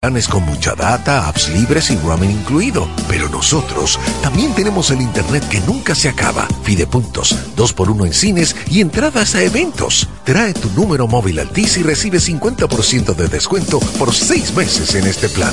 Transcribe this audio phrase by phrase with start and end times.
[0.00, 2.86] Planes con mucha data, apps libres y roaming incluido.
[3.08, 6.46] Pero nosotros también tenemos el internet que nunca se acaba.
[6.62, 10.08] Fidepuntos, 2x1 en cines y entradas a eventos.
[10.22, 15.28] Trae tu número móvil Altis y recibe 50% de descuento por 6 meses en este
[15.28, 15.52] plan.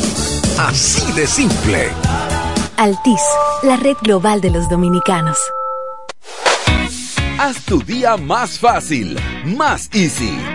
[0.60, 1.90] Así de simple.
[2.78, 3.22] Altis,
[3.64, 5.40] la red global de los dominicanos.
[7.40, 10.55] Haz tu día más fácil, más easy.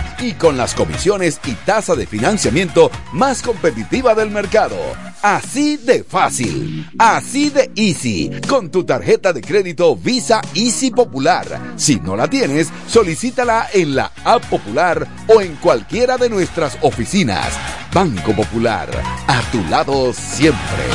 [0.21, 4.77] y con las comisiones y tasa de financiamiento más competitiva del mercado.
[5.21, 11.73] Así de fácil, así de easy, con tu tarjeta de crédito Visa Easy Popular.
[11.75, 17.53] Si no la tienes, solicítala en la app popular o en cualquiera de nuestras oficinas.
[17.93, 18.89] Banco Popular,
[19.27, 20.85] a tu lado siempre.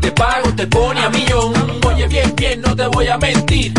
[0.00, 1.52] Te pago, te pone a millón.
[1.86, 3.72] Oye bien, bien, no te voy a mentir.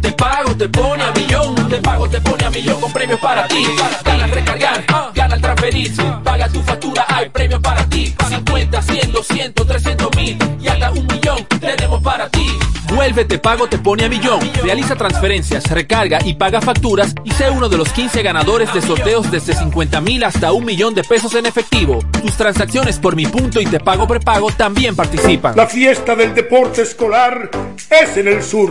[0.00, 1.63] Te pago, te pone a millón.
[1.74, 3.66] Te pago, te pone a millón con premios para ti.
[4.04, 5.92] Gana al recargar, gana al transferir.
[6.22, 8.14] Paga tu factura, hay premios para ti.
[8.28, 12.46] 50, 100, 200, 300 mil y hasta un millón tenemos para ti.
[12.94, 14.38] Vuelve Te Pago Te Pone a Millón.
[14.62, 19.28] Realiza transferencias, recarga y paga facturas y sé uno de los 15 ganadores de sorteos
[19.32, 21.98] desde 50 mil hasta un millón de pesos en efectivo.
[22.22, 25.56] Tus transacciones por Mi Punto y Te Pago Prepago también participan.
[25.56, 27.50] La fiesta del deporte escolar
[27.90, 28.70] es en el sur.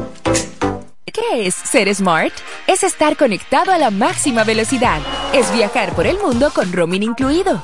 [1.13, 2.33] ¿Qué es ser smart?
[2.67, 4.99] Es estar conectado a la máxima velocidad.
[5.33, 7.61] Es viajar por el mundo con roaming incluido.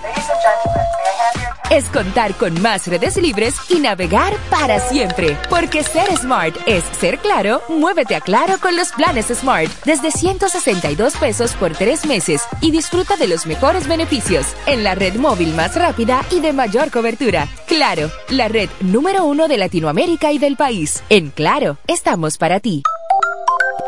[1.69, 5.37] Es contar con más redes libres y navegar para siempre.
[5.49, 9.69] Porque ser smart es ser claro, muévete a claro con los planes Smart.
[9.85, 15.15] Desde 162 pesos por tres meses y disfruta de los mejores beneficios en la red
[15.15, 17.47] móvil más rápida y de mayor cobertura.
[17.67, 21.03] Claro, la red número uno de Latinoamérica y del país.
[21.09, 22.83] En Claro, estamos para ti.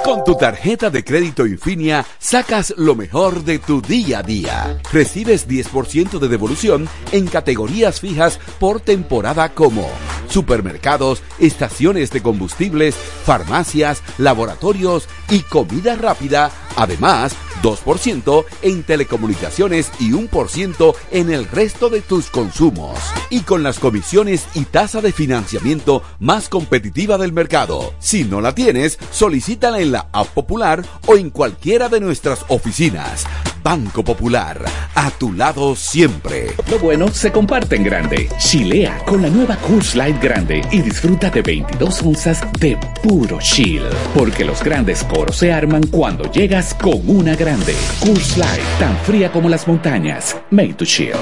[0.03, 4.79] Con tu tarjeta de crédito Infinia sacas lo mejor de tu día a día.
[4.91, 9.89] Recibes 10% de devolución en categorías fijas por temporada como
[10.29, 16.51] supermercados, estaciones de combustibles, farmacias, laboratorios y comida rápida.
[16.75, 22.99] Además, 2% en telecomunicaciones y 1% en el resto de tus consumos.
[23.29, 27.93] Y con las comisiones y tasa de financiamiento más competitiva del mercado.
[27.99, 33.25] Si no la tienes, solicítala en la app popular o en cualquiera de nuestras oficinas.
[33.63, 34.63] Banco Popular,
[34.95, 36.53] a tu lado siempre.
[36.69, 38.29] Lo bueno se comparte en grande.
[38.37, 43.83] Chilea con la nueva Coors Light Grande y disfruta de 22 onzas de puro chill.
[44.13, 47.75] Porque los grandes coros se arman cuando llegas con una grande.
[47.99, 50.35] Coors Light, tan fría como las montañas.
[50.51, 51.13] Made to chill.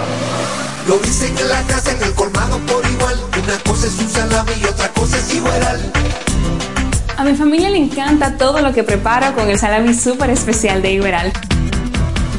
[0.88, 3.16] Lo dicen en la casa, en el colmado por igual.
[3.44, 5.92] Una cosa es un salami y otra cosa es igual.
[7.18, 10.92] A mi familia le encanta todo lo que preparo con el salami súper especial de
[10.94, 11.34] Iberal.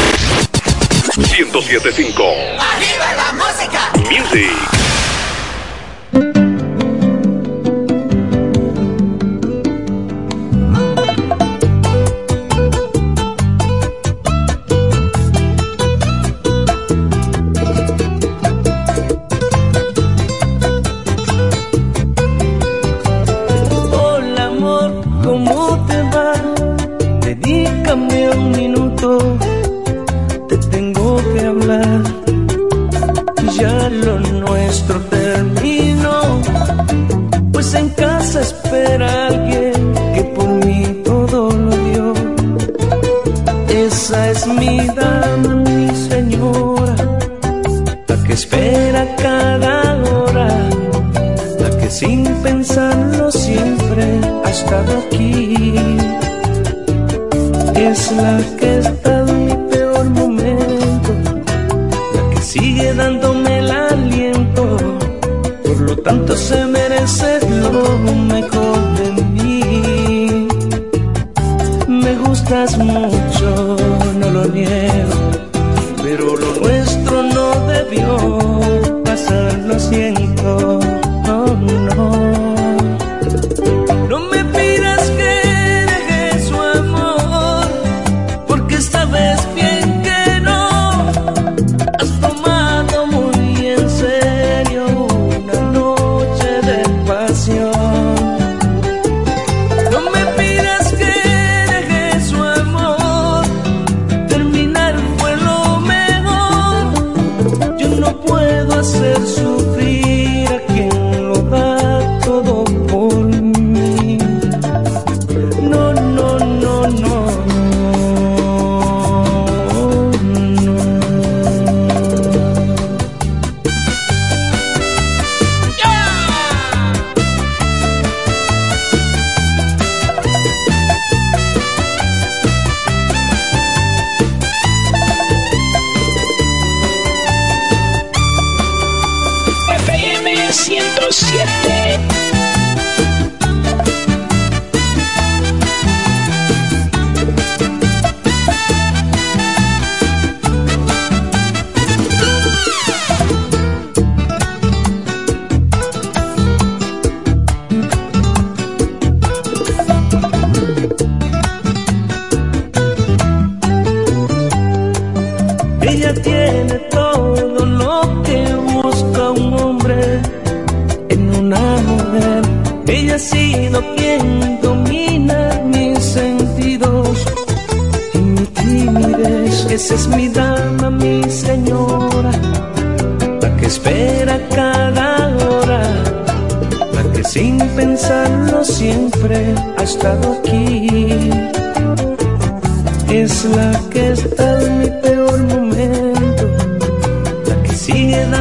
[1.17, 2.23] 1075.
[2.23, 3.91] ¡Arriba la música!
[4.09, 4.94] Music.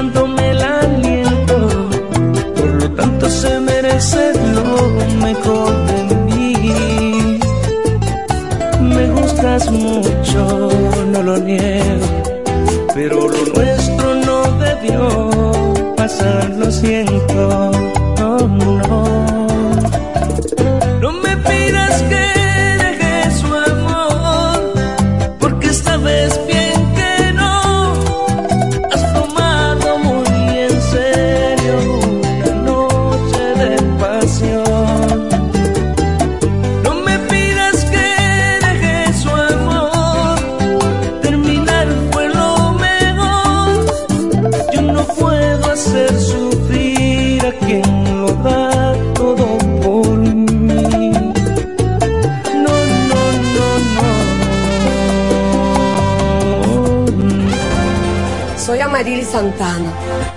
[0.05, 1.69] Dándome el aliento,
[2.57, 4.89] por lo tanto se merece lo
[5.23, 7.39] mejor de mí.
[8.81, 10.69] Me gustas mucho,
[11.13, 12.07] no lo niego,
[12.95, 15.31] pero lo nuestro no debió
[15.97, 17.71] pasar, lo siento,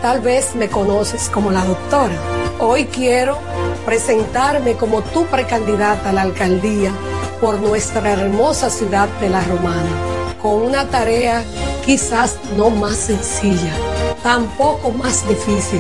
[0.01, 2.13] Tal vez me conoces como la doctora.
[2.59, 3.37] Hoy quiero
[3.85, 6.91] presentarme como tu precandidata a la alcaldía
[7.39, 9.89] por nuestra hermosa ciudad de La Romana,
[10.41, 11.41] con una tarea
[11.85, 13.73] quizás no más sencilla,
[14.23, 15.79] tampoco más difícil,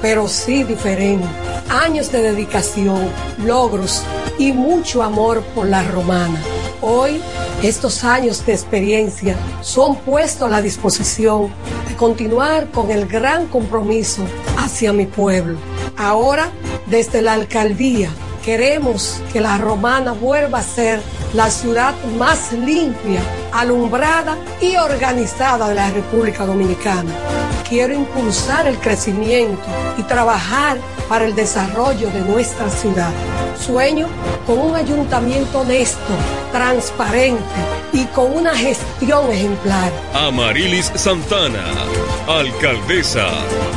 [0.00, 1.28] pero sí diferente.
[1.68, 3.10] Años de dedicación,
[3.44, 4.02] logros
[4.38, 6.40] y mucho amor por La Romana.
[6.80, 7.20] Hoy,
[7.62, 11.50] estos años de experiencia son puestos a la disposición
[11.94, 14.24] continuar con el gran compromiso
[14.58, 15.58] hacia mi pueblo.
[15.96, 16.50] Ahora,
[16.86, 18.10] desde la alcaldía,
[18.44, 21.00] queremos que la romana vuelva a ser
[21.32, 23.20] la ciudad más limpia,
[23.52, 27.10] alumbrada y organizada de la República Dominicana.
[27.68, 29.62] Quiero impulsar el crecimiento
[29.96, 33.10] y trabajar para el desarrollo de nuestra ciudad.
[33.58, 34.08] Sueño
[34.46, 36.00] con un ayuntamiento honesto,
[36.52, 37.42] transparente
[37.92, 39.92] y con una gestión ejemplar.
[40.12, 41.64] Amarilis Santana,
[42.26, 43.28] alcaldesa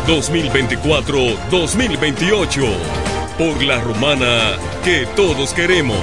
[0.07, 2.67] 2024-2028,
[3.37, 5.99] por la romana que todos queremos.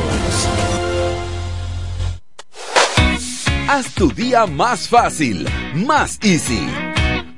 [3.69, 6.84] Haz tu día más fácil, más easy.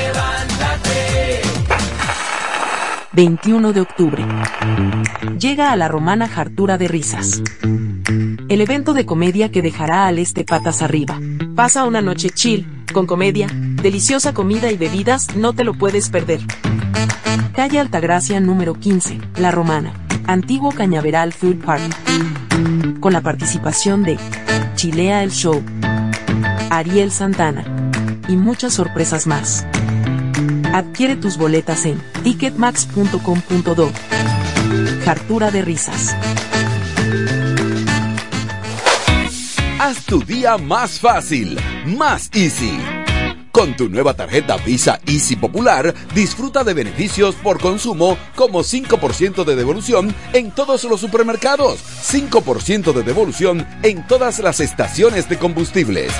[3.13, 4.25] 21 de octubre.
[5.37, 7.41] Llega a la romana Jartura de Risas.
[8.47, 11.19] El evento de comedia que dejará al este patas arriba.
[11.53, 16.39] Pasa una noche chill, con comedia, deliciosa comida y bebidas, no te lo puedes perder.
[17.53, 19.93] Calle Altagracia número 15, La Romana.
[20.25, 21.81] Antiguo Cañaveral Food Park.
[23.01, 24.17] Con la participación de
[24.75, 25.61] Chilea el Show,
[26.69, 27.65] Ariel Santana
[28.29, 29.65] y muchas sorpresas más.
[30.73, 33.91] Adquiere tus boletas en ticketmax.com.do.
[35.03, 36.15] Jartura de risas.
[39.79, 42.79] Haz tu día más fácil, más easy.
[43.51, 49.55] Con tu nueva tarjeta Visa Easy Popular, disfruta de beneficios por consumo como 5% de
[49.57, 56.13] devolución en todos los supermercados, 5% de devolución en todas las estaciones de combustibles,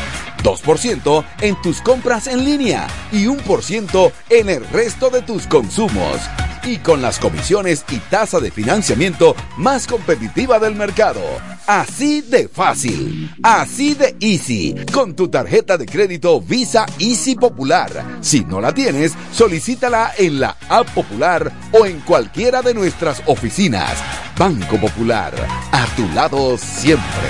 [0.43, 6.17] 2% en tus compras en línea y 1% en el resto de tus consumos.
[6.63, 11.21] Y con las comisiones y tasa de financiamiento más competitiva del mercado.
[11.65, 17.89] Así de fácil, así de easy, con tu tarjeta de crédito Visa Easy Popular.
[18.21, 23.97] Si no la tienes, solicítala en la app popular o en cualquiera de nuestras oficinas.
[24.37, 25.33] Banco Popular,
[25.71, 27.29] a tu lado siempre.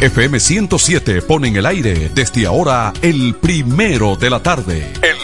[0.00, 4.86] FM 107 pone en el aire desde ahora el primero de la tarde.
[5.02, 5.23] El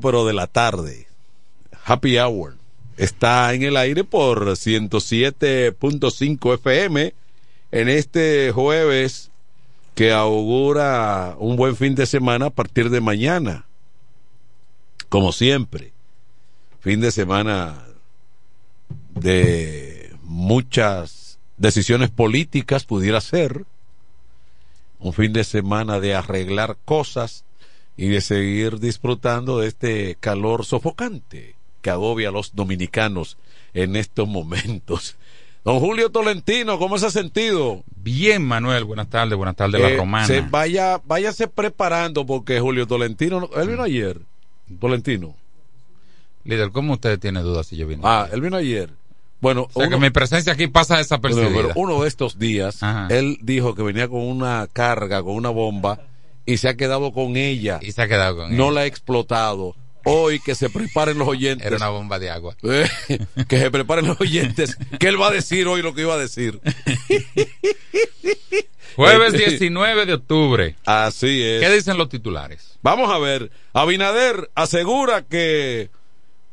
[0.00, 1.06] Pero de la tarde.
[1.84, 2.56] Happy Hour
[2.96, 7.14] está en el aire por 107.5 FM
[7.70, 9.30] en este jueves
[9.94, 13.66] que augura un buen fin de semana a partir de mañana.
[15.08, 15.92] Como siempre,
[16.80, 17.84] fin de semana
[19.14, 23.64] de muchas decisiones políticas pudiera ser,
[25.00, 27.44] un fin de semana de arreglar cosas
[27.98, 33.36] y de seguir disfrutando de este calor sofocante que agobia a los dominicanos
[33.74, 35.16] en estos momentos.
[35.64, 37.82] Don Julio Tolentino, ¿cómo se ha sentido?
[37.96, 40.26] Bien, Manuel, buenas tardes, buenas tardes, Eh, la romana.
[40.26, 44.20] se vaya, váyase preparando porque Julio Tolentino, no- él vino ayer,
[44.80, 45.34] Tolentino.
[46.44, 48.02] Líder, ¿cómo usted tiene dudas si yo vine?
[48.04, 48.90] Ah, él vino ayer.
[49.40, 51.50] Bueno, o sea, uno- que mi presencia aquí pasa desapercibida.
[51.52, 52.80] pero uno de estos días,
[53.10, 56.00] él dijo que venía con una carga, con una bomba,
[56.48, 57.78] y se ha quedado con ella.
[57.82, 58.72] Y se ha quedado con No ella.
[58.72, 59.76] la ha explotado.
[60.04, 61.66] Hoy que se preparen los oyentes.
[61.66, 62.56] Era una bomba de agua.
[62.62, 62.88] Eh,
[63.48, 64.78] que se preparen los oyentes.
[64.98, 66.58] que él va a decir hoy lo que iba a decir.
[68.96, 70.76] Jueves 19 de octubre.
[70.86, 71.60] Así es.
[71.62, 72.78] ¿Qué dicen los titulares?
[72.82, 73.50] Vamos a ver.
[73.74, 75.90] Abinader asegura que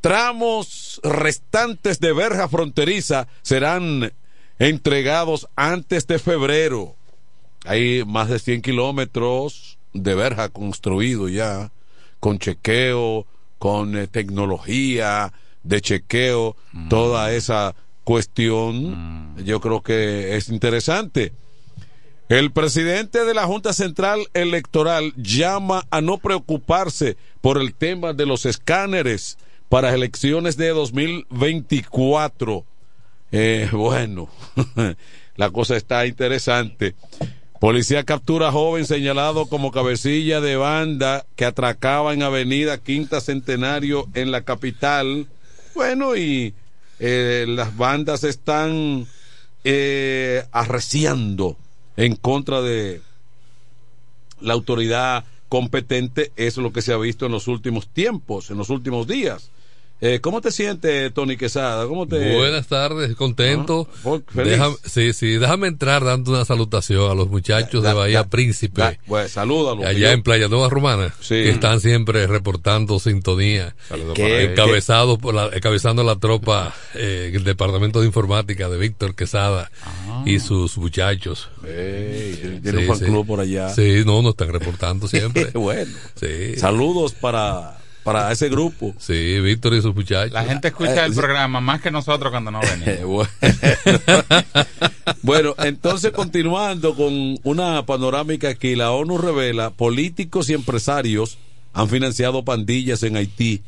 [0.01, 4.11] tramos restantes de verja fronteriza serán
[4.59, 6.95] entregados antes de febrero.
[7.65, 11.71] Hay más de 100 kilómetros de verja construido ya,
[12.19, 13.25] con chequeo,
[13.57, 16.55] con eh, tecnología de chequeo,
[16.89, 19.35] toda esa cuestión.
[19.43, 21.33] Yo creo que es interesante.
[22.29, 28.25] El presidente de la Junta Central Electoral llama a no preocuparse por el tema de
[28.25, 29.37] los escáneres
[29.69, 32.65] para elecciones de 2024.
[33.31, 34.29] Eh, bueno,
[35.35, 36.95] la cosa está interesante.
[37.65, 44.29] Policía captura joven señalado como cabecilla de banda que atracaba en Avenida Quinta Centenario en
[44.29, 45.25] la capital.
[45.73, 46.53] Bueno, y
[46.99, 49.07] eh, las bandas están
[49.63, 51.57] eh, arreciando
[51.97, 53.01] en contra de
[54.41, 56.31] la autoridad competente.
[56.35, 59.49] Eso es lo que se ha visto en los últimos tiempos, en los últimos días.
[60.01, 61.87] Eh, ¿Cómo te sientes, Tony Quesada?
[61.87, 62.35] ¿Cómo te...
[62.35, 63.87] Buenas tardes, contento.
[64.05, 64.51] Ah, feliz.
[64.51, 68.81] Déjame, sí, sí, déjame entrar dando una salutación a los muchachos de Bahía da- Príncipe.
[68.81, 69.81] da- bueno, salúdalo.
[69.81, 71.35] que allá yo- en Playa Nueva Romana, Sí.
[71.35, 73.73] que están siempre reportando sintonía,
[74.15, 80.23] encabezado por la, encabezando la tropa, eh, el departamento de informática de Víctor Quesada Ah.
[80.25, 81.49] y sus muchachos.
[81.65, 83.69] Ey, tiene un fan club por allá.
[83.69, 85.45] Sí, no, nos están reportando siempre.
[85.53, 85.91] bueno.
[86.19, 86.57] Sí.
[86.57, 88.93] Saludos para, para ese grupo.
[88.97, 90.31] Sí, Víctor y sus muchachos.
[90.31, 91.19] La gente escucha Eh, el sí.
[91.19, 93.27] programa más que nosotros cuando no venimos.
[95.21, 101.37] Bueno, entonces continuando con una panorámica aquí, la ONU revela políticos y empresarios
[101.73, 103.61] han financiado pandillas en Haití.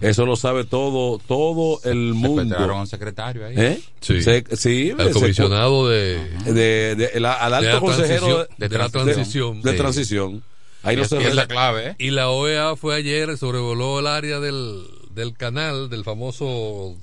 [0.00, 2.56] Eso lo sabe todo, todo el mundo.
[2.58, 3.54] A un secretario ahí.
[3.56, 3.80] ¿Eh?
[4.00, 4.22] Sí.
[4.22, 8.68] Se- sí, El se- comisionado de, de, de- la- al alto de la consejero de
[8.68, 9.62] la transición.
[9.62, 10.42] de transición.
[10.84, 15.88] Ahí no se revela- Y la OEA fue ayer, sobrevoló el área del, del canal,
[15.90, 16.96] del famoso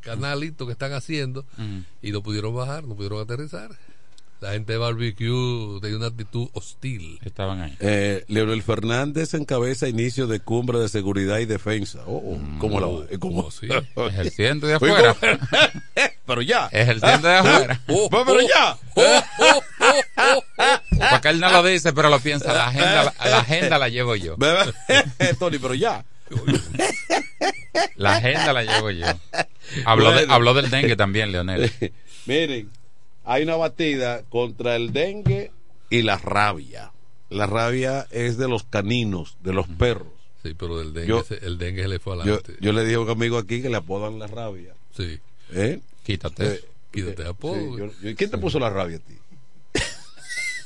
[0.00, 1.44] canalito que están haciendo,
[2.02, 3.70] y no pudieron bajar, no pudieron aterrizar.
[4.40, 7.18] La gente de barbecue tenía una actitud hostil.
[7.24, 7.74] Estaban ahí.
[7.80, 12.00] Eh, Leonel Fernández encabeza inicio de cumbre de seguridad y defensa.
[12.06, 13.48] Oh, oh, ¿cómo la eh, cómo?
[14.08, 15.16] Ejerciendo de afuera.
[16.26, 16.66] pero ya.
[16.72, 17.80] Ejerciendo de afuera.
[17.88, 18.78] Oh, oh, pero ya.
[21.14, 22.52] Porque él no lo dice, pero lo piensa.
[22.52, 24.36] La agenda, la, la agenda la llevo yo.
[25.38, 26.04] Tony, pero ya.
[27.96, 29.06] La agenda la llevo yo.
[29.84, 31.70] Habló, de- habló del dengue también, Leonel.
[32.26, 32.70] Miren,
[33.24, 35.50] hay una batida contra el dengue
[35.90, 36.92] y la rabia.
[37.30, 40.08] La rabia es de los caninos, de los perros.
[40.42, 42.54] Sí, pero del dengue, Yo- se- el dengue se le fue Yo, adelante.
[42.60, 44.74] yo le dije a un amigo aquí que le apodan la rabia.
[44.96, 45.18] Sí.
[45.52, 45.80] ¿Eh?
[46.04, 46.46] Quítate.
[46.46, 47.54] Eh, Quítate eh, apodo.
[47.54, 49.14] sí, yo- yo- ¿Quién te puso la rabia a ti?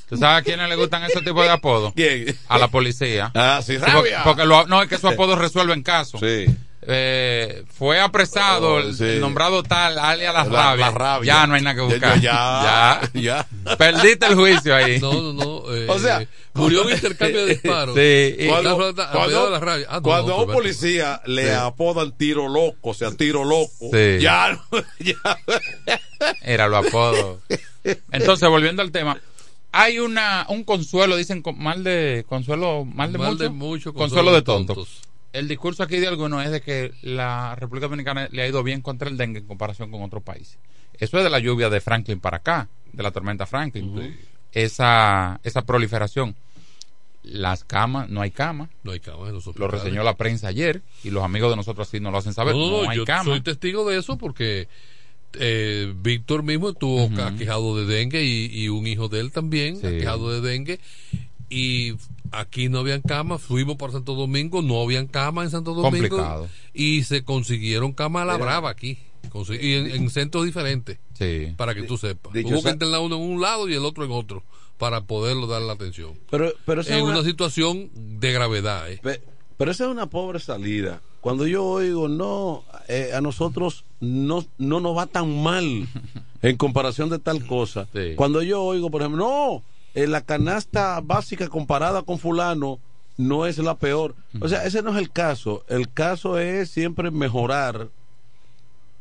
[0.08, 1.92] ¿Tú sabes a quiénes le gustan ese tipo de apodos?
[1.94, 2.36] ¿Quién?
[2.48, 3.30] A la policía.
[3.34, 4.20] Ah, sí, porque, rabia.
[4.24, 6.18] porque lo- no, es que su apodo resuelve en caso.
[6.18, 6.46] Sí.
[6.90, 9.04] Eh, fue apresado Oh, el, sí.
[9.04, 10.86] el nombrado tal, alias la, La- rabia.
[10.86, 11.32] la rabia.
[11.34, 13.10] Ya no hay nada que Ya, buscar.
[13.12, 13.76] ya, ya.
[13.76, 14.98] Perdiste el juicio ahí.
[14.98, 15.74] No, no, no.
[15.74, 17.94] eh, O sea, murió un intercambio de disparos.
[17.94, 19.86] Sí, y- Cuando, cuando- la rabia.
[19.90, 21.54] Ah, no, cuando no, a un policía le Sí.
[21.54, 24.18] apodan tiro loco, o sea, tiro loco, Sí.
[24.20, 25.38] ya, no- ya.
[26.42, 27.40] Era lo apodo.
[28.12, 29.18] Entonces, volviendo al tema.
[29.72, 33.92] Hay una un consuelo, dicen con- mal de consuelo, mal de Mal mucho, de mucho,
[33.92, 34.74] consuelo, consuelo de de tonto.
[34.74, 35.02] tontos.
[35.33, 38.81] El discurso aquí de algunos es de que la República Dominicana le ha ido bien
[38.81, 40.59] contra el dengue en comparación con otros países.
[40.98, 44.16] Eso es de la lluvia de Franklin para acá, de la tormenta Franklin.
[44.52, 46.35] Esa esa proliferación.
[47.22, 48.70] Las camas, no hay cama.
[48.85, 51.87] No hay cama en los Lo reseñó la prensa ayer y los amigos de nosotros
[51.88, 52.54] así nos lo hacen saber.
[52.54, 53.24] No, No, no, no, hay yo cama.
[53.24, 54.66] soy testigo de eso porque
[55.34, 60.32] eh, Víctor mismo estuvo aquejado de dengue y, y un hijo de él también aquejado
[60.32, 60.80] de dengue
[61.50, 61.94] y
[62.30, 66.48] aquí no habían camas, fuimos para Santo Domingo, no habían camas en Santo Domingo Complicado.
[66.74, 68.98] y se consiguieron camas a la brava aquí
[69.60, 71.52] y en, en centros diferentes Sí.
[71.56, 72.32] para que tú sepas.
[72.32, 74.44] Hubo que sea- internar uno en un lado y el otro en otro
[74.78, 76.12] para poderlo dar la atención.
[76.30, 77.12] Pero, pero en es una...
[77.18, 78.90] una- situación de gravedad.
[78.90, 79.00] ¿eh?
[79.02, 79.20] Pe-
[79.56, 81.02] Pero esa es una pobre salida.
[81.20, 85.88] Cuando yo oigo, no, eh, a nosotros no, no nos va tan mal
[86.42, 87.88] en comparación de tal cosa.
[88.16, 89.62] Cuando yo oigo, por ejemplo, no,
[89.94, 92.78] eh, la canasta básica comparada con fulano
[93.16, 94.14] no es la peor.
[94.40, 95.64] O sea, ese no es el caso.
[95.68, 97.88] El caso es siempre mejorar,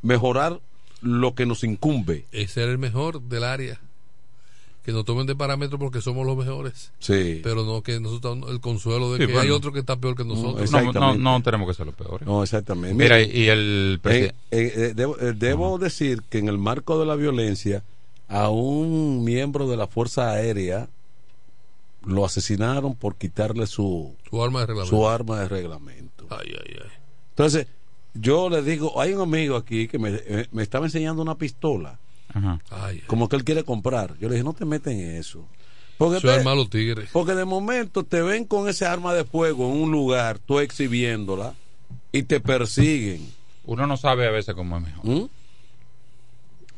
[0.02, 0.60] mejorar
[1.02, 2.26] lo que nos incumbe.
[2.32, 3.80] es ser el mejor del área.
[4.88, 6.94] Que nos tomen de parámetro porque somos los mejores.
[7.00, 7.42] Sí.
[7.44, 9.42] Pero no que nosotros, el consuelo de Sí, que bueno.
[9.42, 10.72] hay otro que está peor que nosotros.
[10.72, 12.26] No, no, no tenemos que ser los peores.
[12.26, 12.96] No, exactamente.
[12.96, 16.58] Mira, Mira, y el presi- Eh, eh, eh, debo, eh, debo decir que en el
[16.58, 17.84] marco de la violencia,
[18.30, 20.88] a un miembro de la Fuerza Aérea
[22.06, 24.96] lo asesinaron por quitarle su, Su arma de reglamento.
[24.96, 26.28] su arma de reglamento.
[26.30, 26.90] Ay, ay, ay.
[27.32, 27.68] Entonces,
[28.14, 32.00] yo le digo, hay un amigo aquí que me, eh, me estaba enseñando una pistola,
[32.34, 32.60] Ajá.
[32.70, 34.18] Ay, como que él quiere comprar.
[34.20, 35.46] Yo le dije, no te metes en eso.
[35.98, 37.08] Porque, Eso es te- malo tigre.
[37.12, 41.56] porque de momento te ven con ese arma de fuego en un lugar, tú exhibiéndola,
[42.12, 43.28] y te persiguen.
[43.66, 45.06] Uno no sabe a veces cómo es mejor.
[45.06, 45.30] ¿Mm?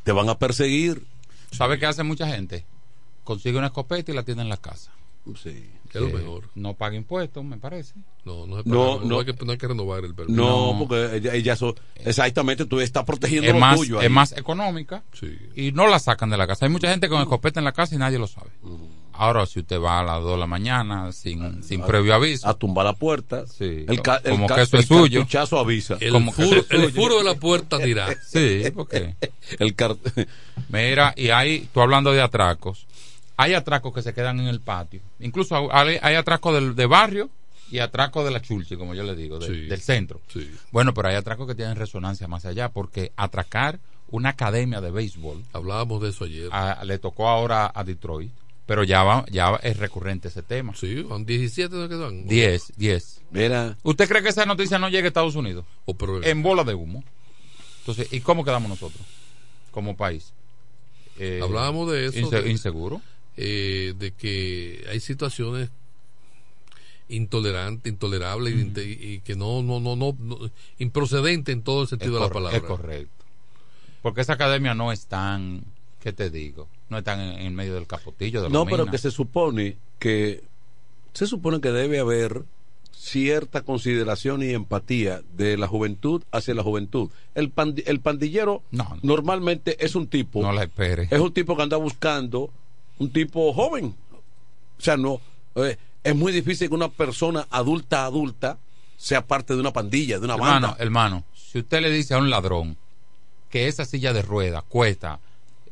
[0.04, 1.04] Te van a perseguir.
[1.52, 2.64] ¿Sabe qué hace mucha gente?
[3.24, 4.90] Consigue una escopeta y la tiene en la casa.
[5.42, 5.68] Sí.
[5.90, 6.44] Que es lo Que mejor.
[6.54, 7.94] No paga impuestos, me parece.
[8.24, 9.18] No, no, se No, paga, no.
[9.18, 10.40] hay que, no hay que renovar el permiso.
[10.40, 13.98] No, porque ella, ella so- exactamente tú estás protegiendo Es lo más, tuyo.
[13.98, 14.06] ahí.
[14.06, 15.02] es más económica
[15.56, 16.66] y no la sacan de la casa.
[16.66, 18.50] Hay mucha gente con escopeta en la casa y nadie lo sabe.
[19.12, 22.54] Ahora, si usted va a las 2 de la mañana sin, sin previo aviso, a
[22.54, 25.20] tumbar la puerta, sí, el ca- el como ca- que eso el es suyo.
[25.20, 25.98] cartuchazo avisa.
[26.00, 28.08] El, Como furo, es el furo de la puerta dirá.
[28.26, 29.16] Sí, porque.
[29.58, 29.96] El car-
[30.70, 32.86] Mira, y hay, tú hablando de atracos,
[33.42, 35.00] hay atracos que se quedan en el patio.
[35.20, 37.30] Incluso hay, hay atracos del, de barrio
[37.70, 39.60] y atracos de la chulchi, como yo le digo, de- Sí.
[39.66, 40.20] del centro.
[40.32, 40.50] Sí.
[40.72, 45.44] Bueno, pero hay atracos que tienen resonancia más allá, porque atracar una academia de béisbol
[45.52, 46.48] Hablábamos de eso ayer.
[46.52, 48.32] a- le tocó ahora a Detroit,
[48.66, 50.74] pero ya va, ya es recurrente ese tema.
[50.74, 52.26] Sí, van 17 no quedan.
[52.26, 53.20] 10, 10.
[53.30, 55.64] Mira, ¿Usted cree que esa noticia no llegue a Estados Unidos?
[55.86, 57.02] O pero- En bola de humo.
[57.80, 59.02] Entonces, ¿y cómo quedamos nosotros
[59.70, 60.32] como país?
[61.18, 62.18] Eh, Hablábamos de eso.
[62.18, 63.00] inse- de- inseguro.
[63.36, 65.70] Eh, de que hay situaciones
[67.08, 68.80] intolerantes, intolerables y
[69.14, 70.38] y, que no, no, no, no, no-
[70.78, 72.56] improcedente en todo el sentido de la palabra.
[72.58, 73.24] Es correcto.
[74.02, 75.64] Porque esa academia no es tan,
[76.00, 76.68] ¿qué te digo?
[76.88, 79.76] No es tan en, en medio del capotillo de la no, pero que se supone
[79.98, 80.44] que
[81.12, 82.44] se supone que debe haber
[82.92, 87.10] cierta consideración y empatía de la juventud hacia la juventud.
[87.34, 88.62] El, pandi- el pandillero
[89.02, 91.08] normalmente es un tipo, No la espere.
[91.10, 92.50] es un tipo que anda buscando
[93.00, 93.96] un tipo joven.
[94.78, 95.20] O sea, no,
[95.56, 98.58] eh, es muy difícil que una persona adulta adulta
[98.96, 100.76] sea parte de una pandilla, de una hermano, banda.
[100.82, 102.76] hermano, si usted le dice a un ladrón
[103.48, 105.18] que esa silla de ruedas cuesta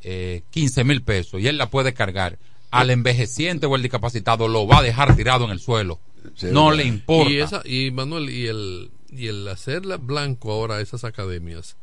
[0.02, 2.38] eh, 15 mil pesos y él la puede cargar,
[2.70, 6.00] al envejeciente o el discapacitado lo va a dejar tirado en el suelo.
[6.42, 7.30] no le importa.
[7.30, 11.76] Y, esa, y Manuel, y el, y el hacerla blanco ahora a esas academias,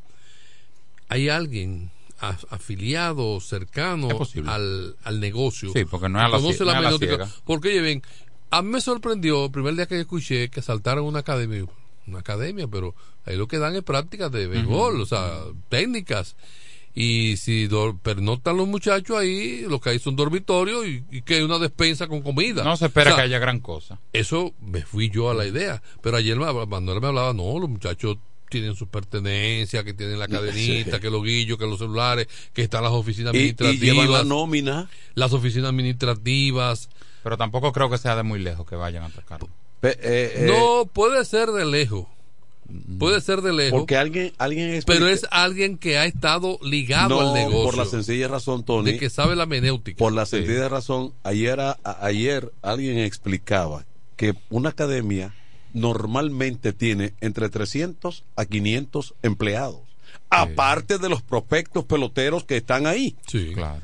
[1.07, 1.91] hay alguien
[2.29, 4.07] afiliado, cercano
[4.45, 5.71] al, al negocio.
[5.73, 7.29] Sí, porque no es a la conoce la no la.
[7.45, 8.01] Porque, oye, bien,
[8.51, 11.65] a mí me sorprendió el primer día que escuché que asaltaron una academia.
[12.07, 12.93] Una academia, pero
[13.25, 16.35] ahí lo que dan es prácticas de béisbol, o sea, técnicas.
[16.93, 17.67] Y si
[18.03, 22.07] pernoctan los muchachos ahí, lo que hay son dormitorios y, y que hay una despensa
[22.07, 22.63] con comida.
[22.63, 23.99] No se espera O sea, que haya gran cosa.
[24.13, 25.81] eso me fui yo a la idea.
[26.01, 28.17] Pero ayer Manuel me hablaba, no, los muchachos
[28.59, 31.01] tienen sus pertenencias, que tienen la cadenita, Sí.
[31.01, 33.95] que los guillos, que los celulares, que están las oficinas Y- y administrativas.
[33.95, 34.89] llevan la nómina.
[35.15, 36.89] Las oficinas administrativas.
[37.23, 39.49] Pero tampoco creo que sea de muy lejos que vayan a atacarlo.
[39.81, 42.05] Eh, eh, no, puede ser de lejos.
[42.97, 43.79] Puede ser de lejos.
[43.79, 47.63] porque alguien, alguien pero explica- es alguien que ha estado ligado No, al negocio.
[47.63, 48.93] Por la sencilla razón, Tony.
[48.93, 49.99] de que sabe la menéutica.
[49.99, 55.35] Por la sencilla razón, ayer, a- ayer alguien explicaba que una academia
[55.75, 59.81] normalmente tiene entre 300 a 500 empleados,
[60.29, 63.15] aparte de los prospectos peloteros que están ahí.
[63.27, 63.81] Sí, claro.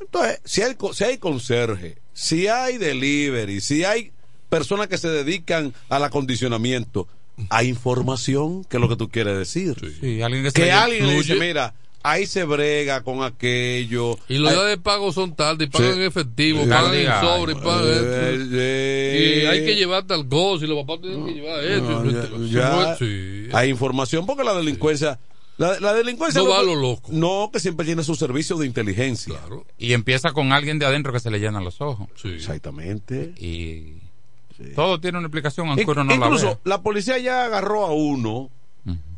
[0.00, 4.12] Entonces, si hay, co- si hay conserje, si hay delivery, si hay
[4.48, 7.08] personas que se dedican al acondicionamiento,
[7.48, 9.74] hay información que es lo que tú quieres decir.
[10.00, 14.18] Sí, alguien que que alguien le dice, mira, ahí se brega con aquello.
[14.28, 15.98] Y los días de pago son tarde, y pagan Sí.
[16.00, 16.68] en efectivo, Sí.
[16.70, 17.90] pagan en Ay, sobre, pagan eh,
[18.34, 18.46] esto.
[18.54, 22.04] eh, Y hay que llevar tal cosa, y los papás tienen que llevar esto.
[22.04, 23.48] No, ya- ya sí.
[23.52, 25.18] hay información porque la delincuencia
[25.58, 27.08] la, la delincuencia No va a puede- lo loco.
[27.12, 29.34] no que siempre tiene su servicio de inteligencia
[29.78, 32.08] Y empieza con alguien de adentro que se le llenan los ojos.
[32.24, 33.98] exactamente Y
[34.74, 38.50] todo tiene una explicación, aunque uno no la incluso la policía ya agarró a uno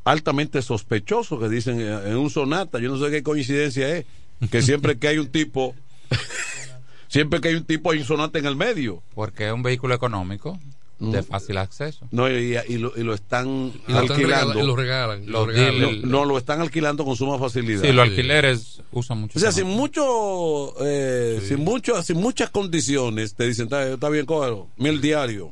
[0.05, 4.05] altamente sospechoso que dicen en un sonata yo no sé qué coincidencia es
[4.51, 5.75] que siempre que hay un tipo
[7.09, 9.95] siempre que hay un tipo hay un sonata en el medio Porque es un vehículo
[9.95, 10.59] económico
[10.99, 12.07] de fácil acceso.
[12.13, 16.03] no y, y lo, y lo están Y lo están alquilando lo regalan, lo regalan.
[16.03, 19.39] no, no, lo están alquilando con suma facilidad Sí, los alquileres usan mucho.
[19.39, 24.69] O sea, sin mucho, eh, sin mucho, sin muchas condiciones, te dicen, está, bien, cógelo,
[24.77, 25.49] mil diarios.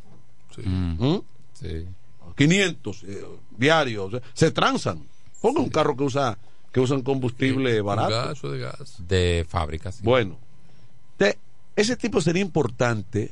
[0.65, 1.17] ¿Mm?
[1.55, 1.87] Sí.
[2.37, 3.25] 500 eh,
[3.57, 4.07] diarios.
[4.07, 5.03] O sea, se transan.
[5.41, 6.39] Ponga un carro que usa
[6.73, 8.11] que usan combustible barato.
[8.11, 8.95] gas o de gas.
[9.07, 10.01] De fábrica, sí.
[10.03, 10.39] Bueno,
[11.19, 11.39] te-
[11.77, 13.31] ese tipo sería importante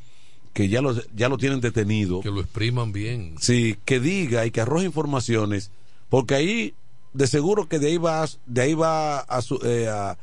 [0.52, 2.20] que ya lo, ya lo tienen detenido.
[2.20, 3.36] Que lo expriman bien.
[3.40, 5.70] Sí, que diga y que arroje informaciones,
[6.10, 6.74] porque ahí
[7.14, 10.18] de seguro que de ahí va, a- de ahí va a, su- eh, a-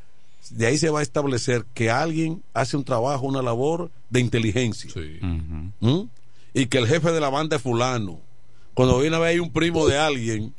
[0.51, 4.91] de ahí se va a establecer que alguien hace un trabajo, una labor de inteligencia.
[5.79, 6.01] ¿Mm?
[6.53, 8.19] Y que el jefe de la banda es fulano.
[8.77, 10.53] Cuando viene a ver hay un primo de alguien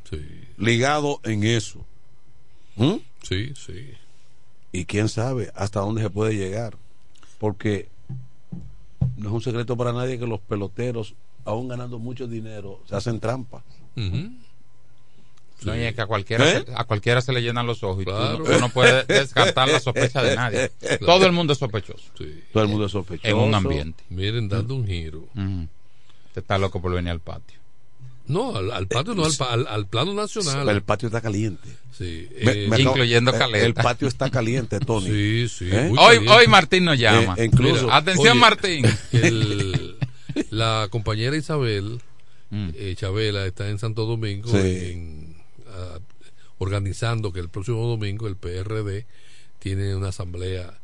[0.57, 1.87] ligado en eso.
[2.77, 2.95] ¿Mm?
[3.23, 3.93] Sí, sí.
[4.73, 6.77] Y quién sabe hasta dónde se puede llegar.
[7.39, 7.89] Porque
[9.17, 13.21] no es un secreto para nadie que los peloteros, aún ganando mucho dinero, se hacen
[13.21, 13.63] trampa.
[15.65, 16.65] No, y es que a cualquiera, ¿Eh?
[16.67, 19.69] se, a cualquiera se le llenan los ojos y tú no- tú, no, puedes descartar
[19.69, 20.71] la sospecha de nadie.
[21.05, 22.05] Todo el mundo es sospechoso.
[22.53, 23.27] Todo el mundo es sospechoso.
[23.29, 24.05] En un ambiente.
[24.09, 25.25] Miren, dando un giro.
[25.35, 27.59] Usted está loco por venir al patio.
[28.29, 30.69] No, al, al patio no, al, pa- al, al plano nacional.
[30.69, 31.69] El patio está caliente.
[31.97, 33.67] Sí, Me- eh, me acabo- Incluyendo el- Caleta.
[33.67, 35.07] El patio está caliente, Tony.
[35.07, 35.69] Sí, sí.
[35.73, 35.89] ¿Eh?
[35.89, 36.33] muy Hoy, caliente.
[36.33, 37.35] hoy Martín nos llama.
[37.39, 38.87] Eh, incluso- Atención, Oye, Martín.
[39.13, 39.97] el-
[40.51, 42.01] la compañera Isabel,
[42.51, 42.69] Mm.
[42.77, 44.57] eh, Chabela, está en Santo Domingo Sí.
[44.59, 45.37] en-
[45.69, 45.99] ah,
[46.59, 49.07] organizando que el próximo domingo el PRD
[49.59, 50.79] tiene una asamblea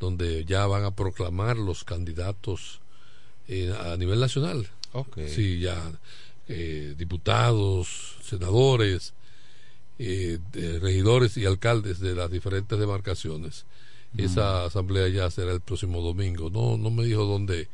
[0.00, 2.80] donde ya van a proclamar los candidatos
[3.48, 4.68] eh, a nivel nacional.
[4.92, 5.18] Ok.
[5.28, 5.76] Sí, ya
[6.48, 9.14] eh, diputados, senadores,
[9.98, 13.64] eh, de regidores y alcaldes de las diferentes demarcaciones.
[14.16, 16.48] Esa asamblea ya será el próximo domingo.
[16.48, 17.68] No, no me dijo dónde,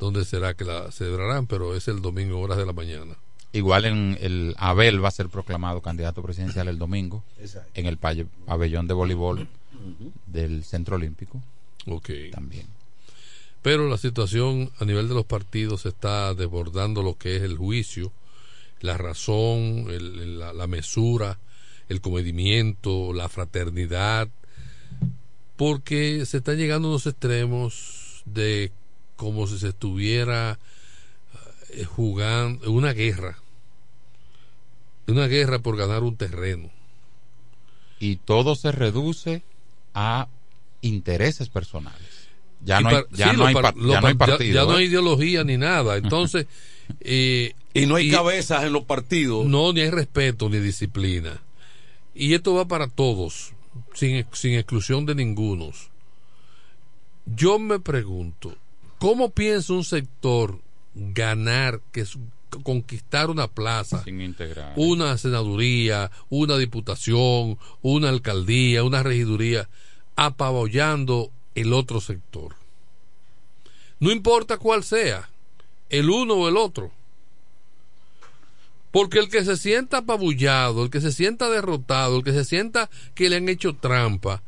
[0.00, 3.16] dónde será que la celebrarán, pero es el domingo, horas de la mañana.
[3.52, 7.70] Igual en el Abel va a ser proclamado candidato presidencial el domingo Exacto.
[7.74, 9.48] en el pabellón de voleibol
[10.26, 11.40] del Centro Olímpico.
[11.86, 12.10] Ok.
[12.32, 12.66] También.
[13.62, 18.12] Pero la situación a nivel de los partidos está desbordando lo que es el juicio,
[18.80, 21.38] la razón, el- la, mesura,
[21.88, 24.28] el comedimiento, la fraternidad,
[25.56, 28.72] porque se están llegando a unos extremos de
[29.16, 30.58] como si se estuviera
[31.74, 33.38] eh, jugando una guerra,
[35.06, 36.70] una guerra por ganar un terreno.
[37.98, 39.42] Y todo se reduce
[39.92, 40.28] a
[40.80, 42.09] intereses personales.
[42.62, 44.54] Ya no hay, ya sí, no hay, ya no hay ya- partido.
[44.54, 45.96] ya no hay ideología ni nada.
[45.96, 46.46] Entonces,
[47.00, 49.46] eh, Y no hay cabezas en los partidos.
[49.46, 51.40] No, ni hay respeto ni disciplina.
[52.14, 53.52] Y esto va para todos,
[53.94, 55.70] sin, sin exclusión de ninguno.
[57.26, 58.56] Yo me pregunto,
[58.98, 60.60] ¿cómo piensa un sector
[60.94, 62.18] ganar, que es
[62.64, 64.72] conquistar una plaza, Sin integrar.
[64.76, 69.68] una senaduría, una diputación, una alcaldía, una regiduría,
[70.16, 72.54] apabullando el otro sector?
[73.98, 75.28] No importa cuál sea,
[75.88, 76.90] el uno o el otro.
[78.90, 82.90] Porque el que se sienta apabullado, el que se sienta derrotado, el que se sienta
[83.14, 84.42] que le han hecho trampa,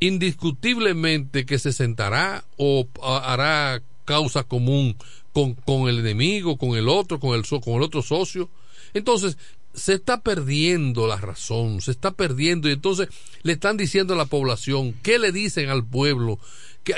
[0.00, 4.96] indiscutiblemente que se sentará o hará causa común
[5.32, 8.48] con, con el enemigo, con el otro, con el, con el otro socio.
[8.94, 9.36] Entonces,
[9.78, 13.08] se está perdiendo la razón, se está perdiendo y entonces
[13.42, 16.38] le están diciendo a la población, ¿qué le dicen al pueblo?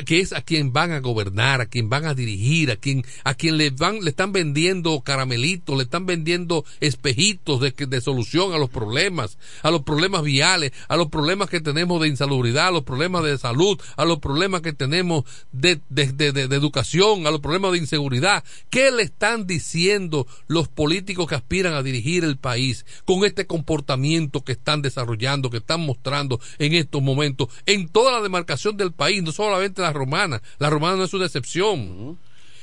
[0.05, 3.35] Que, es a quien van a gobernar, a quien van a dirigir, a quien, a
[3.35, 8.59] quien le van, le están vendiendo caramelitos, le están vendiendo espejitos de, de solución a
[8.59, 12.83] los problemas, a los problemas viales, a los problemas que tenemos de insalubridad, a los
[12.85, 17.41] problemas de salud, a los problemas que tenemos de, de- de- de educación, a los
[17.41, 18.45] problemas de inseguridad.
[18.71, 24.45] ¿Qué le están diciendo los políticos que aspiran a dirigir el país con este comportamiento
[24.45, 29.23] que están desarrollando, que están mostrando en estos momentos en toda la demarcación del país,
[29.23, 30.43] no solamente la romana?
[30.59, 32.19] La romana no es una excepción.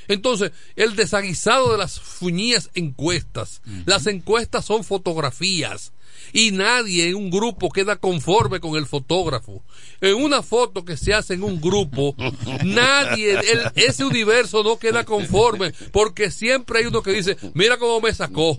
[0.08, 3.60] Entonces, el desaguisado de las fuñías encuestas.
[3.84, 5.92] Las encuestas son fotografías.
[6.32, 9.62] Y nadie en un grupo queda conforme con el fotógrafo.
[10.00, 12.14] En una foto que se hace en un grupo,
[12.64, 18.00] nadie, el- ese universo no queda conforme, porque siempre hay uno que dice, mira cómo
[18.00, 18.56] me sacó.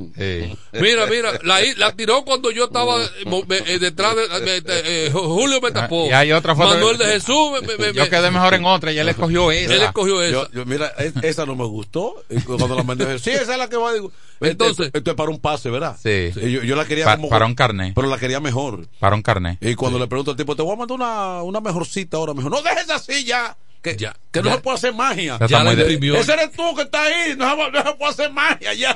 [0.74, 5.62] Mira, mira, la, la tiró cuando yo estaba eh, eh, detrás de, me- eh, Julio
[5.62, 6.08] me tapó.
[6.08, 6.70] Y hay otra foto.
[6.70, 9.74] Manuel de Jesús me- me- me- Yo quedé mejor en otra y él escogió esa.
[9.76, 10.32] Él escogió esa.
[10.32, 12.24] Yo, yo, mira, es- esa no me gustó.
[12.30, 13.94] Y cuando la mandé, sí, esa es la que va.
[13.94, 15.98] Digo, Entonces- esto, esto es para un pase, ¿verdad?
[16.02, 16.32] Sí.
[16.36, 17.30] Yo, yo la quería Pa- como.
[17.30, 17.94] para un carnet.
[17.96, 18.88] Pero la quería mejor.
[19.00, 19.58] Para un carnet.
[19.62, 22.34] Y cuando le pregunto al tipo, te voy a mandar una, una mejor cita ahora,
[22.34, 22.52] mejor.
[22.52, 23.58] No dejes así ya.
[23.82, 24.56] Que, que no ya.
[24.56, 25.38] se puede hacer magia.
[25.40, 27.36] Ya está muy de- Ese eres tú que está ahí.
[27.38, 28.96] No se, no se puede hacer magia ya.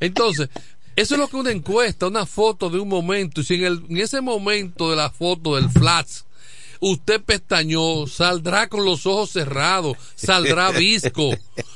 [0.00, 0.48] Entonces,
[0.96, 3.40] eso es lo que una encuesta, una foto de un momento.
[3.40, 6.22] Y si en, el, en ese momento de la foto del flash,
[6.86, 11.30] usted pestañó, saldrá con los ojos cerrados, saldrá visco,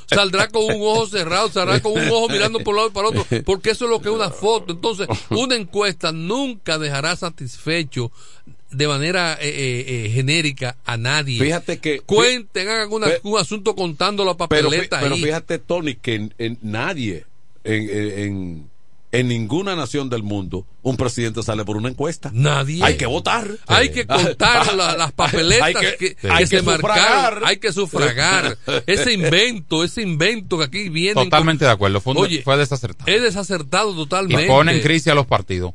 [0.07, 3.09] saldrá con un ojo cerrado, saldrá con un ojo mirando por un lado y para
[3.09, 4.73] otro, porque eso es lo que es una foto.
[4.73, 8.13] Entonces, una encuesta nunca dejará satisfecho
[8.71, 11.39] de manera eh, eh, eh, genérica a nadie.
[11.43, 12.01] Fíjate que.
[12.01, 15.23] Cuenten, hagan una- un asunto contando la Pero, papeleta pero ahí.
[15.23, 17.25] fíjate, Tony, que en, en nadie,
[17.65, 18.71] en, en,
[19.13, 22.31] en- ninguna nación del mundo, un presidente sale por una encuesta.
[22.33, 22.83] Nadie.
[22.85, 23.49] Hay que votar.
[23.67, 26.97] Hay que contar la- las papeletas Hay que, que- que hay se que marcaron.
[26.99, 27.43] sufragar.
[27.45, 28.59] Hay que sufragar.
[28.87, 31.15] ese invento, ese invento que aquí viene.
[31.15, 32.01] Totalmente de acuerdo.
[32.01, 33.11] Fue, un- Oye, fue desacertado.
[33.11, 34.45] es desacertado totalmente.
[34.45, 35.73] Y pone en crisis a los partidos.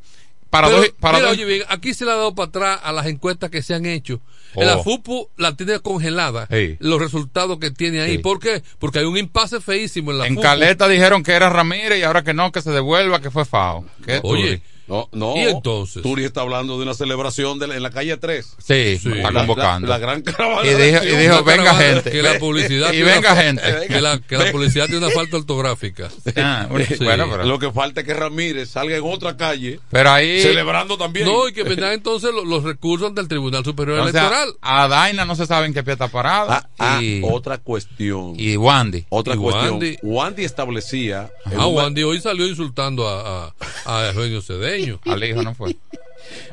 [0.54, 2.80] Para Pero, dos, para mira, dos- oye, bien, aquí se le ha dado para atrás
[2.84, 4.20] a las encuestas que se han hecho.
[4.54, 4.62] Oh.
[4.62, 6.46] La FUPU la tiene congelada.
[6.48, 6.76] Sí.
[6.78, 8.12] Los resultados que tiene ahí.
[8.12, 8.18] Sí.
[8.18, 8.62] ¿Por qué?
[8.78, 10.42] Porque hay un impasse feísimo en la en FUPU.
[10.44, 13.84] Caleta dijeron que era Ramírez y ahora que no, que se devuelva, que fue FAO.
[14.06, 14.62] ¿Qué Oye?
[14.86, 15.34] No, no.
[15.36, 16.02] ¿Y entonces?
[16.02, 18.54] Turi está hablando de una celebración de la- en la calle 3.
[18.58, 19.88] Sí, está convocando.
[19.88, 20.68] La, la gran caravana.
[20.70, 22.10] y dijo, y dijo venga gente.
[22.10, 23.62] Que la publicidad y tiene una venga gente.
[23.88, 26.10] Que la, que la publicidad tiene una falta ortográfica.
[26.36, 27.02] Ah, bueno, Sí.
[27.04, 30.42] bueno, pero, Lo que falta es que Ramírez salga en otra calle pero ahí.
[30.42, 31.26] celebrando también.
[31.26, 34.54] No, y que vendrán entonces los, los recursos ante el Tribunal Superior o sea, Electoral.
[34.60, 36.68] a Daina no se sabe en qué pie está parada.
[36.78, 38.34] Ah, ah, y, otra cuestión.
[38.36, 39.06] y Wandy.
[39.08, 39.80] otra y cuestión.
[39.80, 41.30] Wandy- Wandy, establecía.
[41.56, 43.46] Ah, Wandy hoy salió insultando a,
[43.86, 44.73] a, a Eugenio Cedeño.
[45.04, 45.76] Al hijo no fue.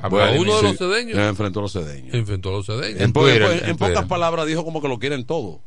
[0.01, 1.17] A Bueno, uno de los cedeños.
[1.17, 2.13] enfrentó a los cedeños.
[2.13, 2.99] Enfrentó a los cedeños.
[3.01, 4.07] En, po- Twitter, en- en en pocas Twitter.
[4.07, 5.59] palabras dijo como que lo quieren todo.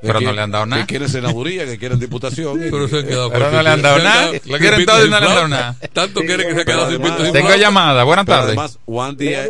[0.00, 0.82] Que Pero no quieren- le han dado nada.
[0.82, 2.58] Que quieren senaduría, que quieren diputación.
[2.70, 4.30] Pero se han quedado Pero no le han dado nada.
[4.32, 5.76] quedado Lo quieren todo y no le han dado nada.
[5.92, 8.04] Tanto quiere que se quede sin pinto Tengo llamada.
[8.04, 8.46] Buenas tardes.
[8.48, 9.48] además, Wandy, eh,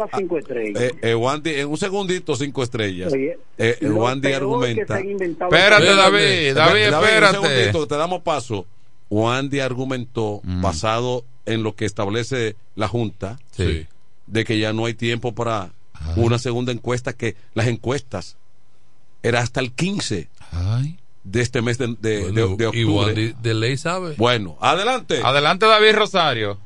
[1.03, 3.13] eh, Wandy, en un segundito, cinco estrellas.
[3.59, 4.99] Eh, Wandy argumenta.
[4.99, 6.55] Espérate, es- David.
[6.55, 7.33] David, Un espérate.
[7.41, 8.67] segundito, te damos paso.
[9.15, 10.61] Wandy argumentó, Mm.
[10.62, 13.87] basado en lo que establece la Junta, Sí.
[14.27, 15.71] de que ya no hay tiempo para
[16.17, 18.37] una segunda encuesta, que las encuestas
[19.23, 20.99] era hasta el 15 Ay.
[21.23, 23.07] de este mes de, de- Bueno, de- de y octubre.
[23.07, 24.15] Wandy de ley sabe.
[24.19, 25.21] Bueno, adelante.
[25.23, 26.59] Adelante, David Rosario.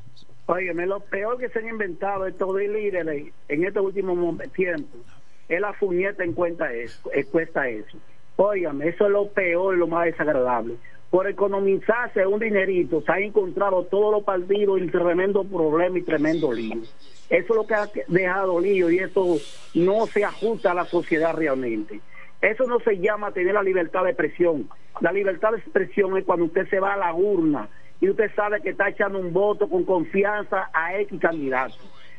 [0.47, 4.17] Óyeme, lo peor que se han inventado estos líderes en estos últimos
[4.55, 5.01] tiempos
[5.49, 7.99] es la fuñeta en cuenta eso, eh, cuesta eso.
[8.37, 10.77] Óigame, eso es lo peor, lo más desagradable.
[11.11, 16.53] Por economizarse un dinerito, se han encontrado todos los partidos en tremendo problema y tremendo
[16.53, 16.83] lío.
[17.31, 19.37] Eso es lo que ha dejado lío y eso
[19.75, 22.01] no se ajusta a la sociedad realmente.
[22.41, 24.69] Eso no se llama tener la libertad de expresión.
[25.01, 27.69] La libertad de expresión es cuando usted se va a la urna
[28.01, 31.75] y usted sabe que está echando un voto con confianza a X candidato.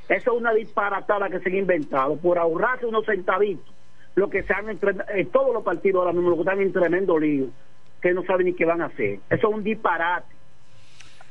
[0.10, 3.74] Eso es una disparatada que se han inventado por ahorrarse unos centavitos.
[4.16, 6.74] Lo que se han entre, eh, todos los partidos ahora mismo lo que están en
[6.74, 7.48] tremendo lío,
[8.02, 9.20] que no saben ni qué van a hacer.
[9.30, 10.28] Eso es un disparate.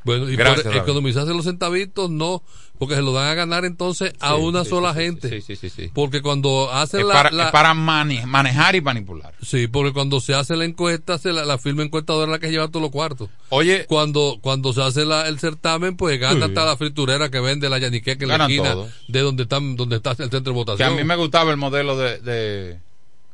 [0.05, 2.43] Bueno, y Gracias, por economizarse los centavitos, no,
[2.79, 5.29] porque se lo dan a ganar entonces a Sí, una sí, sola sí, gente.
[5.29, 5.91] sí, sí, sí, sí.
[5.93, 9.35] Porque cuando hacen Es la, para, la- es para mane- manejar y manipular.
[9.43, 12.51] Sí, porque cuando se hace la encuesta, se la, la firma encuestadora es la que
[12.51, 13.29] lleva todos los cuartos.
[13.51, 17.69] Oye, Cuando cuando se hace la- el certamen, pues gana hasta la friturera que vende
[17.69, 18.91] la yaniqueque en la esquina todos.
[19.09, 20.93] de donde, están, donde está el centro de que votación.
[20.93, 22.79] a mí me gustaba el modelo de, de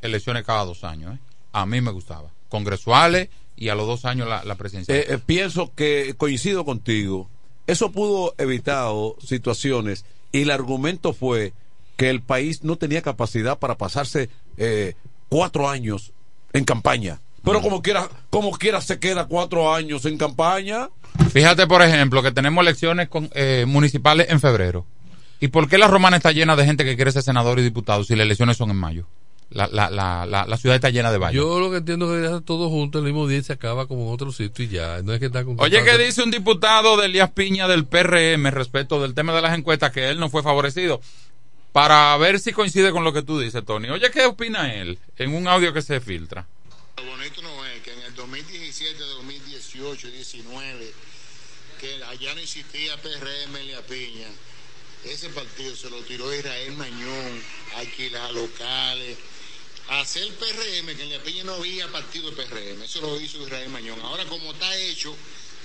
[0.01, 1.15] elecciones cada dos años.
[1.15, 1.19] ¿eh?
[1.53, 2.31] A mí me gustaba.
[2.55, 4.95] Congresuales y a los dos años la, la presidencia.
[4.95, 7.29] Eh, eh, pienso que coincido contigo.
[7.67, 11.53] Eso pudo evitar situaciones y el argumento fue
[11.97, 14.95] que el país no tenía capacidad para pasarse eh,
[15.29, 16.13] cuatro años
[16.53, 17.21] en campaña.
[17.43, 20.89] Pero como quiera, como quiera se queda cuatro años en campaña.
[21.31, 24.87] Fíjate, por ejemplo, que tenemos elecciones con, eh, municipales en febrero.
[25.41, 28.03] ¿Y por qué la romana está llena de gente que quiere ser senador y diputado
[28.05, 29.07] si las elecciones son en mayo?
[29.51, 31.37] La, la, la, la, la ciudad está llena de valles.
[31.37, 34.07] Yo lo que entiendo es que dejan todo junto el mismo día se acaba como
[34.07, 35.01] en otro sitio y ya.
[35.03, 38.47] No es que está con Oye, ¿qué dice un diputado de Elías Piña del PRM
[38.51, 41.01] respecto del tema de las encuestas que él no fue favorecido?
[41.73, 43.91] Para ver si coincide con lo que tú dices, Tony.
[43.91, 46.47] Oye, ¿qué opina él en un audio que se filtra?
[46.97, 50.93] Lo bonito no es que en el 2017, 2018, 19,
[51.81, 54.29] que allá no existía PRM la piña.
[55.05, 57.43] Ese partido se lo tiró Israel Mañón,
[57.77, 59.19] a alquilar locales,
[59.89, 62.83] hacer PRM, que en la piña no había partido de PRM.
[62.83, 64.01] Eso lo hizo Israel Mañón.
[64.03, 65.15] Ahora como está hecho,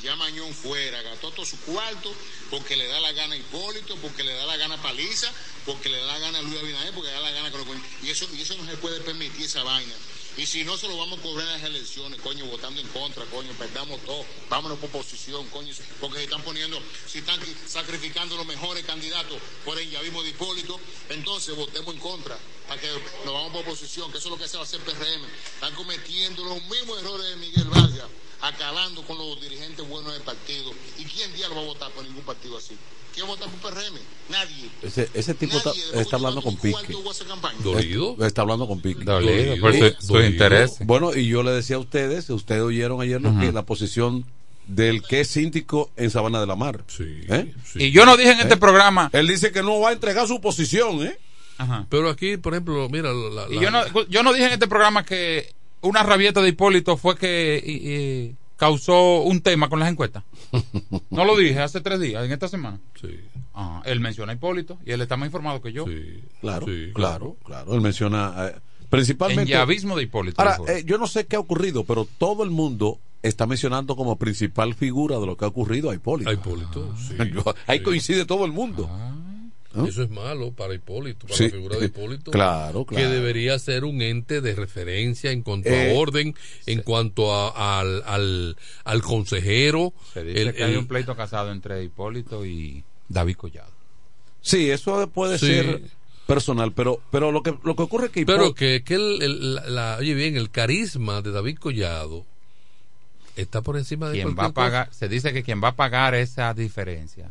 [0.02, 2.14] ya Mañón fuera, gastó todo su cuarto,
[2.50, 5.32] porque le da la gana a Hipólito, porque le da la gana a Paliza,
[5.66, 8.10] porque le da la gana a Luis Abinader, porque le da la gana con y
[8.10, 9.94] eso Y eso no se puede permitir esa vaina.
[10.40, 13.26] Y si no, se lo vamos a cobrar en las elecciones, coño, votando en contra,
[13.26, 18.46] coño, perdamos todo, vámonos por oposición, coño, porque se están poniendo, si están sacrificando los
[18.46, 20.80] mejores candidatos por el llavismo de Hipólito,
[21.10, 22.38] entonces votemos en contra,
[22.70, 22.88] para que
[23.26, 25.26] nos vamos por oposición, que eso es lo que se va a hacer PRM.
[25.56, 28.08] Están cometiendo los mismos errores de Miguel Vargas,
[28.40, 30.72] acabando con los dirigentes buenos del partido.
[30.98, 32.76] ¿Y quién día lo va a votar por ningún partido así?
[33.14, 33.96] ¿Quién va a votar por PRM?
[34.30, 34.70] Nadie.
[34.84, 36.94] Ese, ese tipo está, está hablando con Pique.
[37.64, 38.16] ¿Dolido?
[38.26, 39.04] Está hablando con Pique.
[39.04, 40.78] Dolido, por su, su interés.
[40.86, 44.26] Bueno, y yo le decía a ustedes, ustedes oyeron ayer que la posición
[44.68, 46.84] del que es síndico en Sabana de la Mar.
[46.88, 47.52] Sí, ¿Eh?
[47.76, 48.58] Y yo no dije en este ¿Eh?
[48.58, 49.10] programa.
[49.14, 51.18] Él dice que no va a entregar su posición, ¿eh?
[51.58, 51.88] Ajá.
[51.90, 53.12] Pero aquí, por ejemplo, mira.
[53.12, 56.50] La, Y la- yo no, yo no dije en este programa que una rabieta de
[56.50, 60.24] Hipólito fue que y- y causó un tema con las encuestas.
[61.10, 62.80] No lo dije hace tres días, en esta semana.
[63.02, 63.20] Sí.
[63.54, 65.86] Ah, él menciona a Hipólito y él está más informado que yo.
[66.40, 67.74] Claro, Sí, claro, claro.
[67.74, 68.56] Él menciona eh,
[68.90, 69.52] principalmente.
[69.52, 70.40] En llavismo de Hipólito.
[70.42, 74.18] Ahora, eh, yo no sé qué ha ocurrido, pero todo el mundo está mencionando como
[74.18, 76.30] principal figura de lo que ha ocurrido a Hipólito.
[76.30, 77.16] A Hipólito, sí.
[77.68, 78.90] Ahí coincide todo el mundo.
[79.84, 79.88] ¿No?
[79.88, 81.44] Eso es malo para Hipólito, para Sí.
[81.46, 82.32] la figura de Hipólito.
[82.32, 87.34] Claro, Que debería ser un ente de referencia en cuanto Eh, a orden, en cuanto
[87.34, 89.94] a- al, al, al consejero.
[90.14, 93.72] Se dice el- que hay un pleito casado entre Hipólito y David Collado.
[94.42, 95.48] Sí, eso puede Sí.
[95.48, 95.82] ser
[96.28, 99.22] personal, pero pero lo que lo que ocurre es que Pero Hipó- que, que el,
[99.24, 102.26] el- la- la- oye bien, el carisma de David Collado
[103.36, 104.54] está por encima de Quien va a cosa.
[104.54, 107.30] pagar, se dice que quien va a pagar esa diferencia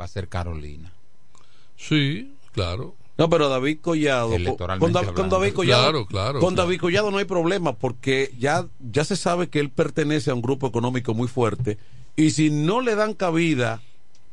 [0.00, 0.92] va a ser Carolina.
[1.78, 2.94] Sí, claro.
[3.16, 5.28] No, pero David Collado, Electoralmente con, Da- con.
[5.28, 6.66] David Collado, Claro, claro, con claro.
[6.68, 10.42] David Collado no hay problema porque ya, ya se sabe que él pertenece a un
[10.42, 11.78] grupo económico muy fuerte
[12.14, 13.80] y si no le dan cabida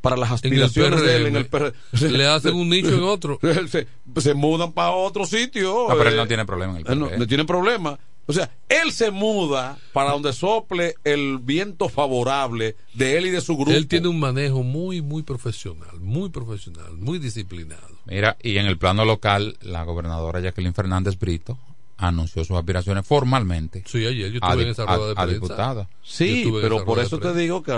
[0.02, 3.40] para las aspiraciones de él en el PRM, PRM, le hacen un nicho en otro.
[3.68, 3.88] se,
[4.18, 5.90] se mudan para otro sitio.
[5.90, 7.18] Ah, pero él eh, no tiene problema en el él no, PRM.
[7.18, 7.98] no tiene problema.
[8.26, 13.40] O sea, él se muda para donde sople el viento favorable de él y de
[13.40, 13.70] su grupo.
[13.70, 17.88] Él tiene un manejo muy, muy profesional, muy profesional, muy disciplinado.
[18.06, 21.56] Mira, y en el plano local, la gobernadora Jacqueline Fernández Brito
[21.98, 23.84] anunció sus aspiraciones formalmente.
[23.86, 25.34] Sí, ayer yo estuve en esa rueda de a prensa.
[25.34, 25.88] diputada.
[26.02, 27.72] Sí, pero por eso te digo que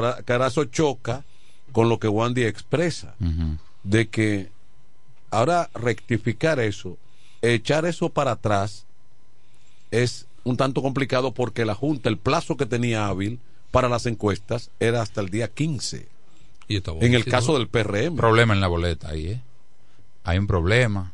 [0.47, 1.25] eso choca
[1.73, 3.15] con lo que Wandy expresa,
[3.83, 4.49] de que
[5.31, 6.97] ahora rectificar eso,
[7.43, 8.87] echar eso para atrás,
[9.91, 13.39] es un tanto complicado porque la Junta, el plazo que tenía hábil
[13.71, 16.09] para las encuestas era hasta el día 15.
[16.69, 18.17] Y En el caso del PRM.
[18.17, 19.43] Problema en la boleta ahí, ¿eh?
[20.25, 21.13] Hay un problema.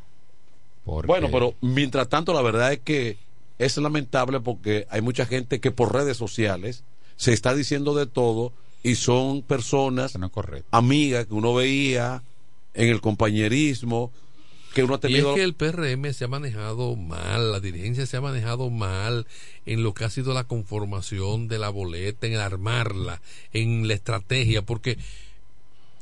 [0.83, 3.17] Porque Bueno, pero mientras tanto la verdad es que
[3.57, 6.83] es lamentable porque hay mucha gente que por redes sociales
[7.15, 8.51] se está diciendo de todo
[8.83, 10.29] y son personas no
[10.71, 12.21] amigas que uno veía
[12.73, 14.11] en el compañerismo
[14.75, 18.17] que uno ha Y es que el PRM se ha manejado mal, la dirigencia se
[18.17, 19.25] ha manejado mal
[19.65, 23.21] en lo que ha sido la conformación de la boleta, en armarla,
[23.53, 24.97] en la estrategia, porque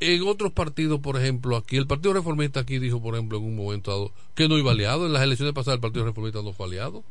[0.00, 3.54] en otros partidos, por ejemplo, aquí el Partido Reformista aquí dijo, por ejemplo, en un
[3.54, 6.66] momento dado que no iba aliado, en las elecciones pasadas el Partido Reformista no fue
[6.66, 7.04] aliado,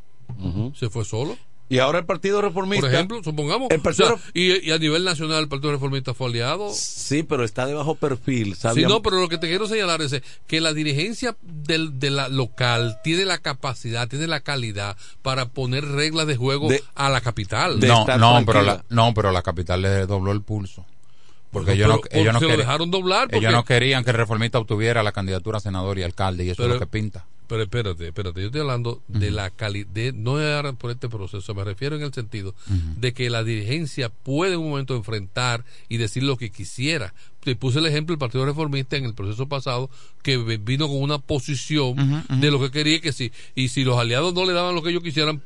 [0.75, 1.37] se fue solo.
[1.75, 4.77] Y ahora el Partido Reformista Por ejemplo, supongamos, el Partido o sea, y, y a
[4.77, 6.69] nivel nacional el Partido Reformista fue aliado.
[6.73, 10.01] sí, pero está de bajo perfil, Sí, sabían- no, pero lo que te quiero señalar
[10.01, 15.47] es que la dirigencia del, de la local tiene la capacidad, tiene la calidad para
[15.49, 17.79] poner reglas de juego De- a la capital.
[17.79, 20.85] no, no, pero la, no, pero la capital le dobló el pulso.
[21.51, 24.09] Porque ellos, no, pero- ellos, no porque querían- dejaron doblar porque- ellos no querían que
[24.09, 26.91] el reformista obtuviera la candidatura a senador y alcalde, y eso Pero- es lo que
[26.91, 27.25] pinta.
[27.47, 31.63] Pero espérate, espérate, yo estoy hablando de la calidad, no ahora por este proceso, me
[31.63, 32.55] refiero en el sentido
[32.97, 37.13] de que la dirigencia puede en un momento enfrentar y decir lo que quisiera.
[37.41, 39.89] Te puse el ejemplo del Partido Reformista en el proceso pasado,
[40.21, 44.33] que vino con una posición de lo que quería que sí, y si los aliados
[44.33, 45.41] no le daban lo que ellos quisieran,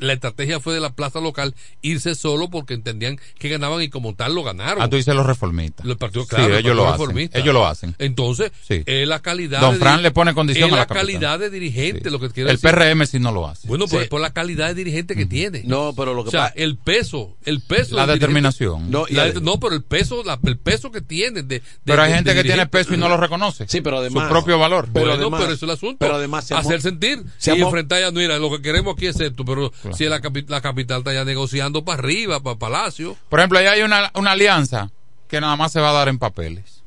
[0.00, 4.14] la estrategia fue de la plaza local irse solo porque entendían que ganaban y como
[4.14, 4.82] tal lo ganaron.
[4.82, 5.86] Ah, tú dices los reformistas.
[5.86, 7.30] Los partidos, Sí, claro, el ellos lo hacen.
[7.32, 7.94] Ellos lo hacen.
[7.98, 8.82] Entonces, Sí.
[8.86, 9.60] es la calidad.
[9.60, 12.50] Don Fran le pone condición es a la la calidad de dirigente, lo que quiero
[12.50, 12.70] El decir.
[12.70, 13.68] PRM sí no lo hace.
[13.68, 14.08] Bueno, pues Sí.
[14.08, 15.62] por la calidad de dirigente que tiene.
[15.64, 17.96] No, pero lo que o sea, pasa- el peso, el peso.
[17.96, 18.90] La determinación.
[18.90, 21.42] No, La- no, pero el peso, la- el peso que tiene.
[21.42, 23.66] De, de- Pero hay de- gente de que tiene peso y no lo reconoce.
[23.68, 24.88] Sí, pero además Su propio valor.
[24.92, 25.96] Pero además- pero eso es el asunto.
[25.98, 29.18] pero además se hacer sentir se y enfrentar ya, mira, lo que queremos aquí es
[29.20, 33.16] esto, pero si la, la capital está ya negociando para arriba, para Palacio.
[33.28, 34.90] Por ejemplo, ahí hay una, una alianza
[35.28, 36.82] que nada más se va a dar en papeles.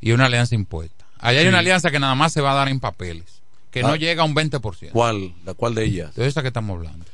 [0.00, 1.04] Y una alianza impuesta.
[1.18, 1.48] Allá hay Sí.
[1.48, 3.42] una alianza que nada más se va a dar en papeles.
[3.70, 3.96] Que no Ah.
[3.96, 4.92] llega a un 20%.
[4.92, 5.34] ¿Cuál?
[5.44, 6.14] ¿La cual de ellas?
[6.14, 7.04] De esa que estamos hablando.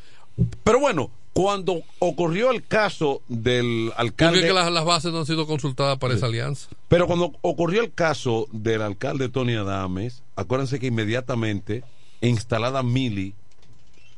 [0.62, 4.40] Pero bueno, cuando ocurrió el caso del ¿Por alcalde...
[4.40, 6.68] qué que las, las bases no han sido consultadas para esa alianza?
[6.88, 11.82] Pero cuando ocurrió el caso del alcalde Tony Adames, acuérdense que inmediatamente,
[12.20, 13.34] instalada Mili,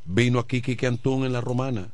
[0.09, 1.89] vino aquí Quique Antún en la Romana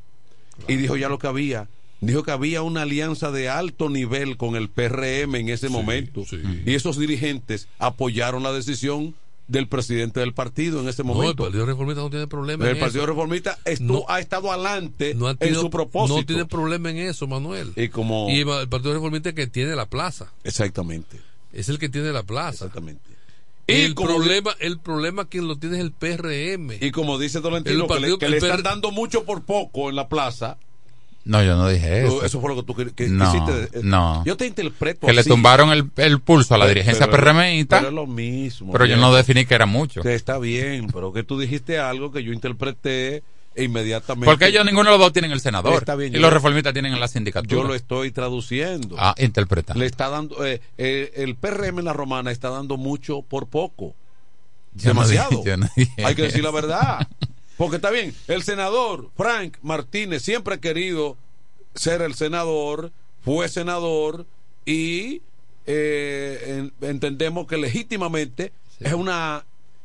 [0.66, 1.68] y dijo ya lo que había.
[2.00, 6.24] Dijo que había una alianza de alto nivel con el PRM en ese momento.
[6.64, 9.14] Y esos dirigentes apoyaron la decisión
[9.48, 11.44] del presidente del partido en ese No, el momento.
[11.44, 13.06] Partido Reformista no tiene problema el en Partido eso.
[13.12, 14.04] Reformista No.
[14.08, 16.18] ha estado adelante No ha en su propósito.
[16.18, 17.72] No tiene problema en eso, Manuel.
[17.76, 18.28] Y como...
[18.28, 20.32] Y el Partido Reformista que tiene la plaza.
[20.44, 21.20] Exactamente.
[21.52, 22.66] Es el que tiene la plaza.
[22.66, 23.15] Exactamente.
[23.68, 26.78] Y el como- problema, el problema quien lo tiene es el PRM.
[26.80, 29.88] Y como dice Tolentino, El que partido- le, que le están dando mucho por poco
[29.90, 30.56] en la plaza.
[31.24, 32.24] No, yo no dije eso.
[32.24, 33.78] Eso fue lo que tú que- No, quisiste.
[33.78, 34.22] eh, no.
[34.24, 37.78] Yo te interpreto Que le tumbaron el, el pulso a la dirigencia pero- PRMista.
[37.78, 38.70] Pero es lo mismo.
[38.72, 40.02] Pero yo no definí que era mucho.
[40.02, 43.24] Que está bien, pero que tú dijiste algo que yo interpreté
[43.56, 44.26] e inmediatamente.
[44.26, 45.74] Porque ellos ninguno de los dos tienen el senador.
[45.74, 47.50] Está bien, y yo los lo- reformistas tienen la sindicatura.
[47.62, 48.96] Yo lo estoy traduciendo.
[48.98, 49.74] Ah, interpreta.
[49.74, 50.44] Le está dando.
[50.46, 53.94] eh, eh, el PRM en la romana está dando mucho por poco.
[54.74, 55.30] Yo no Demasiado.
[55.30, 57.08] dije- yo no dije Hay que decir la verdad.
[57.56, 61.16] Porque está bien, el senador Frank Martínez siempre ha querido
[61.74, 62.92] ser el senador,
[63.24, 64.26] fue senador
[64.66, 65.22] y
[65.64, 69.44] eh, en- entendemos que legítimamente es una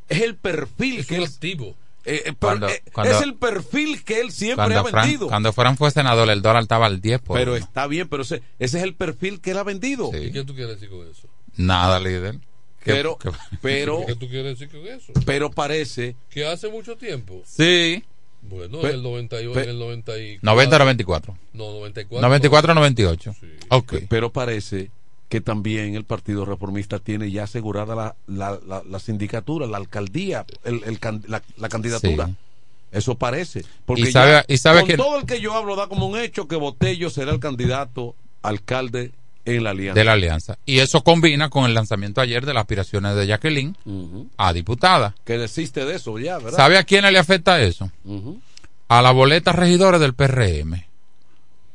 [0.10, 1.76] es el perfil que él activo.
[2.06, 5.28] Eh, eh, Cuando- eh, cuando- es el perfil que él siempre ha Fran, vendido.
[5.28, 7.64] cuando Fran fue senador, el dólar estaba al 10 por pero uno.
[7.64, 10.10] está bien, pero ese, ese es el perfil que él ha vendido.
[10.16, 11.28] ¿Y qué tú quieres decir con eso?
[11.58, 12.36] Nada, líder.
[12.84, 13.30] ¿Qué- Pero, qué-
[13.62, 15.14] pero, ¿Qué tú quieres decir con eso?
[15.26, 17.44] pero parece Que hace mucho tiempo.
[17.46, 18.04] Sí.
[18.42, 20.40] Bueno, Pe- en el 91, pe- en el 94.
[20.42, 21.38] 90 o 94.
[21.54, 22.22] No, 94.
[22.28, 23.36] 94 o 98.
[23.70, 23.94] Ok.
[24.10, 24.90] Pero parece
[25.32, 30.46] que también el Partido Reformista tiene ya asegurada la, la, la, la sindicatura, la alcaldía,
[30.66, 30.82] el,
[31.58, 32.26] la, candidatura.
[32.28, 32.36] Sí.
[32.92, 33.64] Eso parece.
[33.86, 36.08] Porque Y sabe- ya y sabe con que- todo el que yo hablo da como
[36.08, 39.12] un hecho que Botello será el candidato alcalde
[39.46, 39.98] en la alianza.
[39.98, 40.58] De la alianza.
[40.66, 43.78] Y eso combina con el lanzamiento ayer de las aspiraciones de Jacqueline
[44.36, 45.16] a diputada.
[45.24, 46.58] Que desiste de eso ya, ¿verdad?
[46.58, 47.90] ¿Sabe a quién le afecta eso?
[48.90, 50.84] A la boleta regidores del PRM.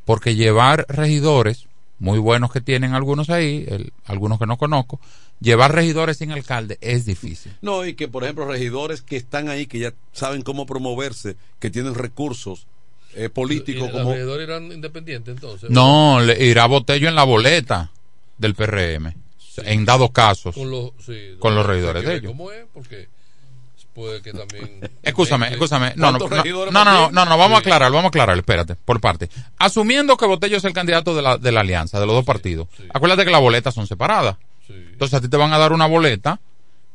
[0.05, 1.67] Porque llevar regidores,
[1.99, 5.01] muy buenos que tienen algunos ahí, el- algunos que no conozco,
[5.41, 7.53] llevar regidores sin alcalde es difícil.
[7.63, 11.71] No, y que por ejemplo regidores que están ahí, que ya saben cómo promoverse, que
[11.71, 12.67] tienen recursos
[13.15, 14.05] eh, políticos ¿Y como...
[14.05, 15.71] ¿Los regidores eran independientes entonces?
[15.71, 17.91] No, le irá Botello en la boleta
[18.37, 19.15] del PRM.
[19.65, 20.55] En dados casos.
[20.55, 22.31] Con los, sí, con los regidores de ellos.
[22.33, 22.67] ¿Cómo es?
[22.75, 23.09] Porque
[23.97, 24.79] puede que también.
[25.03, 25.95] Escúchame, escúchame.
[25.97, 29.01] No, no, ¿Cuántos no, no, no, no, vamos a aclarar, vamos a aclarar, espérate, por
[29.01, 29.31] parte.
[29.57, 32.69] Asumiendo que Botello es el candidato de la, de la alianza, de los dos partidos,
[32.93, 34.37] acuérdate que las boletas son separadas.
[34.69, 36.39] Entonces a ti te van a dar una boleta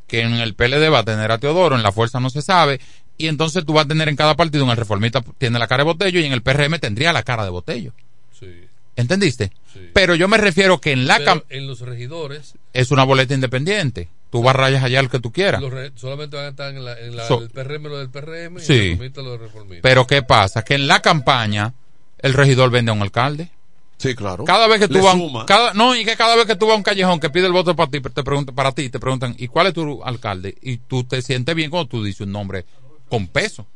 [0.07, 2.79] que en el PLD va a tener a Teodoro, en la fuerza no se sabe,
[3.17, 5.83] y entonces tú vas a tener en cada partido, en el reformista tiene la cara
[5.83, 7.93] de Botello y en el PRM tendría la cara de Botello.
[8.37, 8.65] Sí.
[8.95, 9.51] ¿Entendiste?
[9.93, 13.33] Pero yo me refiero que en la Pero cam- en los regidores, es una boleta
[13.33, 14.09] independiente.
[14.29, 15.61] Tú vas rayas allá el que tú quieras.
[15.61, 18.57] los solamente van a estar en, la, en la, So- el PRM lo del PRM
[18.57, 18.73] y Sí.
[18.73, 19.81] el reformista lo del reformista.
[19.81, 20.63] Pero ¿qué pasa?
[20.63, 21.73] Que en la campaña
[22.19, 23.49] el regidor vende a un alcalde.
[23.97, 24.45] Sí, claro.
[24.45, 25.15] Cada vez que tú vas,
[25.45, 27.51] cada, no, y que cada vez que tú vas a un callejón que pide el
[27.53, 30.57] voto para ti, te preguntan, para ti, te preguntan, ¿y cuál es tu alcalde?
[30.61, 32.65] Y tú te sientes bien cuando tú dices un nombre
[33.09, 33.67] con peso.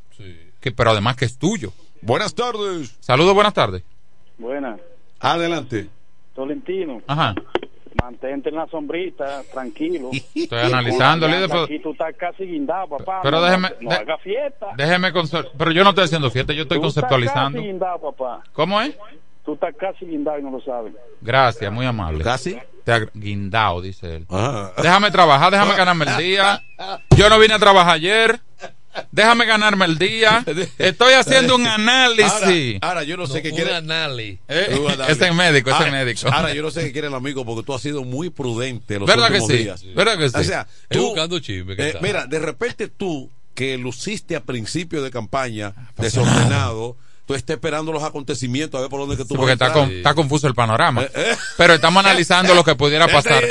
[0.59, 1.73] Que, pero además que es tuyo.
[2.01, 2.95] Buenas tardes.
[3.01, 3.83] Saludos, buenas tardes.
[4.39, 4.79] Buenas.
[5.19, 5.87] Adelante.
[6.33, 7.33] Tolentino, Ajá.
[8.03, 10.09] mantente en la sombrita, tranquilo.
[10.35, 13.21] Estoy analizando, líder, pero- Aquí tú estás casi guindado, papá.
[13.23, 14.67] Pero no, déjeme- No, de- haga fiesta.
[14.75, 15.11] Déjeme
[15.57, 17.57] pero yo no estoy haciendo fiesta, yo estoy Tú estás conceptualizando.
[17.59, 18.43] casi guindado, papá.
[18.53, 18.95] ¿Cómo es?
[19.45, 20.93] Tú estás casi guindado y no lo sabes.
[21.21, 22.23] Gracias, muy amable.
[22.23, 22.57] ¿Casi?
[22.83, 24.27] Te ha guindado, dice él.
[24.77, 26.61] Déjame trabajar, déjame ganarme el día.
[27.15, 28.39] Yo no vine a trabajar ayer.
[29.11, 30.43] Déjame ganarme el día.
[30.77, 32.77] Estoy haciendo un análisis.
[32.81, 33.75] Ahora, ahora yo no sé qué quiere.
[33.75, 34.39] análisis.
[34.47, 36.29] Eh, ese es médico, ese es Ahora- médico.
[36.31, 39.07] Ahora yo no sé qué quiere el amigo porque tú has sido muy prudente los
[39.07, 39.57] ¿Verdad que sí?
[39.57, 39.83] días.
[39.95, 40.37] ¿Verdad que sí?
[40.37, 41.75] O sea, Es tú, buscando chisme.
[41.75, 47.33] ¿qué eh, mira, de repente tú que luciste a principio de campaña Ah, desordenado, tú
[47.35, 49.71] estás esperando los acontecimientos a ver por dónde que tú Sí, vas porque a está,
[49.73, 51.03] con- está confuso el panorama.
[51.03, 51.35] Eh, eh.
[51.57, 53.43] Pero estamos analizando lo que pudiera pasar.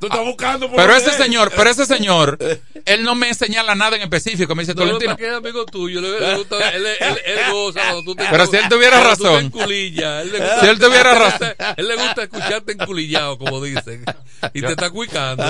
[0.00, 1.16] Tú estás buscando por Pero ese es.
[1.16, 2.38] señor, pero ese señor,
[2.86, 4.54] él no me señala nada en específico.
[4.54, 6.00] Me dice, No, no, Tolentino, es amigo tuyo.
[6.00, 9.52] Le, le gusta, él, él, él goza cuando tú te Pero si él tuviera razón.
[9.54, 11.48] Él le gusta- Si él tuviera razón.
[11.76, 14.04] Él le gusta escucharte enculillado, como dicen.
[14.54, 15.44] Y te está cuicando.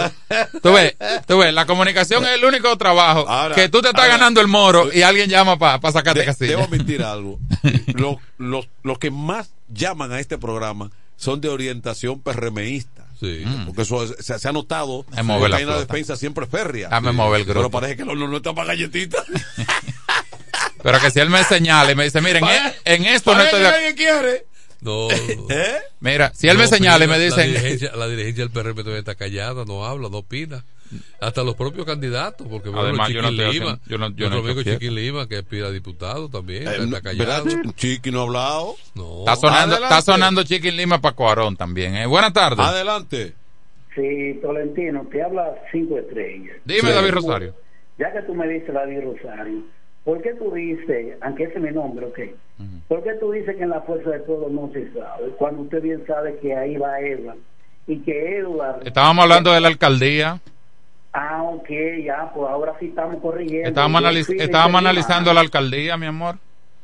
[0.62, 0.96] Tú ves,
[1.28, 4.40] tú ves, la comunicación es el único trabajo Ahora- que tú te estás ahora- ganando
[4.40, 6.50] el moro y alguien llama para sacarte De- casilla.
[6.50, 7.38] debo admitir algo.
[7.94, 12.99] los, los, los que más llaman a este programa son de orientación PRMista.
[13.20, 13.44] Sí.
[13.66, 15.04] Porque eso es- se, se ha notado
[15.50, 15.92] la hay una flota.
[15.92, 16.88] defensa siempre férrea.
[16.88, 17.60] Déjame mover el grupo.
[17.60, 19.24] Pero parece que el horno no está para galletitas.
[20.82, 23.58] Pero que si él me señala y me dice, miren, en, en esto no estoy
[23.60, 24.46] que de nadie quiere.
[24.80, 25.08] No.
[26.00, 28.98] Mira, si él me señala y me La dice, dirigencia, la dirigencia del PRM todavía
[29.00, 30.64] está callada, no habla, no opina.
[31.20, 34.62] Hasta los propios candidatos, porque por Además, ejemplo, yo no Lima, yo no- nuestro amigo.
[34.62, 37.44] Chiquín Lima, que aspira diputado también, Eh, está callado.
[37.46, 38.74] Ch- Chiqui no ha hablado.
[38.94, 39.20] No.
[39.20, 39.84] está sonando, Adelante.
[39.94, 41.94] está sonando Chiquin Lima para Cuarón también.
[41.96, 42.06] ¿eh?
[42.06, 42.58] Buenas tardes.
[42.66, 43.34] Adelante.
[43.94, 46.56] Sí, Tolentino, te habla cinco estrellas.
[46.64, 46.86] Dime, Sí.
[46.94, 47.54] David Rosario.
[47.98, 49.62] Ya que tú me dices David Rosario,
[50.04, 52.18] ¿por qué tú dices, aunque ese es mi nombre, ok?
[52.88, 55.30] ¿Por qué tú dices que en la fuerza de todo no se sabe?
[55.38, 57.38] Cuando usted bien sabe que ahí va Edward.
[57.86, 58.86] Y que Edward...
[58.86, 60.40] Estábamos hablando de la alcaldía.
[61.12, 61.68] Ah, ok,
[62.04, 63.68] ya, pues ahora sí estamos corrigiendo.
[63.68, 66.36] Estábamos, analiz- de estábamos analizando la alcaldía, mi amor.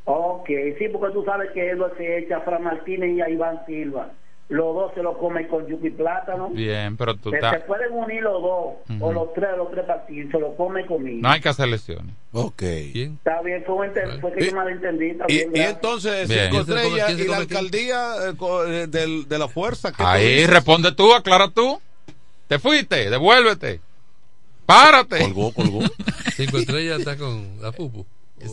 [0.04, 0.48] Ok,
[0.78, 4.10] sí, porque tú sabes que Edward se echa a Fran Martínez y a Iván Silva.
[4.48, 6.50] Los dos se lo comen con yuca y plátano.
[6.50, 7.54] Bien, pero tú Se, estás...
[7.54, 11.18] se pueden unir los dos, o los tres, los tres partidos, se lo come conmigo.
[11.20, 12.14] No hay que hacer lesiones.
[12.32, 12.62] Ok.
[12.62, 15.06] Está bien, fue, fue que Y- yo malentendí.
[15.10, 15.74] Está Y, bien, y gracias.
[15.74, 16.40] entonces, Bien.
[16.50, 18.34] cinco ¿Quién se come- estrellas quién se y la alcaldía eh,
[18.82, 19.90] eh, del- de la fuerza.
[19.90, 21.80] ¿qué tú Ahí responde tú, aclara tú.
[22.46, 23.80] Te fuiste, devuélvete.
[24.66, 25.18] Párate.
[25.20, 25.80] Colgó, colgó.
[26.36, 28.04] Cinco estrellas está con la Pupu.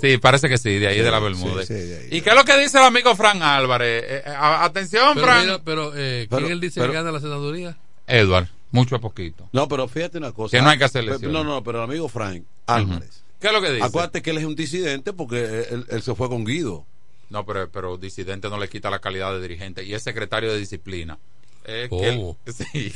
[0.01, 1.67] Sí, parece que sí, de ahí de la Bermúdez.
[1.67, 2.07] sí, de ahí.
[2.11, 4.03] ¿Y qué es lo que dice el amigo Fran Álvarez?
[4.07, 5.41] Eh, eh, atención, Pero, Fran.
[5.45, 7.75] mira, pero eh, ¿quién Pero- él dice pero- que gana la senaduría?
[8.07, 9.49] Edward, mucho a poquito.
[9.51, 10.55] No, pero fíjate una cosa.
[10.57, 11.03] Que no hay que hacer.
[11.23, 13.23] No, no, pero el amigo Frank Álvarez.
[13.41, 13.83] ¿Qué es lo que dice?
[13.83, 16.85] Acuérdate que él es un disidente porque él, él se fue con Guido.
[17.29, 20.59] No, pero, pero disidente no le quita la calidad de dirigente y es secretario de
[20.59, 21.17] disciplina.
[21.65, 22.37] Eh, que él- ¿Cómo?
[22.47, 22.89] sí.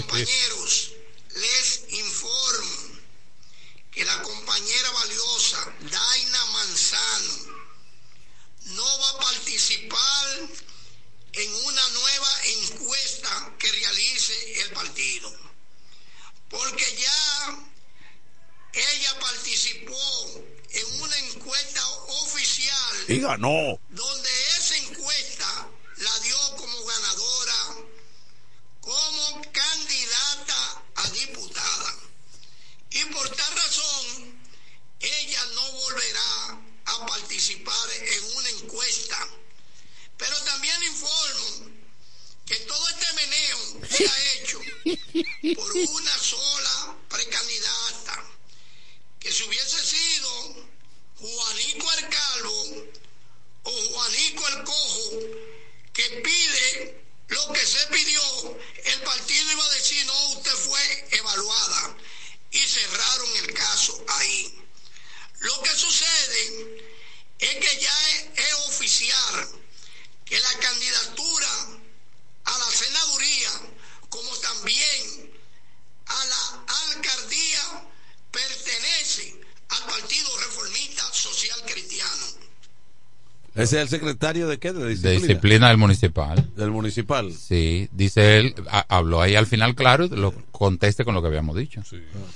[0.00, 0.92] Compañeros,
[1.34, 3.00] les informo
[3.90, 7.54] que la compañera valiosa Daina Manzano
[8.64, 10.48] no va a participar
[11.32, 15.32] en una nueva encuesta que realice el partido.
[16.48, 17.58] Porque ya
[18.72, 23.78] ella participó en una encuesta oficial Y ganó.
[23.90, 27.76] donde esa encuesta la dio como ganadora,
[28.80, 30.73] como candidata
[31.12, 31.94] diputada.
[32.90, 34.40] Y por tal razón,
[35.00, 39.28] ella no volverá a participar en una encuesta.
[40.16, 41.70] Pero también informo
[42.46, 44.60] que todo este meneo se ha hecho
[45.56, 48.24] por una sola precandidata,
[49.18, 50.66] que si hubiese sido
[51.16, 52.86] Juanico el Calvo
[53.64, 55.10] o Juanico el Cojo,
[55.92, 61.96] que pide lo que se pidió, el partido iba a decir, no, usted fue evaluada.
[62.50, 64.62] Y cerraron el caso ahí.
[65.40, 66.84] Lo que sucede
[67.38, 69.48] es que ya es, oficial
[70.24, 71.48] que la candidatura
[72.44, 73.50] a la senaduría,
[74.08, 75.40] como también
[76.06, 77.88] a la alcaldía,
[78.30, 82.43] pertenece al Partido Reformista Social Cristiano.
[83.54, 84.72] Ese es el secretario de qué?
[84.72, 85.18] De De disciplina.
[85.20, 86.50] disciplina del municipal.
[86.56, 87.32] Del municipal.
[87.32, 91.28] Sí, dice él, ha- habló ahí al final claro, y lo conteste con lo que
[91.28, 91.82] habíamos dicho.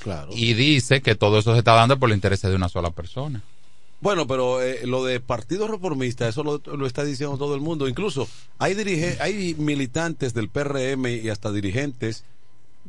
[0.02, 0.30] Claro.
[0.32, 3.42] Y dice que todo eso se está dando por el interés de una sola persona.
[4.00, 7.88] Bueno, pero eh, lo de Partido Reformista, eso lo, lo está diciendo todo el mundo.
[7.88, 12.22] Incluso hay, dirige, hay militantes del PRM y hasta dirigentes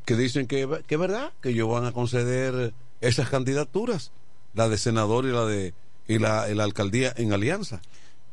[0.05, 4.11] que dicen que, que es verdad, que ellos van a conceder esas candidaturas,
[4.53, 5.73] la de senador y la de
[6.07, 7.81] y la, y la alcaldía en alianza.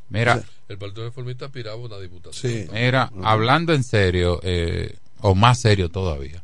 [0.08, 2.52] Mira, El Partido Reformista aspiraba a una diputación.
[2.52, 2.68] Sí.
[2.72, 6.42] Mira, hablando en serio, eh, o más serio todavía,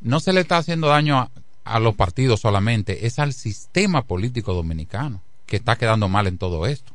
[0.00, 1.30] no se le está haciendo daño a,
[1.64, 6.66] a los partidos solamente, es al sistema político dominicano que está quedando mal en todo
[6.66, 6.92] esto.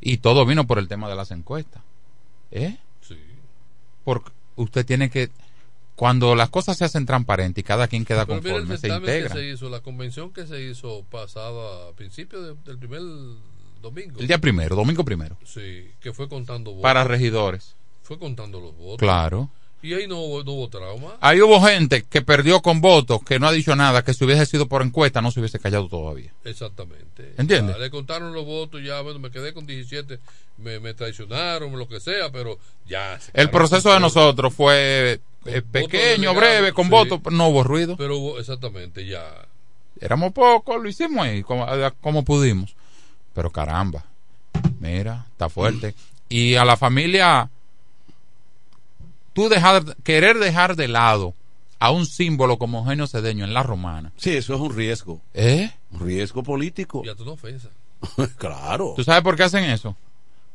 [0.00, 1.82] Y todo vino por el tema de las encuestas.
[2.50, 2.76] ¿Eh?
[3.00, 3.16] Sí.
[4.04, 5.30] Porque usted tiene que,
[5.96, 8.88] cuando las cosas se hacen transparentes y cada quien queda Pero mira el conforme, se
[8.88, 9.34] que integra.
[9.34, 13.00] se hizo, la convención que se hizo pasada a principio de- del primer
[13.84, 14.18] domingo.
[14.20, 16.82] El día primero, domingo primero, Sí, que fue contando votos.
[16.82, 17.74] para regidores.
[18.02, 18.98] Fue contando los votos.
[18.98, 19.48] Claro.
[19.82, 21.16] Y ahí no hubo, no hubo trauma.
[21.20, 24.46] Ahí hubo gente que perdió con votos, que no ha dicho nada, que si hubiese
[24.46, 26.32] sido por encuesta no se hubiese callado todavía.
[26.44, 27.34] Exactamente.
[27.36, 27.76] ¿Entiendes?
[27.76, 30.18] Ya, le contaron los votos, ya, bueno, me quedé con 17,
[30.56, 33.18] me, me traicionaron, lo que sea, pero ya.
[33.34, 36.90] El proceso de nosotros fue eh, pequeño, breve, con sí.
[36.90, 37.96] votos, no hubo ruido.
[37.98, 39.46] Pero hubo, exactamente, ya.
[40.00, 41.66] Éramos pocos, lo hicimos ahí, como,
[42.00, 42.74] como pudimos.
[43.34, 44.04] Pero caramba,
[44.80, 45.94] mira, está fuerte.
[46.28, 47.50] Y a la familia,
[49.32, 51.34] tú dejar, querer dejar de lado
[51.80, 54.12] a un símbolo como Eugenio Cedeño en la romana.
[54.16, 55.20] Sí, eso es un riesgo.
[55.34, 55.70] ¿Eh?
[55.90, 57.02] Un riesgo político.
[57.04, 57.68] Ya tú no ofensa.
[58.38, 58.94] claro.
[58.96, 59.96] ¿Tú sabes por qué hacen eso?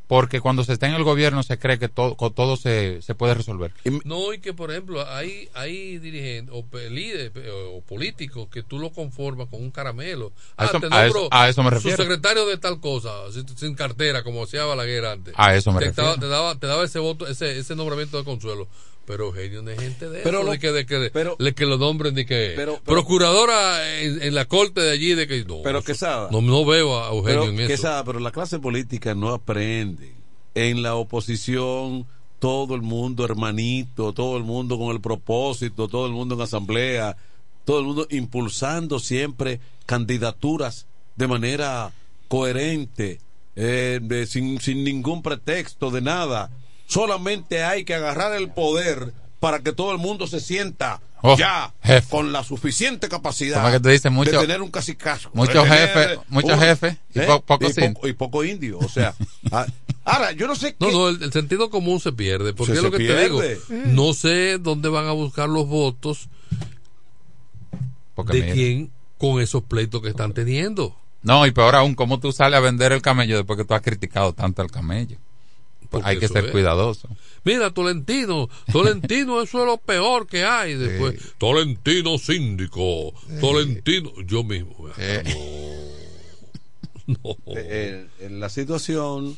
[0.09, 3.35] Porque cuando se está en el gobierno se cree que todo, todo se, se puede
[3.35, 3.71] resolver.
[4.05, 7.31] No, y que por ejemplo hay, hay dirigentes o líderes
[7.71, 10.31] o políticos que tú lo conformas con un caramelo.
[10.57, 11.95] A eso- te a eso- a eso me refiero.
[11.95, 15.35] Su secretario de tal cosa, sin, sin cartera, como hacía Balaguer antes.
[15.37, 16.07] A eso me te refiero.
[16.09, 18.67] Daba, te, daba, te daba ese voto, ese, ese nombramiento de consuelo.
[19.09, 20.95] Pero Eugenio no es gente de Pero eso, lo- de que, de que,
[21.39, 25.15] de que lo nombren, de que pero- pero- procuradora en, en la corte de allí,
[25.15, 26.29] de que no, Pero eso- Quesada.
[26.31, 27.67] no, no veo a Eugenio pero, en eso.
[27.67, 30.13] Quesada, pero la clase política no aprende.
[30.53, 32.05] En la oposición,
[32.37, 37.17] todo el mundo hermanito, todo el mundo con el propósito, todo el mundo en asamblea,
[37.65, 40.85] todo el mundo impulsando siempre candidaturas
[41.15, 41.91] de manera
[42.27, 43.19] coherente,
[43.55, 46.51] eh, de- sin, sin ningún pretexto de nada.
[46.89, 51.73] Solamente hay que agarrar el poder para que todo el mundo se sienta Oh, ya
[51.83, 52.09] jefe.
[52.09, 55.29] con la suficiente capacidad Como que te dicen mucho- de tener un cacicazgo.
[55.33, 58.79] mucho de tener jefe- mucho un- jefe y po- poco y, poco indio.
[58.79, 59.13] O sea,
[59.51, 59.65] ah,
[60.05, 60.93] ahora, yo no sé No, qué.
[60.93, 62.53] no, el, el sentido común se pierde.
[62.53, 63.39] Porque Se- es lo que te digo.
[63.39, 63.59] pierde.
[63.87, 66.27] No sé dónde van a buscar los votos
[68.15, 68.53] Porque de mira.
[68.53, 70.95] quién con esos pleitos que están teniendo.
[71.21, 73.81] No, y peor aún, ¿cómo tú sales a vender el camello después que tú has
[73.81, 75.17] criticado tanto al camello?
[75.89, 76.51] Porque hay que ser es.
[76.51, 77.07] cuidadoso.
[77.43, 80.75] Mira, Tolentino, Tolentino, eso es lo peor que hay.
[80.75, 84.75] Después, Tolentino síndico, Tolentino, yo mismo.
[87.07, 87.15] No.
[87.55, 89.35] Eh, en la situación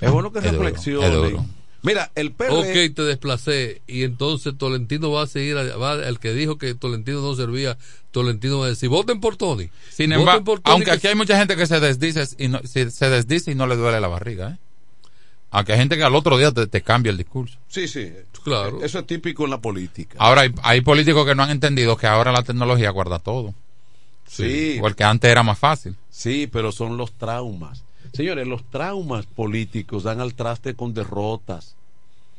[0.00, 0.70] es bueno que Es duro,
[1.10, 1.44] duro.
[1.82, 2.50] Mira, el PR.
[2.50, 6.74] Ok, te desplacé y entonces Tolentino va a seguir, a- va, el que dijo que
[6.74, 7.76] Tolentino no servía,
[8.10, 9.68] Tolentino va a decir, voten por Tony.
[9.90, 13.10] Sin embargo, aunque que aquí hay mucha gente que se desdice y no, si- se
[13.10, 14.58] desdice y no le duele la barriga, ¿eh?
[15.50, 17.58] Aunque hay gente que al otro día te, te cambia el discurso.
[17.68, 18.12] Sí, sí.
[18.44, 18.82] Claro.
[18.82, 20.16] Eso es típico en la política.
[20.18, 23.54] Ahora hay, hay políticos que no han entendido que ahora la tecnología guarda todo.
[24.26, 24.78] Sí.
[24.80, 25.96] Porque antes era más fácil.
[26.08, 27.82] Sí, pero son los traumas.
[28.12, 31.76] Señores, los traumas políticos dan al traste con derrotas,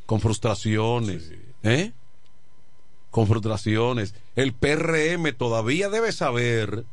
[0.06, 1.30] con frustraciones,
[1.62, 1.92] ¿eh?
[3.10, 4.14] Con frustraciones.
[4.36, 6.84] El PRM todavía debe saber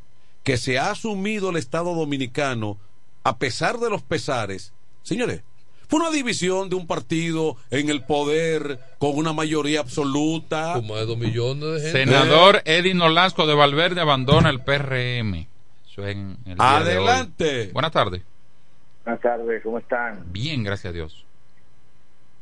[0.44, 2.78] que se ha asumido el Estado dominicano
[3.24, 4.74] a pesar de los pesares.
[5.04, 5.42] Señores,
[5.90, 10.74] fue una división de un partido en el poder con una mayoría absoluta.
[10.76, 12.06] Con más de dos millones de gente.
[12.06, 15.48] Senador Eddie Nolasco de Valverde abandona el PRM.
[15.90, 17.08] Eso es en el día de hoy.
[17.08, 17.70] Adelante.
[17.74, 18.22] Buenas tardes.
[19.04, 20.32] Buenas tardes, ¿cómo están?
[20.32, 21.26] Bien, gracias a Dios.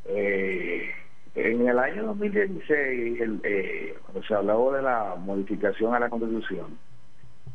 [0.04, 0.90] Eh,
[1.34, 6.76] en el año 2016, el, eh, cuando se habló de la modificación a la Constitución,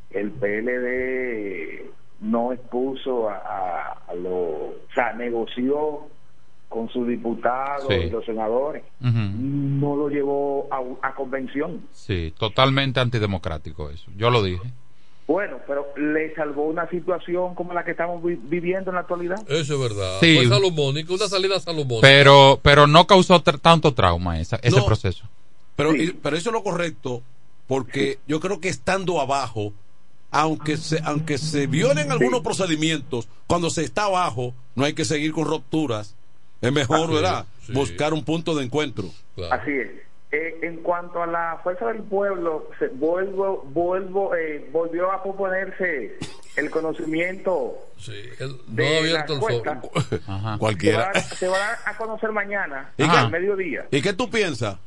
[0.10, 1.86] el PLD
[2.24, 6.08] no expuso a, a, a lo, o sea, negoció
[6.70, 7.94] con sus diputados Sí.
[7.94, 11.82] y los senadores, no lo llevó a, a convención.
[11.92, 14.10] Sí, totalmente antidemocrático eso.
[14.18, 14.72] Yo lo dije.
[15.28, 19.38] Bueno, pero le salvó una situación como la que estamos vi- viviendo en la actualidad.
[19.48, 20.18] Eso es verdad.
[20.20, 20.36] Sí.
[20.38, 22.02] Fue salomónico, una salida salomónica.
[22.08, 24.86] Pero, pero no causó tanto trauma esa, ese No.
[24.86, 25.26] proceso.
[25.76, 27.22] Pero, y- pero eso es lo correcto,
[27.68, 29.72] porque yo creo que estando abajo,
[30.34, 35.32] aunque se, aunque se violen algunos procedimientos, cuando se está abajo, no hay que seguir
[35.32, 36.16] con rupturas.
[36.62, 37.46] Es mejor, Así ¿verdad?
[37.62, 37.74] es, sí.
[37.74, 39.06] Buscar un punto de encuentro.
[39.52, 39.90] Así es.
[40.32, 46.18] Eh, en cuanto a la fuerza del pueblo, se, vuelvo, vuelvo, eh, volvió a proponerse
[46.56, 47.78] el conocimiento
[48.48, 49.82] no de ha la abierto el encuesta.
[50.28, 50.58] Ajá.
[50.58, 51.12] Cualquiera.
[51.14, 53.86] Se va, a- se va a dar a conocer mañana, ¿Y al mediodía.
[53.92, 54.78] ¿Y qué tú piensas?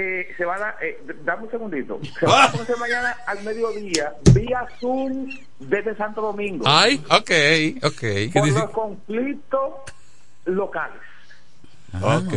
[0.00, 1.98] Eh, se va a dar, eh, dame un segundito.
[2.20, 5.28] Se va a conocer mañana al mediodía vía Zoom
[5.58, 6.64] desde Santo Domingo.
[6.68, 7.98] Ay, ok, ok.
[8.00, 8.60] ¿Qué por dice?
[8.60, 9.72] los conflictos
[10.44, 11.02] locales.
[12.00, 12.32] Ok.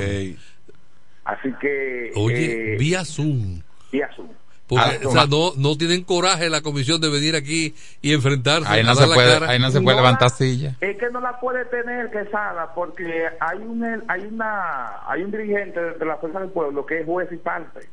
[1.26, 2.12] Así que.
[2.16, 3.62] Oye, eh, vía Zoom.
[3.92, 4.30] vía Zoom.
[4.72, 8.70] Porque, Ah, o sea, no, no tienen coraje la comisión de venir aquí y enfrentarse.
[8.70, 9.50] Ahí no se puede, cara.
[9.52, 10.78] ahí no se puede No levantar la- silla.
[10.80, 15.78] Es que no la puede tener Quesada porque hay un hay una hay un dirigente
[15.78, 17.90] de la fuerza del pueblo que es juez y parte.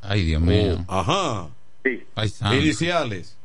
[0.00, 0.82] Ay, Dios mío.
[0.88, 1.48] Ajá.
[1.84, 2.02] Sí.
[2.14, 2.32] Ay.
[2.58, 3.36] Iniciales.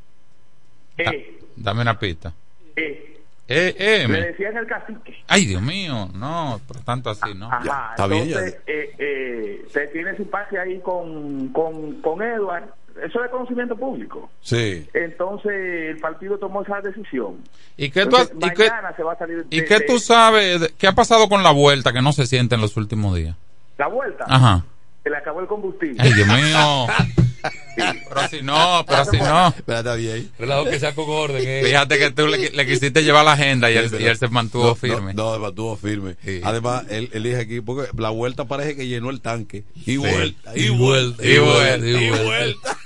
[0.97, 2.33] Eh, Dame una pista.
[2.77, 3.08] eh,
[3.49, 5.15] Eh, eh, le me- decían el cacique.
[5.27, 6.07] Ay, Dios mío.
[6.13, 7.47] No, pero tanto así, ¿no?
[7.51, 12.65] Ajá, está bien, entonces eh, eh, se tiene simpatía ahí con, con, con Edward.
[13.03, 14.29] Eso es conocimiento público.
[14.41, 14.85] Sí.
[14.93, 15.51] Entonces
[15.91, 17.37] el partido tomó esa decisión.
[17.77, 19.79] ¿Y qué tú has- Entonces, y qué- mañana se va a salir ¿Y de- qué
[19.81, 20.59] tú sabes?
[20.61, 23.35] de- ¿Qué ha pasado con la vuelta que no se siente en los últimos días?
[23.77, 24.25] La vuelta.
[24.27, 24.63] Ajá.
[25.03, 25.95] Se le acabó el combustible.
[25.97, 26.87] Ay, Dios mío.
[27.75, 29.47] Pero así no, pero así no.
[29.49, 30.31] Espérate bien.
[30.37, 31.41] Relajo que sea con orden.
[31.45, 31.61] eh.
[31.63, 34.65] Fíjate que tú le, le quisiste llevar la agenda y él, y él se mantuvo
[34.67, 35.13] no, firme.
[35.13, 36.15] No, no, se mantuvo firme.
[36.43, 39.63] Además, él, él dice aquí, porque la vuelta parece que llenó el tanque.
[39.85, 42.23] Y vuelta, y, Y vuelta, vuelta, y vuelta, y y vuelta.
[42.25, 42.77] vuelta.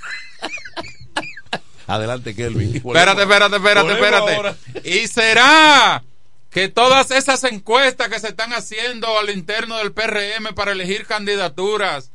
[1.86, 2.76] Adelante, Kelvin.
[2.84, 4.88] Espérate, espérate, espérate, espérate.
[4.88, 6.02] Y será
[6.50, 12.10] que todas esas encuestas que se están haciendo al interno del PRM para elegir candidaturas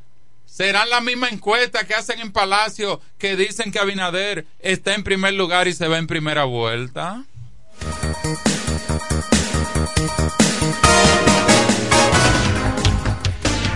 [0.59, 5.33] serán la misma encuesta que hacen en Palacio que dicen que Abinader está en primer
[5.33, 7.23] lugar y se va en primera vuelta.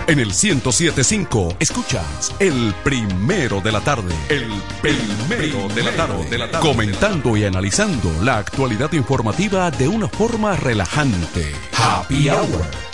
[0.06, 4.14] En el 1075 escuchas el primero de la tarde.
[4.28, 6.28] El primero de la tarde.
[6.28, 6.68] De la tarde.
[6.68, 11.50] Comentando y analizando la actualidad informativa de una forma relajante.
[11.72, 12.93] Happy Hour.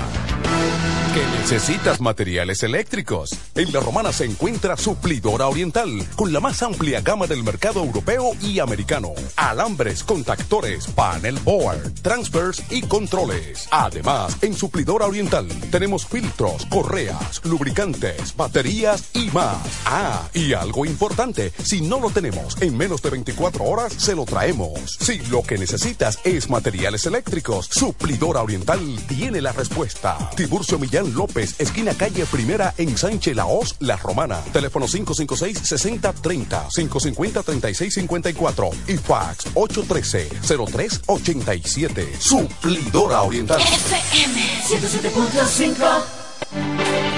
[1.14, 3.34] ¿Que necesitas materiales eléctricos?
[3.54, 8.32] En La Romana se encuentra Suplidora Oriental, con la más amplia gama del mercado europeo
[8.42, 9.14] y americano.
[9.36, 13.68] Alambres, contactores, panel board, transfers y controles.
[13.70, 19.58] Además, en Suplidora Oriental tenemos filtros, correas, lubricantes, baterías y más.
[19.84, 24.24] Ah, y algo importante, si no lo tenemos en menos de 24 horas, se lo
[24.24, 24.96] traemos.
[24.98, 30.30] Si lo que necesitas es materiales eléctricos, Suplidora Oriental tiene la respuesta.
[30.34, 34.40] Tiburcio Millán López, esquina calle Primera en Sánchez Laos, La Romana.
[34.54, 41.97] Teléfono 556-6030, 550-3654 y fax 813-0387.
[42.18, 43.60] Suplidora Oriental.
[43.60, 44.36] FM
[44.66, 47.17] 107.5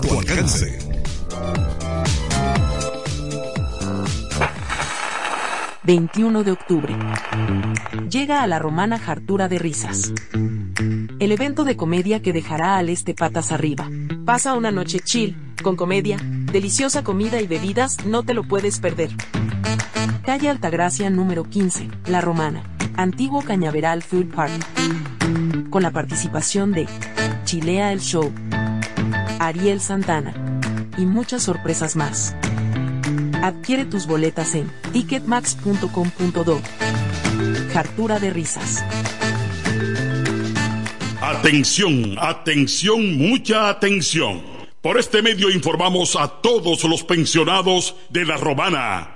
[0.00, 0.78] tu alcance.
[5.84, 6.96] ...21 de octubre...
[8.10, 10.12] ...llega a la romana Hartura de Risas...
[11.20, 13.88] ...el evento de comedia que dejará al este patas arriba...
[14.24, 15.36] ...pasa una noche chill...
[15.62, 16.18] ...con comedia...
[16.20, 18.04] ...deliciosa comida y bebidas...
[18.04, 19.10] ...no te lo puedes perder...
[20.24, 21.88] Calle Altagracia número 15...
[22.08, 22.64] La Romana...
[22.96, 25.70] Antiguo Cañaveral Food Park...
[25.70, 26.88] ...con la participación de...
[27.44, 28.32] Chilea el Show...
[29.38, 30.34] Ariel Santana...
[30.98, 32.34] ...y muchas sorpresas más...
[33.42, 36.60] Adquiere tus boletas en ticketmax.com.do.
[37.74, 38.84] Hartura de risas.
[41.20, 44.42] Atención, atención, mucha atención.
[44.80, 49.15] Por este medio informamos a todos los pensionados de La Romana,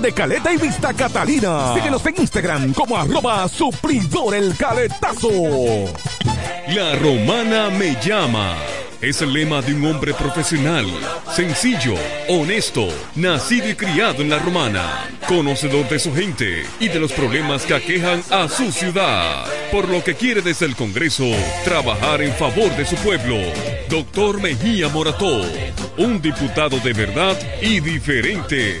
[0.00, 1.74] de Caleta y Vista Catalina.
[1.74, 5.30] Síguenos en Instagram como arroba suplidor el caletazo.
[6.68, 8.56] La romana me llama.
[9.00, 10.84] Es el lema de un hombre profesional,
[11.32, 11.94] sencillo,
[12.28, 17.64] honesto, nacido y criado en la romana, conocedor de su gente y de los problemas
[17.64, 21.26] que aquejan a su ciudad, por lo que quiere desde el Congreso
[21.62, 23.36] trabajar en favor de su pueblo.
[23.88, 25.42] Doctor Mejía Morató,
[25.96, 28.80] un diputado de verdad y diferente.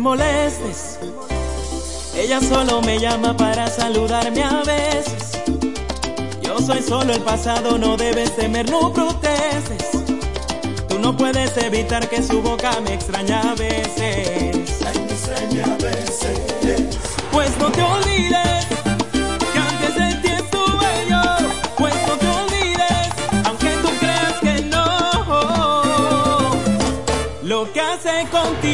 [0.00, 0.98] Te molestes,
[2.16, 5.42] ella solo me llama para saludarme a veces.
[6.42, 9.90] Yo soy solo el pasado, no debes temer, no protestes.
[10.88, 14.80] Tú no puedes evitar que su boca me extraña a veces.
[14.94, 16.98] me extraña a veces.
[17.30, 18.50] Pues no te olvides
[28.62, 28.69] que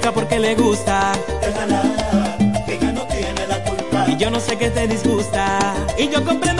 [0.00, 1.12] busca porque le gusta.
[1.40, 1.82] Déjala,
[2.64, 4.06] que ella no tiene la culpa.
[4.08, 5.74] Y yo no sé qué te disgusta.
[5.98, 6.59] Y yo comprendo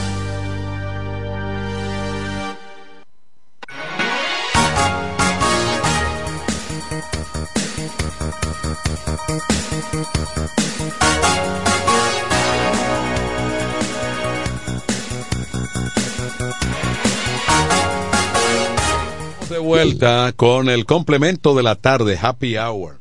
[19.83, 22.99] Vuelta con el complemento de la tarde, Happy Hour.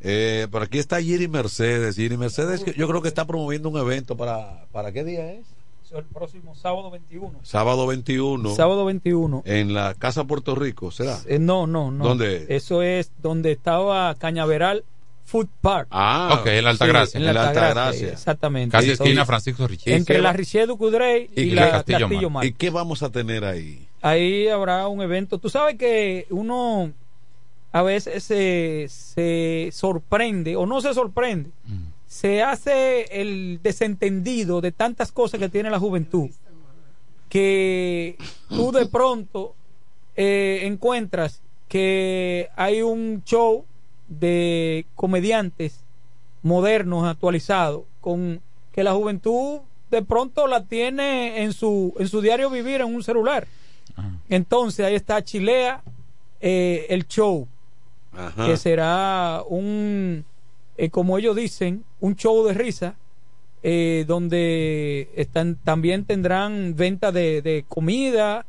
[0.00, 1.96] Eh, por aquí está Giri Mercedes.
[1.96, 4.64] Giri Mercedes, yo creo que está promoviendo un evento para.
[4.72, 5.46] ¿Para qué día es?
[5.92, 7.40] El próximo sábado 21.
[7.42, 8.54] Sábado 21.
[8.54, 9.42] Sábado 21.
[9.44, 11.18] En la Casa Puerto Rico, ¿será?
[11.26, 12.04] Eh, no, no, no.
[12.04, 12.46] ¿Dónde?
[12.48, 14.84] Eso es donde estaba Cañaveral
[15.24, 15.88] Food Park.
[15.90, 17.18] Ah, ok, en la Altagracia.
[17.18, 18.12] en la En la Altagracia, Altagracia.
[18.12, 18.72] Exactamente.
[18.72, 19.96] Casi esquina Francisco Richier.
[19.96, 20.36] Entre ¿Qué la va?
[20.36, 22.42] Richelieu Cudrey y, Y la Castillo Castillo, Mar.
[22.42, 22.46] Mar.
[22.46, 23.89] ¿Y qué vamos a tener ahí?
[24.02, 25.38] Ahí habrá un evento.
[25.38, 26.92] Tú sabes que uno
[27.72, 31.50] a veces se, se sorprende o no se sorprende.
[32.06, 36.30] Se hace el desentendido de tantas cosas que tiene la juventud
[37.30, 38.16] que
[38.48, 39.54] tú de pronto
[40.16, 43.64] eh, encuentras que hay un show
[44.08, 45.84] de comediantes
[46.42, 49.60] modernos, actualizados, con que la juventud
[49.90, 53.46] de pronto la tiene en su, en su diario vivir en un celular.
[54.28, 55.82] Entonces ahí está Chilea,
[56.40, 57.46] eh, el show,
[58.12, 58.46] Ajá.
[58.46, 60.24] que será un,
[60.76, 62.94] eh, como ellos dicen, un show de risa,
[63.62, 68.46] eh, donde están, también tendrán venta de, de comida.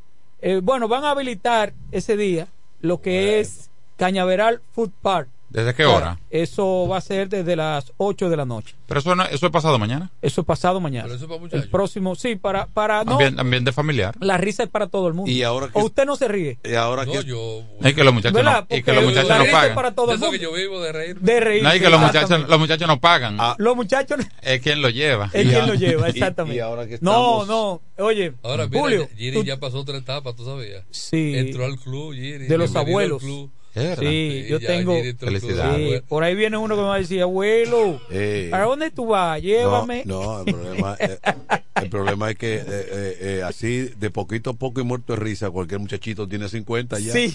[0.63, 2.47] Bueno, van a habilitar ese día
[2.79, 5.29] lo que es Cañaveral Food Park.
[5.51, 6.17] ¿Desde qué hora?
[6.29, 8.73] Eso va a ser desde las 8 de la noche.
[8.87, 10.09] Pero eso, no- eso es pasado mañana.
[10.21, 11.13] Eso es pasado mañana.
[11.51, 13.13] el próximo, sí, para, para no.
[13.13, 14.15] Ambiente, ambiente familiar.
[14.21, 15.29] La risa es para todo el mundo.
[15.29, 16.57] Y ahora que- o usted no se ríe.
[16.63, 17.17] Y ahora que.
[17.17, 18.65] Es que los muchachos ¿Verdad?
[18.69, 19.75] no, y que los muchachos la no risa es pagan.
[19.75, 20.37] para todo el Eso mundo.
[20.39, 21.19] que yo vivo de reír.
[21.19, 21.63] De reír.
[21.63, 23.37] No, y que los muchachos, los muchachos no pagan.
[23.57, 25.29] Los muchachos Es quien lo lleva.
[25.33, 26.61] es quien lo lleva, exactamente.
[27.01, 30.83] no, no, oye, Ahora, mira, Julio, Giri tú- ya pasó otra etapa, ¿tú sabías?
[30.91, 31.33] Sí.
[31.35, 32.47] Entró al club, Giri.
[32.47, 33.21] de los al abuelos.
[33.73, 34.97] Sí, yo tengo.
[35.17, 35.39] Club.
[35.39, 39.07] Sí, por ahí viene uno que me va a decir, abuelo, Eh, ¿para dónde tú
[39.07, 39.41] vas?
[39.41, 40.03] Llévame.
[40.05, 41.19] No, no, el problema, eh,
[41.75, 45.19] el problema es que eh, eh, eh, así de poquito a poco y muerto de
[45.19, 47.13] risa, cualquier muchachito tiene 50 ya.
[47.13, 47.33] Sí.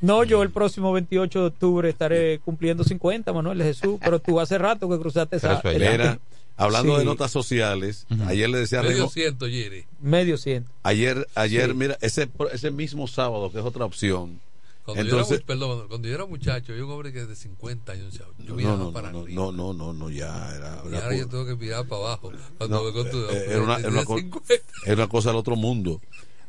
[0.00, 4.38] No, yo el próximo 28 de octubre estaré cumpliendo 50, Manuel de Jesús, pero tú
[4.40, 5.62] hace rato que cruzaste esa.
[5.64, 6.18] Mira,
[6.58, 6.98] hablando Sí.
[6.98, 9.86] de notas sociales, ayer le decía Medio ciento, Giri.
[10.02, 10.70] Medio ciento.
[10.82, 11.74] ayer, ayer, Sí.
[11.74, 14.38] mira, ese, ese mismo sábado, que es otra opción.
[14.84, 17.92] Cuando, Entonces, yo era, perdón, cuando yo era muchacho, yo un hombre que de 50
[17.92, 19.34] años, yo miraba no, para no, arriba.
[19.42, 20.82] no, no, no, no, ya era.
[20.90, 22.30] Y ahora yo tengo que mirar para abajo.
[22.58, 24.54] Cuando no, tu- eh, era una, era una de co- 50.
[24.84, 26.00] era una cosa del otro mundo.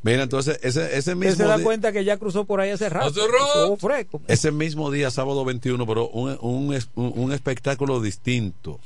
[0.03, 3.78] Mira, entonces, ese, ese mismo se da cuenta que ya cruzó por ahí hace rato.
[3.78, 4.22] Fresco.
[4.28, 8.80] Ese mismo día, sábado 21, pero un, un, es- un- un espectáculo distinto.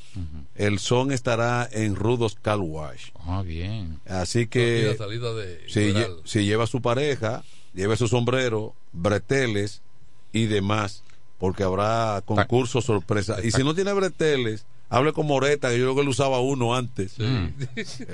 [0.56, 3.08] El son estará en Rudos Car Wash.
[3.26, 4.00] Ah, bien.
[4.06, 7.44] Así que salida de si, lle- si lleva su pareja,
[7.74, 9.82] lleve su sombrero, breteles
[10.34, 11.04] y demás,
[11.38, 13.38] porque habrá concursos sorpresa.
[13.44, 16.76] Y si no tiene breteles, hable con Moreta, que yo creo que él usaba uno
[16.76, 17.54] antes, eh,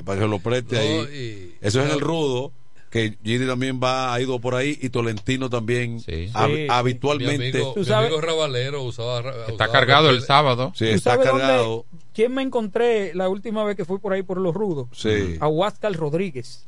[0.06, 1.56] para que lo preste ahí.
[1.62, 2.52] Eso es en el rudo.
[2.92, 6.68] Que Giri también va, ha ido por ahí y Tolentino también hab- Sí, sí.
[6.70, 7.38] habitualmente.
[7.40, 9.22] Mi amigo, Tú mi sabes- amigo Rabalero usaba.
[9.50, 10.72] Está cargado el sábado.
[10.76, 11.84] Sí, ¿Tú está sabes dónde-.
[12.14, 14.88] ¿Quién me encontré la última vez que fui por ahí por los rudos?
[14.94, 15.36] Sí.
[15.42, 16.66] A Huáscar Rodríguez.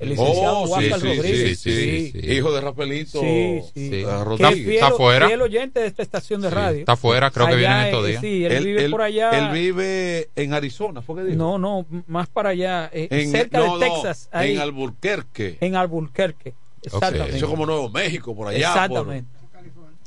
[0.00, 1.58] El licenciado Oh, sí, Rodríguez.
[1.58, 2.32] sí, sí, sí.
[2.32, 3.86] Hijo de Rafaelito Sí, sí.
[3.86, 4.54] eh, Que es Rodríguez.
[4.54, 5.26] fiel, Está afuera.
[5.28, 6.78] fiel oyente de esta estación de Sí, radio.
[6.80, 8.20] está afuera, creo que Allá viene en estos es- días.
[8.20, 9.30] Sí, él, Él, vive él- por allá.
[9.30, 11.36] él vive en Arizona, ¿fue que dijo?
[11.38, 12.90] No, no, más para allá.
[12.92, 14.28] eh, En- cerca no, de no, Texas.
[14.32, 15.58] ahí, en Alburquerque.
[15.60, 16.54] en Albuquerque.
[16.82, 17.36] Exactamente.
[17.36, 18.58] Eso es como Nuevo México, por allá.
[18.68, 19.30] Exactamente.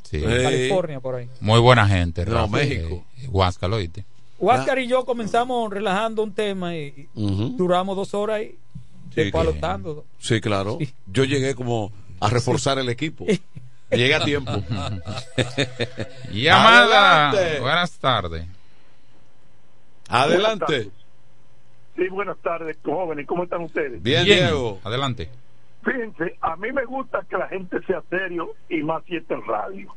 [0.04, 0.22] Sí.
[0.24, 1.28] Eh, California, por ahí.
[1.40, 2.24] Muy buena gente.
[2.24, 3.04] No, Rafa, México.
[3.20, 4.04] eh, Huáscar, ¿lo oíste?
[4.38, 7.56] Huáscar y yo comenzamos relajando un tema y, y Ujú.
[7.58, 8.40] duramos dos horas
[10.18, 10.78] Sí, claro.
[11.06, 13.24] Yo llegué como a reforzar el equipo.
[13.90, 14.52] Llegué a tiempo.
[16.32, 17.30] Llamada.
[17.30, 17.60] Adelante.
[17.60, 18.46] Buenas tardes.
[20.08, 20.90] Adelante.
[21.96, 23.26] Sí, buenas tardes, jóvenes.
[23.26, 24.02] ¿Cómo están ustedes?
[24.02, 24.80] Bien, Diego.
[24.84, 25.28] Adelante.
[25.84, 29.44] Fíjense, a mí me gusta que la gente sea serio y más si está en
[29.46, 29.94] radio.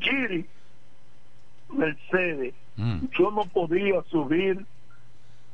[0.00, 0.46] Giri,
[1.72, 3.06] Mercedes, Mm.
[3.18, 4.64] yo no podía subir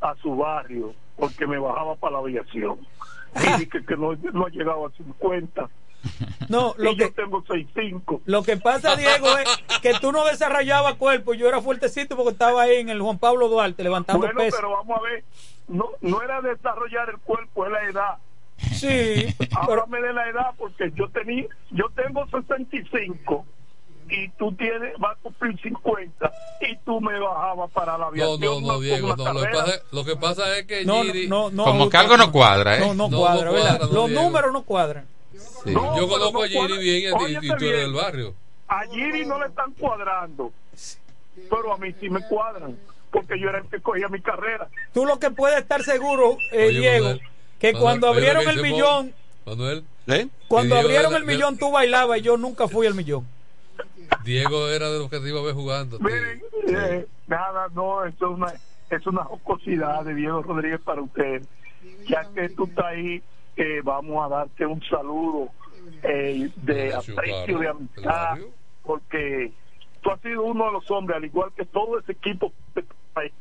[0.01, 2.79] a su barrio porque me bajaba para la aviación.
[3.37, 5.69] Giri, que, que no, no ha llegado a 50.
[6.49, 8.23] No, lo y que, yo tengo 6'5".
[8.25, 11.35] lo que pasa, Diego, es que tú no desarrollabas cuerpo.
[11.35, 14.57] Yo era fuertecito porque estaba ahí en el Juan Pablo Duarte levantando Bueno, peso.
[14.57, 15.25] pero vamos a ver,
[15.69, 18.19] no, no era desarrollar el cuerpo, es la edad.
[18.73, 19.27] Sí.
[19.57, 23.47] Háblame de la edad porque yo tenía, yo tengo 65
[24.11, 26.33] y tú tienes, vas a cumplir 50
[26.63, 28.41] y tú me bajabas para la No, aviación.
[28.41, 29.33] no, no, con Diego, no.
[29.33, 32.17] Lo que, pasa, lo que pasa es que No, Giri- no, no, Como que algo
[32.17, 32.81] no cuadra, ¿eh?
[32.81, 34.23] No, no No, cuadra, no no, Los Diego.
[34.23, 35.07] números no cuadran.
[35.65, 35.71] Sí.
[35.73, 38.35] No, yo conozco no a Giri bien y, y tú eres del barrio.
[38.69, 40.53] A Giri no le están cuadrando,
[41.51, 42.77] pero a mí sí me cuadran,
[43.11, 44.69] porque yo era el que cogía mi carrera.
[44.95, 47.21] Tú lo que puedes estar seguro, eh, Oye, Diego, Manuel,
[47.59, 49.15] que Manuel, cuando abrieron que el millón,
[49.45, 50.29] Manuel, ¿Eh?
[50.49, 53.27] cuando abrieron el millón tú bailabas y yo nunca fui al millón.
[54.25, 55.99] Diego era de los que te iba a ver jugando.
[56.01, 58.53] Miren, eh, nada, no, eso es una,
[58.91, 61.43] es una jocosidad de Diego Rodríguez para usted.
[62.07, 63.23] Ya que tú estás ahí,
[63.57, 65.49] eh, vamos a darte un saludo
[66.03, 68.39] eh, de aprecio, de ¿El amistad,
[68.83, 69.53] porque
[70.03, 72.85] tú has sido uno de los hombres, al igual que todo ese equipo de
[73.15, 73.33] país,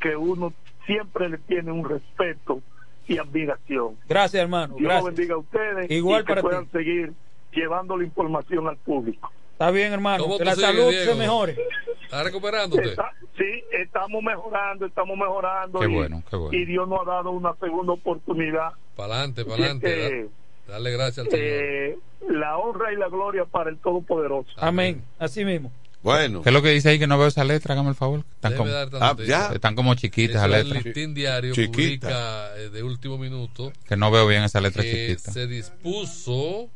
[0.00, 0.52] que uno
[0.86, 2.62] siempre le tiene un respeto
[3.06, 3.96] y admiración.
[4.08, 4.74] Gracias, hermano.
[4.76, 5.04] Dios Gracias.
[5.14, 6.46] bendiga a ustedes Igual y que para ti.
[6.48, 7.12] puedan seguir
[7.52, 9.30] llevando la información al público.
[9.60, 10.22] Está bien, hermano.
[10.24, 11.12] ¿Cómo Que tú la salud Diego?
[11.12, 11.56] se mejore.
[12.04, 12.88] ¿Estás recuperándote?
[12.88, 15.80] Está- sí, estamos mejorando, estamos mejorando.
[15.80, 16.56] Qué y, bueno, qué bueno.
[16.58, 18.70] y Dios nos ha dado una segunda oportunidad.
[18.96, 20.28] Para adelante, para adelante.
[20.66, 21.46] Dale gracias al Señor.
[21.46, 21.98] eh,
[22.30, 24.48] la honra y la gloria para el Todopoderoso.
[24.56, 25.04] Amén.
[25.18, 25.70] Así mismo.
[26.02, 26.40] Bueno.
[26.40, 27.74] ¿Qué es lo que dice ahí que no veo esa letra?
[27.74, 28.20] Hágame el favor.
[28.36, 29.50] Están como, Ah, ya.
[29.52, 30.84] están como chiquitas esas el letras.
[30.86, 32.08] listín diario Chiquita.
[32.08, 35.32] publica eh, de último minuto Que no veo bien esa letra que chiquita.
[35.32, 36.70] se dispuso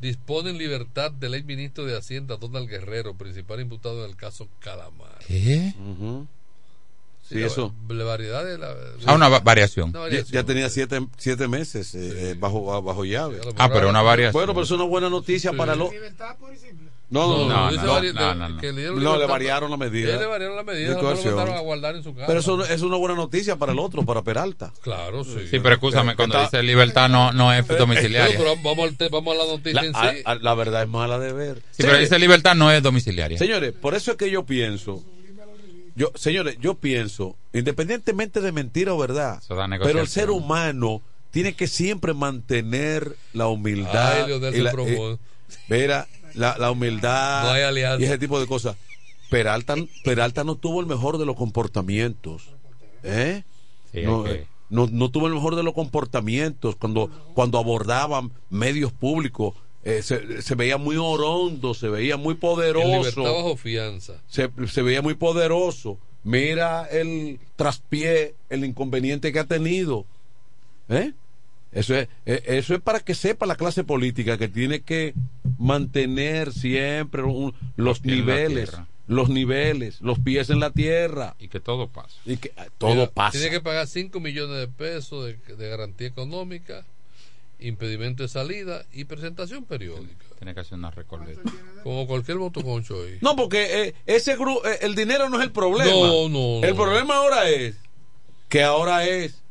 [0.00, 4.48] dispone en libertad del ex ministro de Hacienda Donald Guerrero, principal imputado en el caso
[4.60, 5.18] Calamar.
[5.26, 5.74] ¿Qué?
[7.28, 7.74] Sí, eso.
[7.90, 8.74] La variedad de la.
[9.04, 9.90] Ah, una va- variación.
[9.90, 10.32] Una Ya, variación.
[10.32, 13.38] ya tenía siete, siete meses eh, eh, bajo, bajo llave.
[13.58, 14.32] Ah, pero una variación.
[14.32, 15.90] Bueno, pero es una buena noticia para los.
[17.10, 18.12] No, no, No, no, no, dice no, vari-
[19.00, 20.14] no, le- variaron la medida.
[20.14, 21.34] Eh, le variaron la medida, de no lo coerción.
[21.36, 22.26] mandaron a guardar en su casa.
[22.26, 24.74] Pero eso es una buena noticia para el otro, para Peralta.
[24.82, 25.48] Claro, sí.
[25.50, 28.36] Sí, pero escúchame, Eh, cuando está- dice libertad no, no es Eh, domiciliaria.
[28.36, 30.22] Pero vamos, al te- vamos a la noticia La, en sí.
[30.26, 31.62] a- la verdad es mala de ver.
[31.70, 33.38] Sí, pero dice libertad no es domiciliaria.
[33.38, 35.02] Señores, por eso es que yo pienso,
[35.96, 39.42] yo, señores, yo pienso, independientemente de mentira o verdad,
[39.82, 44.12] pero el ser humano tiene que siempre mantener la humildad.
[44.24, 45.16] Ay, Leonel y la, eh,
[46.34, 48.76] la, la humildad No y ese tipo de cosas.
[49.30, 49.74] Peralta,
[50.04, 52.48] Peralta no tuvo el mejor de los comportamientos.
[53.02, 53.42] ¿eh?
[53.92, 54.24] Sí, no,
[54.70, 59.54] no, no tuvo el mejor de los comportamientos cuando, cuando abordaban medios públicos.
[59.84, 64.14] eh, se, se veía muy orondo, se veía muy poderoso bajo fianza.
[64.28, 65.98] se, se veía muy poderoso.
[66.24, 70.04] Mira el traspié, el inconveniente que ha tenido.
[70.88, 71.12] ¿Eh?
[71.72, 75.14] Eso es, eh, eso es para que sepa la clase política que tiene que
[75.58, 78.70] mantener siempre un- los niveles,
[79.06, 81.34] los niveles, los pies en la tierra.
[81.38, 82.16] Y que todo pasa.
[82.24, 83.32] Y que eh, todo Mira, pasa.
[83.38, 86.84] Tiene que pagar 5 millones de pesos de, de garantía económica,
[87.60, 90.24] impedimento de salida y presentación periódica.
[90.38, 91.40] Tiene que hacer una recoleta.
[91.82, 93.18] Como cualquier motoconcho ahí.
[93.20, 95.90] No, porque eh, ese gru- eh, el dinero no es el problema.
[95.90, 96.82] No, no, El no.
[96.82, 97.76] problema ahora es
[98.48, 99.42] que ahora es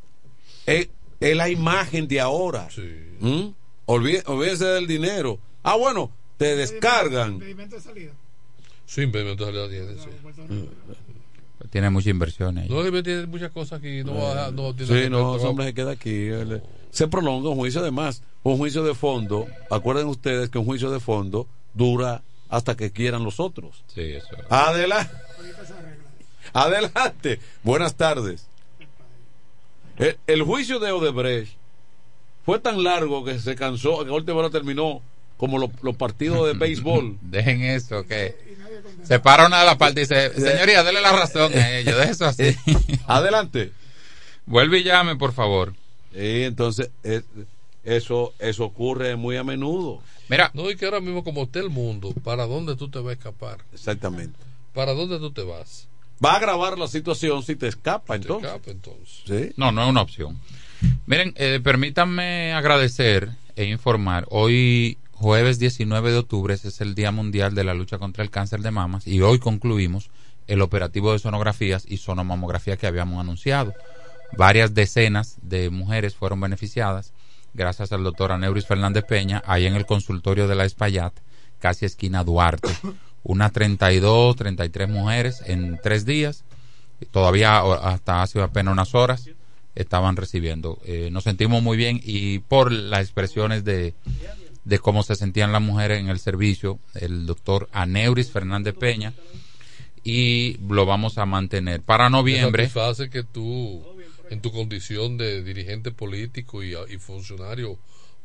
[0.65, 0.89] es,
[1.19, 2.68] es la imagen de ahora.
[3.19, 3.49] ¿Mm?
[3.88, 5.39] Olví- Olvídese del dinero.
[5.64, 7.39] Ah, bueno, te descargan.
[8.85, 10.10] Sí, impedimento de salida tiene, sí.
[11.72, 12.69] Tiene muchas inversiones.
[12.69, 14.03] No, que tiene muchas cosas aquí.
[14.03, 16.27] No, va a- no tiene Sí, que- no, ese hombre se queda aquí.
[16.27, 16.61] él-
[16.91, 18.22] Se prolonga un juicio de más.
[18.44, 19.45] Un juicio de fondo.
[19.69, 23.84] Acuerden ustedes que un juicio de fondo dura hasta que quieran los otros.
[23.94, 24.30] Sí, eso.
[24.49, 25.11] Adelante.
[26.53, 27.39] Adelante.
[27.64, 28.48] Buenas tardes.
[29.97, 31.53] El, el juicio de Odebrecht
[32.45, 35.01] fue tan largo que se cansó, que a última hora terminó
[35.37, 37.17] como los, los partidos de béisbol.
[37.21, 38.35] Dejen eso, que
[39.03, 42.05] se para una de las partes y dice, señoría, dele la razón a ellos, de
[42.05, 42.55] eso así.
[43.07, 43.71] Adelante.
[44.45, 45.73] Vuelve y llame, por favor.
[46.13, 46.89] Y entonces,
[47.83, 50.01] eso, eso ocurre muy a menudo.
[50.29, 50.51] Mira.
[50.53, 53.13] No, y que ahora mismo como está el mundo, ¿para dónde tú te vas a
[53.13, 53.59] escapar?
[53.73, 54.37] Exactamente.
[54.73, 55.87] ¿Para dónde tú te vas?
[56.23, 58.49] Va a agravar la situación si te escapa, Te entonces.
[58.49, 59.22] escapa, entonces.
[59.26, 59.53] Sí.
[59.57, 60.39] No, no es una opción.
[61.06, 64.26] Miren, eh, permítanme agradecer e informar.
[64.30, 68.30] Hoy, jueves 19 de octubre, ese es el Día Mundial de la Lucha contra el
[68.30, 70.10] Cáncer de Mamas y hoy concluimos
[70.48, 73.73] el operativo de sonografías y sonomamografía que habíamos anunciado.
[74.38, 77.14] Varias decenas de mujeres fueron beneficiadas
[77.53, 81.14] gracias al doctor Aneuris Fernández Peña, ahí en el consultorio de la Espaillat,
[81.60, 82.69] casi esquina Duarte.
[83.27, 86.45] Unas 32, 33 mujeres en tres días,
[87.11, 89.29] todavía hasta hace apenas unas horas
[89.75, 90.79] estaban recibiendo.
[90.85, 93.93] Eh, nos sentimos muy bien y por las expresiones de,
[94.63, 99.13] de cómo se sentían las mujeres en el servicio, el doctor Aneuris Fernández Peña,
[100.05, 101.81] y lo vamos a mantener.
[101.81, 103.85] Para noviembre, Me satisface que tú
[104.29, 107.77] en tu condición de dirigente político y, y funcionario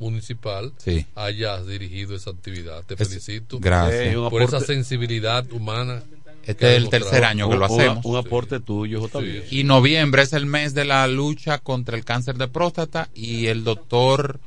[0.02, 1.06] municipal Sí.
[1.14, 2.84] hayas dirigido esa actividad.
[2.84, 4.14] Te Es- felicito gracias.
[4.14, 6.02] Eh, por esa sensibilidad humana.
[6.44, 8.04] Este es el tercer año que lo hacemos.
[8.04, 9.20] Un aporte tuyo, J.
[9.50, 13.62] Y noviembre es el mes de la lucha contra el cáncer de próstata y el
[13.62, 14.40] doctor,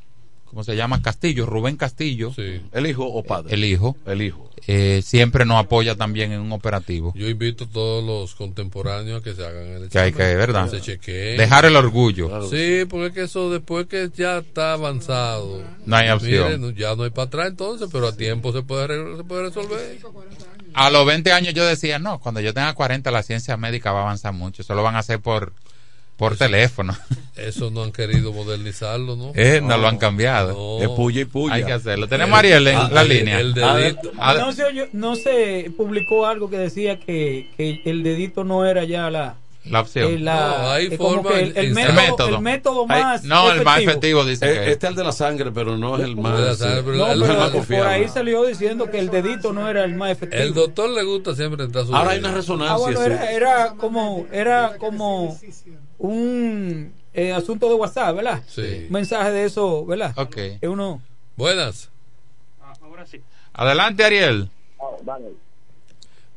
[0.55, 1.01] ¿cómo se llama?
[1.01, 2.31] Castillo, Rubén Castillo.
[2.71, 3.53] ¿El hijo o padre?
[3.53, 3.97] El hijo.
[4.05, 4.49] El hijo.
[4.67, 7.11] Eh, siempre nos apoya también en un operativo.
[7.13, 10.35] Yo invito a todos los contemporáneos a que se hagan el Que hay examen, que,
[10.37, 10.69] ¿verdad?
[10.71, 11.37] Se chequeen.
[11.37, 12.49] Dejar el orgullo.
[12.49, 15.61] Sí, porque es que eso después que ya está avanzado.
[15.85, 16.61] No hay opción.
[16.61, 19.99] mire, ya no hay para atrás entonces, pero a tiempo se puede, se puede resolver.
[20.73, 23.99] A los 20 años yo decía, no, cuando yo tenga 40 la ciencia médica va
[23.99, 24.61] a avanzar mucho.
[24.61, 25.51] Eso lo van a hacer por,
[26.17, 26.95] por teléfono.
[27.35, 29.31] Eso no han querido modernizarlo, ¿no?
[29.35, 30.81] Eh, no lo han cambiado.
[30.81, 31.55] Es puya y puya.
[31.55, 32.07] Hay que hacerlo.
[32.07, 33.39] Tenemos a Ariel en la el- línea.
[33.41, 34.11] el dedito.
[34.17, 38.65] Ah, no, se oyó- no se publicó algo que decía que, que el dedito no
[38.65, 39.35] era ya la
[39.65, 40.13] La opción.
[40.13, 44.23] eh, la- No, hay eh, forma que el, el en- método, el método más efectivo.
[44.23, 46.37] Eh, Este es el de la sangre, pero no es el más.
[46.39, 47.89] de la sangre, pero No, el- pero más por confiable.
[47.93, 50.41] ahí salió diciendo que el dedito no era el más efectivo.
[50.41, 52.75] El doctor le gusta siempre entrar su Ahora hay una resonancia.
[52.75, 55.37] Ah, bueno, era, era como era como
[55.97, 58.43] un eh, asunto de WhatsApp, ¿verdad?
[58.47, 58.85] Sí.
[58.87, 60.13] Un mensaje de eso, ¿verdad?
[60.17, 60.35] Ok.
[60.59, 61.01] Que uno
[61.37, 61.91] Buenas.
[63.53, 64.49] Adelante, Ariel.
[65.03, 65.31] Dale.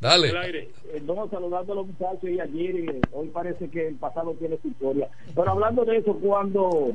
[0.01, 0.69] Dale.
[0.93, 4.59] Eh, No, saludando a los muchachos y ayer, eh, hoy parece que el pasado tiene
[4.63, 5.09] su historia.
[5.35, 6.93] Pero hablando de eso, cuando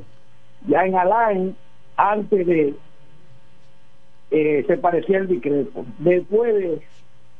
[0.67, 1.55] ya en Alain,
[1.97, 2.73] antes de,
[4.31, 6.81] eh, se parecía el discreto, después de,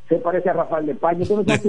[0.09, 1.25] se parece a Rafael de España.
[1.25, 1.65] ¿Tú no te has?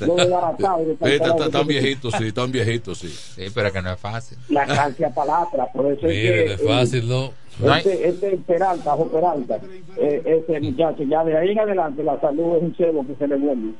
[0.00, 3.08] Lo de Sí, está- está- Tan viejitos, sí, tan viejitos, sí.
[3.08, 4.38] Sí, pero que no es fácil.
[4.48, 6.46] La cancia palatra, por eso es Mire, que...
[6.46, 7.32] no es eh, fácil, ¿no?
[7.76, 9.60] Este, este Peralta,Jo Peralta,
[9.98, 13.28] eh, ese muchacho, ya de ahí en adelante la salud es un cebo que se
[13.28, 13.72] le vuelve.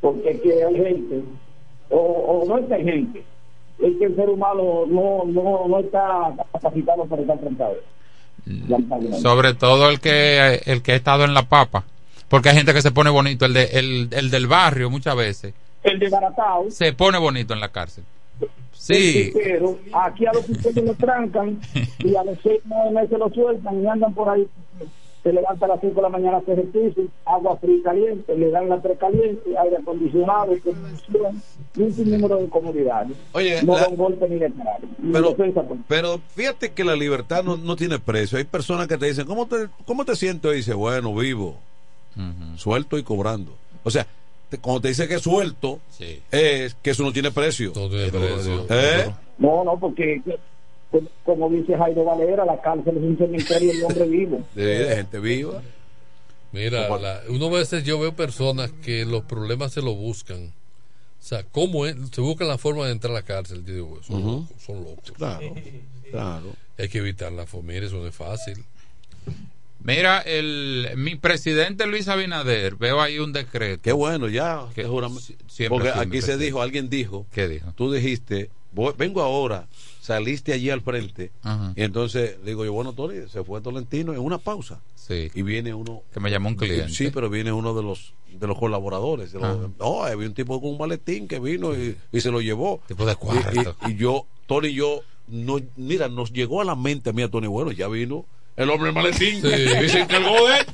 [0.00, 1.22] Porque es que hay gente,
[1.90, 3.24] o, o no es que hay gente,
[3.80, 8.62] es que el ser humano no, no, no está capacitado para estar él.
[8.68, 9.20] Lamentablemente.
[9.22, 11.84] Sobre todo el que el que ha estado en la papa.
[12.34, 13.44] Porque hay gente que se pone bonito.
[13.44, 15.54] El, de, el, el del barrio muchas veces
[15.84, 18.02] El desbaratado, se pone bonito en la cárcel.
[18.72, 19.30] Sí.
[19.32, 21.60] pero aquí a los ustedes lo trancan
[22.00, 24.48] y a los seis nueve meses lo sueltan y andan por ahí.
[25.22, 28.36] Se levanta a las 5 de la mañana a hacer ejercicio, agua fría y caliente,
[28.36, 31.42] le dan la precaliente, aire acondicionado, conducción
[31.76, 33.16] y un sinnúmero de comodidades.
[33.32, 34.38] Oye, no la- da un golpe ni
[35.12, 35.80] Pero, defensa, pues.
[35.88, 38.36] pero fíjate que la libertad no, no tiene precio.
[38.36, 40.52] Hay personas que te dicen, ¿cómo te, cómo te sientes?
[40.52, 41.56] Y dice, bueno, vivo,
[42.56, 43.56] suelto y cobrando.
[43.82, 44.06] O sea,
[44.48, 45.80] te- cuando te dice que suelto,
[46.30, 47.72] es que eso no tiene precio.
[47.74, 48.66] No tiene precio.
[48.70, 49.10] ¿Eh?
[49.38, 50.20] No, no, porque
[51.24, 54.40] como- dice Jairo Valera, la cárcel es un cementerio de hombre vivo.
[54.54, 55.62] De, de gente viva.
[56.52, 60.52] Mira, la- uno a veces yo veo personas que los problemas se lo buscan.
[61.20, 61.96] O sea, ¿cómo es?
[62.12, 63.64] Se buscan la forma de entrar a la cárcel.
[63.64, 65.10] Yo digo, son, locos, son locos.
[65.12, 65.54] Claro,
[66.10, 66.52] claro.
[66.78, 68.62] Hay que evitar la familia, eso no es fácil.
[69.84, 73.82] Mira, el, mi presidente Luis Abinader, veo ahí un decreto.
[73.82, 74.64] Qué bueno, ya.
[74.74, 74.86] Que
[75.46, 77.72] siempre Porque aquí se dijo, alguien dijo, ¿Qué dijo?
[77.76, 79.68] tú dijiste, voy- vengo ahora,
[80.00, 81.74] saliste allí al frente, Ajá.
[81.76, 84.80] y entonces digo yo, bueno, Tony, se fue Tolentino en una pausa.
[84.94, 85.30] Sí.
[85.34, 86.00] Y viene uno.
[86.14, 86.88] Que me llamó un cliente.
[86.90, 89.32] Sí, pero viene uno de los de los colaboradores.
[89.32, 92.40] de los- no, había un tipo con un maletín que vino y, y se lo
[92.40, 92.80] llevó.
[92.88, 93.76] Tipo de Y- cuarto.
[93.86, 97.22] Y, y yo, Tony y yo, no, mira, nos llegó a la mente a mí,
[97.22, 98.24] a Tony, bueno, ya vino
[98.56, 99.48] el hombre maletín Sí.
[99.84, 100.66] y se encargó de él.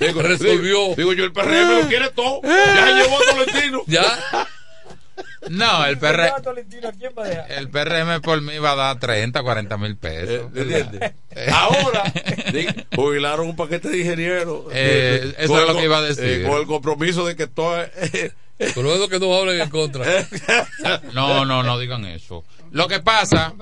[0.00, 0.58] Digo, Resolvió.
[0.88, 2.40] Digo, digo yo, el PRM lo quiere todo.
[2.42, 3.82] Ya se llevó a Tolentino.
[3.86, 4.02] Ya.
[5.48, 7.52] No, el, PR, Tolentino, ¿quién va a dejar?
[7.52, 10.50] el PRM por mí va a dar 30, 40 mil pesos.
[10.50, 11.12] ¿Me entiendes?
[11.52, 12.02] Ahora,
[12.52, 14.64] di- jubilaron un paquete de ingenieros.
[14.72, 16.24] Eh, eso Con es lo que iba a decir.
[16.24, 17.76] eh, con el compromiso de que todo.
[18.74, 20.04] Por lo menos que no hablen en contra.
[21.12, 22.44] No, no, no digan eso.
[22.70, 23.54] Lo que pasa,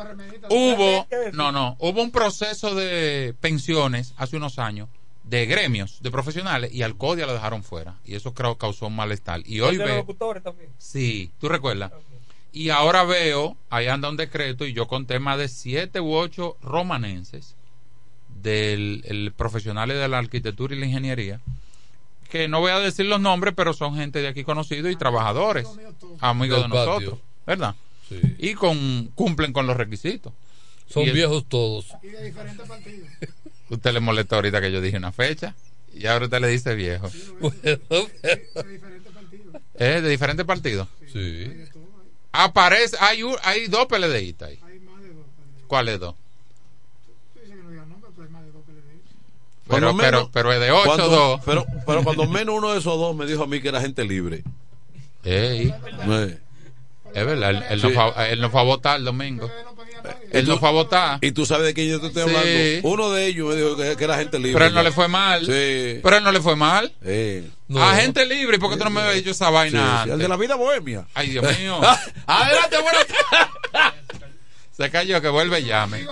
[0.50, 4.88] hubo, no, no, hubo un proceso de pensiones hace unos años
[5.24, 7.96] de gremios, de profesionales, y al CODIA lo dejaron fuera.
[8.04, 9.42] Y eso creo causó un malestar.
[9.46, 10.70] Y hoy veo, locutores también.
[10.78, 11.92] sí, tú recuerdas.
[12.52, 16.56] Y ahora veo, ahí anda un decreto, y yo conté más de siete u ocho
[16.62, 17.56] romanenses
[18.42, 21.40] del el profesionales de la arquitectura y la ingeniería
[22.34, 25.68] que no voy a decir los nombres, pero son gente de aquí conocidos y trabajadores,
[26.18, 27.76] amigos de nosotros, ¿verdad?
[28.08, 28.20] Sí.
[28.38, 30.32] Y con cumplen con los requisitos.
[30.88, 31.86] Son Y el- viejos todos.
[33.70, 35.54] Usted le molestó ahorita que yo dije una fecha
[35.94, 37.10] y ahora usted le dice viejo.
[39.74, 40.88] ¿Es de diferentes partidos?
[41.12, 41.50] Sí.
[42.32, 44.60] Aparece, hay, un- hay dos PLDistas ahí.
[45.66, 46.14] ¿Cuáles dos?
[47.34, 47.46] Pero,
[49.66, 51.40] Cuando pero, menos- pero es de 8 cuando- 2.
[51.46, 54.04] Pero, pero cuando menos uno de esos dos me dijo a mí que era gente
[54.04, 54.42] libre.
[55.24, 55.68] Ey.
[55.68, 55.74] Eh.
[55.74, 56.38] Es
[57.22, 59.50] verdad, él, él no fue, a- él no fue a votar el domingo.
[60.32, 61.18] Él no fue a votar.
[61.22, 62.28] Y tú sabes de quién yo te estoy Sí.
[62.28, 62.88] hablando.
[62.88, 64.52] Uno de ellos me dijo que, que era gente libre.
[64.54, 65.40] Pero él no le fue mal.
[65.46, 66.00] Sí.
[66.02, 66.92] Pero él no le fue mal.
[67.04, 67.50] Sí.
[67.78, 70.12] A gente libre, ¿por qué tú no me habías dicho esa vaina sí, antes?
[70.14, 71.06] el de la vida bohemia.
[71.14, 71.80] Ay, Dios mío.
[72.26, 73.06] Adelante, buenas
[74.76, 76.04] Se cayó, que vuelve y llame.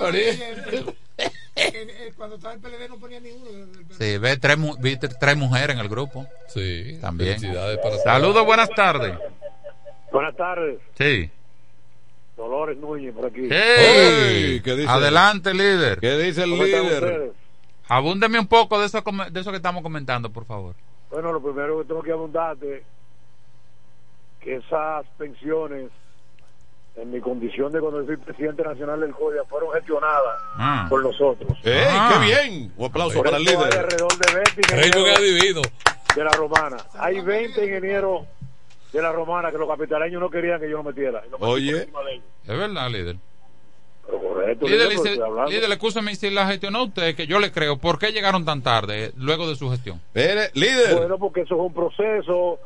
[2.17, 3.67] Cuando estaba el PLD no ponía ninguno.
[3.99, 6.27] Sí, ve tres, vi tres mujeres en el grupo.
[6.49, 6.97] Sí.
[7.01, 7.39] También.
[7.41, 9.15] Felicidades para Saludos, buenas tardes.
[10.13, 11.31] Buenas tardes, Sí.
[12.37, 13.49] Dolores Núñez por aquí.
[13.51, 14.89] Hey, ¿qué dice?
[14.91, 15.99] Adelante, líder.
[16.01, 17.33] ¿Qué dice el ¿Cómo están líder?
[17.89, 20.75] Abúndeme un poco de eso, come- de eso que estamos comentando, por favor.
[21.11, 22.85] Bueno, lo primero que tengo que abundarte
[24.41, 25.91] que esas pensiones
[26.97, 30.87] en mi condición de cuando fui presidente nacional del CODIA fueron gestionadas Ah.
[30.89, 31.57] por nosotros.
[31.65, 32.11] ¡Ey, Ah.
[32.13, 32.73] qué bien!
[32.77, 33.59] Un aplauso Por para el líder.
[33.79, 35.63] alrededor de 20 Raymond ingenieros adivino.
[36.17, 36.77] de la romana.
[36.99, 38.27] Hay 20 ingenieros
[38.93, 41.23] de la romana que los capitaleños no querían que yo lo metiera.
[41.31, 41.89] Lo Oye.
[42.47, 43.17] Es verdad, líder.
[44.07, 47.79] Pero correcto, Líder, líder, líder, escúchame si la gestionó usted, que yo le creo.
[47.79, 50.01] ¿Por qué llegaron tan tarde eh, luego de su gestión?
[50.15, 50.97] Líder.
[50.97, 52.59] Bueno, porque eso es un proceso.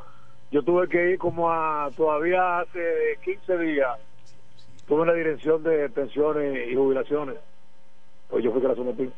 [0.50, 3.98] Yo tuve que ir como a todavía hace 15 días.
[4.88, 7.36] Tuve una dirección de pensiones y jubilaciones.
[8.30, 9.10] Pues yo fui que la sometí.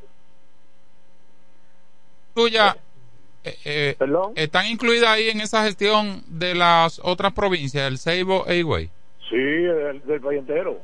[2.35, 2.77] Tuya,
[3.65, 8.57] eh, eh, ¿están incluidas ahí en esa gestión de las otras provincias, el Seibo e
[8.59, 8.91] Higüey?
[9.29, 10.81] Sí, del, del país entero.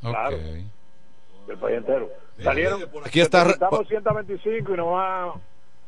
[0.00, 0.36] Claro.
[0.36, 2.10] Del país entero.
[2.42, 2.84] Salieron.
[3.04, 5.36] Aquí está Estamos 125 y nomás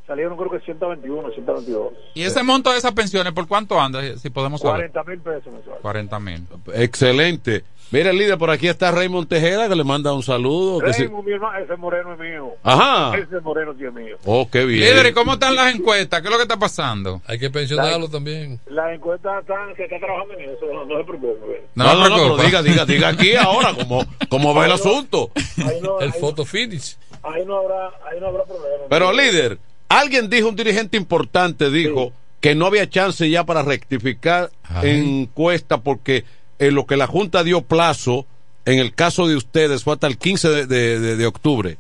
[0.07, 1.93] salieron creo que 121, 122.
[2.15, 4.91] ¿Y ese monto de esas pensiones por cuánto anda, eh, si podemos saber?
[4.91, 5.83] 40 mil pesos mensuales.
[5.83, 6.47] 40 mil.
[6.75, 7.65] Excelente.
[7.91, 10.79] Mira, líder, por aquí está Raymond Tejeda, que le manda un saludo.
[10.81, 12.51] que Raymond, mi hermano, ese moreno es mío.
[12.63, 13.17] Ajá.
[13.17, 14.17] Ese moreno sí es mío.
[14.27, 14.81] Oh, qué bien.
[14.81, 16.21] Líder, ¿y cómo están las encuestas?
[16.21, 17.23] ¿Qué es lo que está pasando?
[17.27, 18.61] Hay que pensionarlo también.
[18.67, 21.63] La encuesta está, se está trabajando en eso, no, no se preocupe.
[21.75, 25.31] No, no, no, pero diga, diga, diga aquí ahora cómo, cómo va el asunto.
[25.57, 26.97] Ahí no, El photo finish.
[27.23, 28.85] ahí no habrá, ahí no habrá problema.
[28.91, 29.59] Pero líder,
[29.89, 34.51] alguien dijo, un dirigente importante dijo que no había chance ya para rectificar
[34.83, 36.25] encuesta porque
[36.59, 38.27] en lo que la Junta dio plazo,
[38.65, 41.79] en el caso de ustedes, fue hasta el 15 de, de- de- de octubre.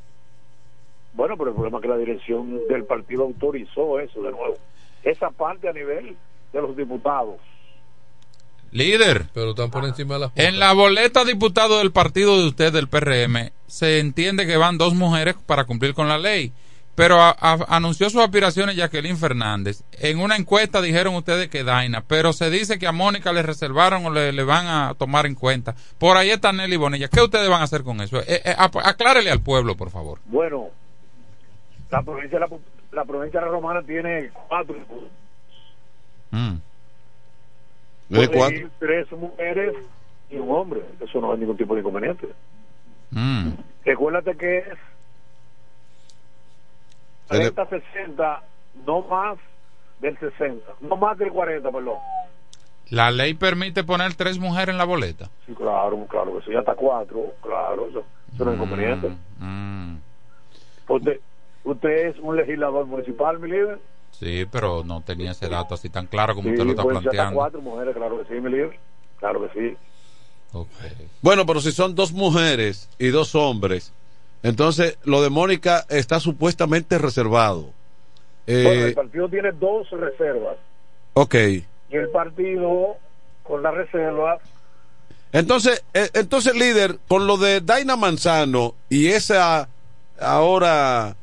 [1.15, 4.57] Bueno, pero el problema es que la dirección del partido autorizó eso de nuevo.
[5.03, 6.17] Esa parte a nivel
[6.53, 7.37] de los diputados.
[8.71, 9.27] Líder.
[9.33, 12.87] Pero están por encima de las En la boleta diputado del partido de usted, del
[12.89, 16.53] PRM, se entiende que van dos mujeres para cumplir con la ley.
[16.99, 19.85] Pero a- a- anunció sus aspiraciones Jacqueline Fernández.
[19.93, 24.05] En una encuesta dijeron ustedes que Daina, pero se dice que a Mónica le reservaron
[24.07, 25.77] o le, le van a tomar en cuenta.
[25.99, 27.07] Por ahí está Nelly Bonilla.
[27.07, 28.19] ¿Qué ustedes van a hacer con eso?
[28.23, 30.19] Eh, eh, aclárele al pueblo, por favor.
[30.25, 30.71] Bueno,
[31.89, 32.49] la provincia, la,
[32.91, 34.75] la provincia de la Romana tiene cuatro,
[36.33, 36.57] Mm.
[38.09, 38.69] ¿De cuatro?
[38.81, 39.75] tres mujeres
[40.31, 40.81] y un hombre.
[41.01, 42.27] Eso no es ningún tipo de inconveniente.
[43.13, 43.51] Mm.
[43.85, 44.65] Recuérdate que es
[47.29, 48.43] 30, 60,
[48.87, 49.39] no más
[50.01, 51.97] del 60, no más del 40, perdón.
[52.91, 55.29] La ley permite poner tres mujeres en la boleta.
[55.47, 59.11] Sí, claro, claro que sí, hasta cuatro, claro, eso, eso no es inconveniente.
[59.39, 59.97] Mm.
[60.89, 61.21] Usted,
[61.65, 63.79] usted es un legislador municipal, mi líder.
[64.13, 67.01] Sí, pero no tenía ese dato así tan claro como Sí, usted lo está pueden
[67.03, 67.37] ser hasta planteando.
[67.37, 68.79] cuatro mujeres, claro que sí, mi líder.
[69.19, 69.77] Claro que sí.
[71.21, 73.93] Bueno, pero si son dos mujeres y dos hombres,
[74.43, 77.73] entonces lo de Mónica está supuestamente reservado.
[78.47, 80.57] Bueno, Eh, el partido tiene dos reservas
[81.15, 81.35] ok.
[81.35, 82.97] y el partido
[83.43, 84.41] con las reservas
[85.33, 89.69] Entonces, eh, entonces líder, con lo de Daina Manzano y esa
[90.19, 91.15] ahora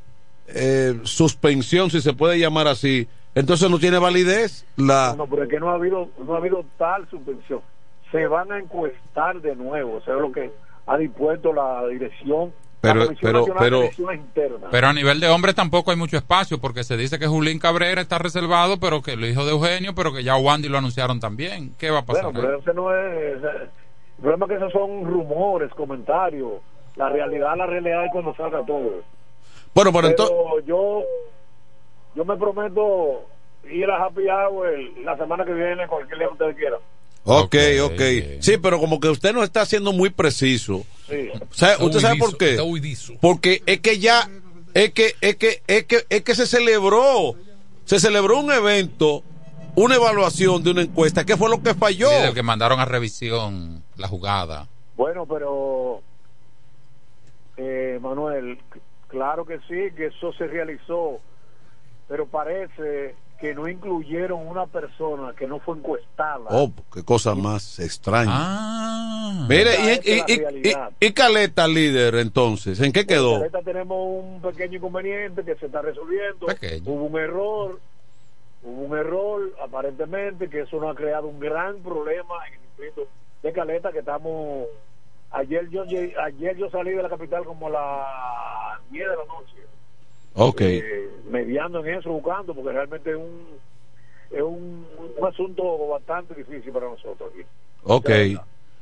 [0.47, 5.15] eh, suspensión, si se puede llamar así, entonces no tiene validez la.
[5.17, 7.61] No, pero es que no ha habido, no ha habido tal subvención.
[8.11, 10.51] Se van a encuestar de nuevo, eso es lo que
[10.85, 12.53] ha dispuesto la dirección,
[12.94, 13.90] Pero- pero- pero-.
[14.72, 18.02] Pero a nivel de hombres tampoco hay mucho espacio porque se dice que Julín Cabrera
[18.02, 21.74] está reservado, pero que el hijo de Eugenio, pero que ya Wandy lo anunciaron también.
[21.78, 22.26] ¿Qué va a pasar?
[22.26, 23.44] bueno, pero ese no es...
[23.44, 26.53] el problema es que esos son rumores, comentarios.
[26.95, 29.02] La realidad, la realidad es cuando salga todo.
[29.74, 30.36] Bueno, Pero entonces.
[30.66, 31.03] yo,
[32.16, 33.26] yo me prometo
[33.70, 34.70] ir a Happy Hour
[35.03, 36.80] la semana que viene, cualquier día que ustedes quieran.
[37.26, 38.02] Ok, ok.
[38.39, 40.85] Sí, pero como que usted no está siendo muy preciso.
[41.10, 41.30] Sí.
[41.52, 42.57] ¿Sabe- Está ¿Usted sabe por qué?
[43.19, 44.30] Porque es que ya,
[44.73, 47.35] es que, es que, es que, es que se celebró,
[47.85, 49.23] se celebró un evento,
[49.76, 51.26] una evaluación de una encuesta.
[51.26, 52.10] ¿Qué fue lo que falló?
[52.10, 54.68] Sí, del que mandaron a revisión la jugada.
[54.95, 56.02] Bueno, pero
[57.57, 58.60] eh, Manuel,
[59.07, 61.19] claro que sí, que eso se realizó,
[62.07, 66.45] pero parece que no incluyeron una persona que no fue encuestada.
[66.49, 68.32] Oh, qué cosa más extraña.
[68.34, 69.45] Ah.
[69.49, 70.91] Mire, y, es y- la y- y- realidad.
[70.99, 73.38] y Caleta, líder, entonces, ¿en qué quedó?
[73.38, 76.45] Ahorita tenemos un pequeño inconveniente que se está resolviendo.
[76.45, 76.90] Pequeño.
[76.91, 77.80] Hubo un error,
[78.64, 83.07] hubo un error aparentemente que eso nos ha creado un gran problema en el distrito
[83.44, 84.66] de Caleta que estamos
[85.32, 89.56] ayer yo ayer yo salí de la capital como a las 10 de la noche
[90.36, 90.62] Ok.
[90.62, 93.45] eh, mediando en eso buscando porque realmente es un
[94.32, 94.86] es un,
[95.18, 97.44] un asunto bastante difícil para nosotros aquí.
[97.84, 98.10] Ok.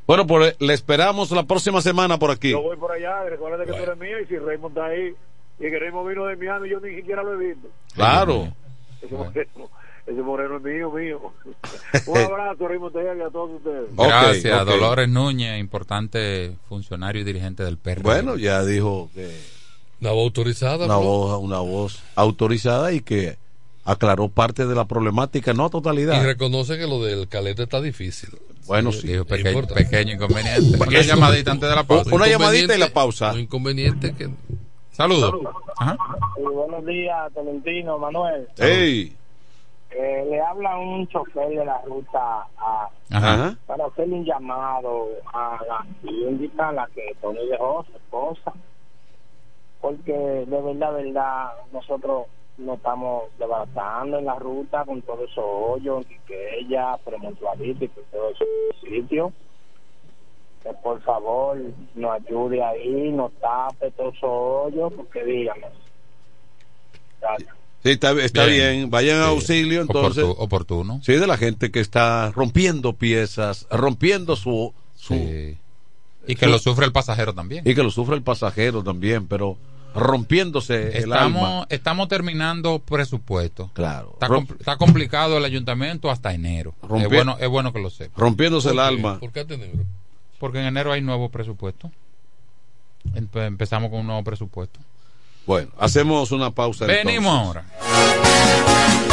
[0.05, 2.51] Bueno, pues le esperamos la próxima semana por aquí.
[2.51, 5.13] Yo voy por allá, recuerda que tú eres mío y si Raymond está ahí
[5.59, 7.69] y que Raymond vino de Miami yo ni siquiera lo he visto.
[7.93, 8.47] Claro.
[9.01, 9.69] Ese moreno,
[10.07, 11.33] ese moreno es mío, mío.
[12.07, 13.95] Un abrazo, Raymond y a todos ustedes.
[13.95, 14.65] Gracias.
[14.65, 18.01] Dolores Núñez, importante funcionario y dirigente del PRD.
[18.01, 19.29] Bueno, ya dijo que
[20.03, 20.85] Una voz autorizada.
[20.85, 23.37] una voz, una voz autorizada y que
[23.85, 26.23] aclaró parte de la problemática, no a Y totalidad.
[26.25, 28.29] reconoce que lo del caleta está difícil.
[28.67, 29.07] Bueno, sí.
[29.07, 30.77] Dijo pequeño, inconveniente.
[30.87, 32.13] Una llamadita antes de la pausa.
[32.13, 33.31] Una llamadita y la pausa.
[33.33, 34.29] Un inconveniente que
[34.91, 35.33] Saludos.
[35.77, 35.97] Ajá.
[36.37, 38.47] buenos días, Tolentino, Manuel.
[38.57, 39.15] Ey.
[39.89, 43.55] Eh, le habla un chofer de la ruta A Ajá.
[43.67, 48.53] para hacerle un llamado a la síndica, a la que Tony dejó, su esposa,
[49.83, 52.27] porque de verdad, verdad, nosotros
[52.57, 58.03] nos estamos desbaratando en la ruta con todos esos hoyos, que ella, Premontualito y por
[58.05, 58.47] todos esos
[58.89, 59.33] sitios.
[60.63, 61.57] Que por favor
[61.95, 65.67] nos ayude ahí, nos tape todos esos hoyos, porque dígame.
[67.21, 67.49] Gracias.
[67.83, 68.71] Sí, está, está bien.
[68.77, 68.89] Bien.
[68.89, 69.29] Vayan a Sí.
[69.31, 70.23] auxilio, entonces.
[70.23, 70.99] Oportu- oportuno.
[71.03, 74.73] Sí, de la gente que está rompiendo piezas, rompiendo su.
[74.95, 75.57] su Sí.
[76.25, 77.67] Y que lo sufre el pasajero también.
[77.67, 79.57] Y que lo sufre el pasajero también, pero
[79.95, 81.39] rompiéndose el alma.
[81.39, 83.69] Estamos, estamos terminando presupuesto.
[83.73, 84.11] Claro.
[84.13, 86.73] Está, Rom- compl- está complicado el ayuntamiento hasta enero.
[86.81, 88.13] Rompi- Es bueno, es bueno que lo sepa.
[88.19, 89.19] Rompiéndose el alma.
[89.19, 89.73] ¿Por qué hasta enero?
[90.39, 91.91] Porque en enero hay nuevo presupuesto.
[93.13, 94.79] Empe- Empezamos con un nuevo presupuesto.
[95.45, 96.85] Bueno, hacemos una pausa.
[96.85, 97.73] Venimos entonces.
[97.73, 99.12] ahora.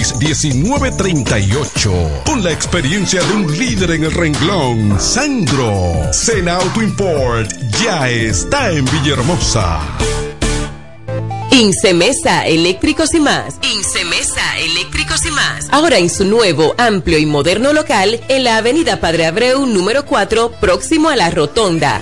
[0.03, 2.23] 809-866-1938.
[2.25, 6.11] Con la experiencia de un líder en el renglón, Sandro.
[6.11, 7.51] Sena Auto Import
[7.81, 9.79] ya está en Villahermosa.
[11.51, 13.59] Incemesa Eléctricos y más.
[13.61, 15.67] Incemesa Eléctricos y más.
[15.69, 20.53] Ahora en su nuevo, amplio y moderno local en la Avenida Padre Abreu número 4,
[20.61, 22.01] próximo a la Rotonda.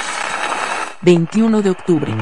[1.03, 2.13] 21 de octubre.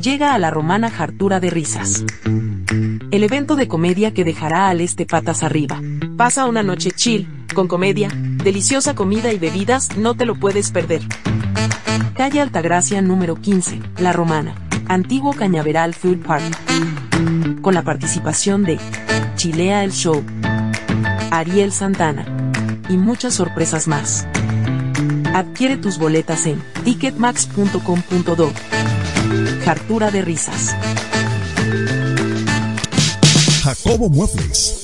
[0.00, 2.04] Llega a la romana Jartura de Risas.
[3.10, 5.80] El evento de comedia que dejará al este patas arriba.
[6.16, 11.02] Pasa una noche chill, con comedia, deliciosa comida y bebidas, no te lo puedes perder.
[12.14, 14.54] Calle Altagracia número 15, La Romana.
[14.86, 16.44] Antiguo Cañaveral Food Park.
[17.60, 18.78] Con la participación de
[19.34, 20.22] Chilea el Show,
[21.30, 22.24] Ariel Santana
[22.88, 24.28] y muchas sorpresas más.
[25.34, 28.52] Adquiere tus boletas en ticketmax.com.do.
[29.64, 30.76] Jartura de risas.
[33.64, 34.83] Jacobo Muebles.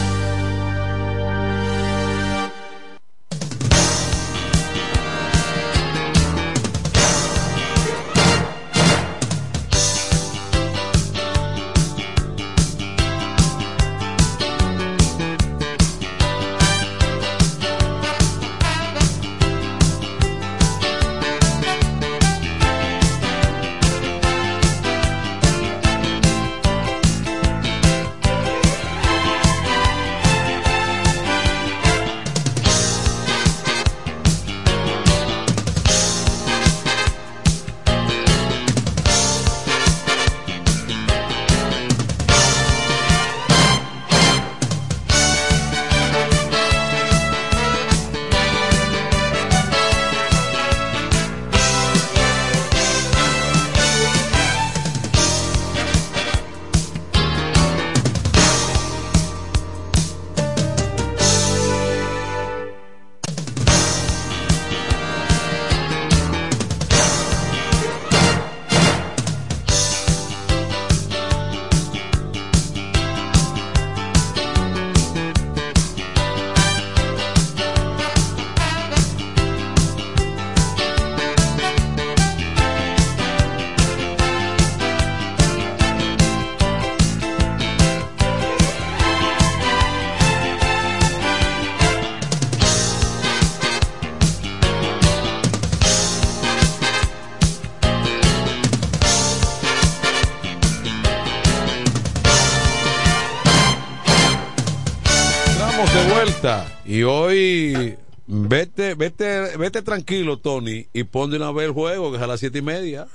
[106.97, 107.97] Y hoy
[108.27, 112.27] vete, vete, vete tranquilo, Tony, y pon de una vez el juego que es a
[112.27, 113.07] las siete y media.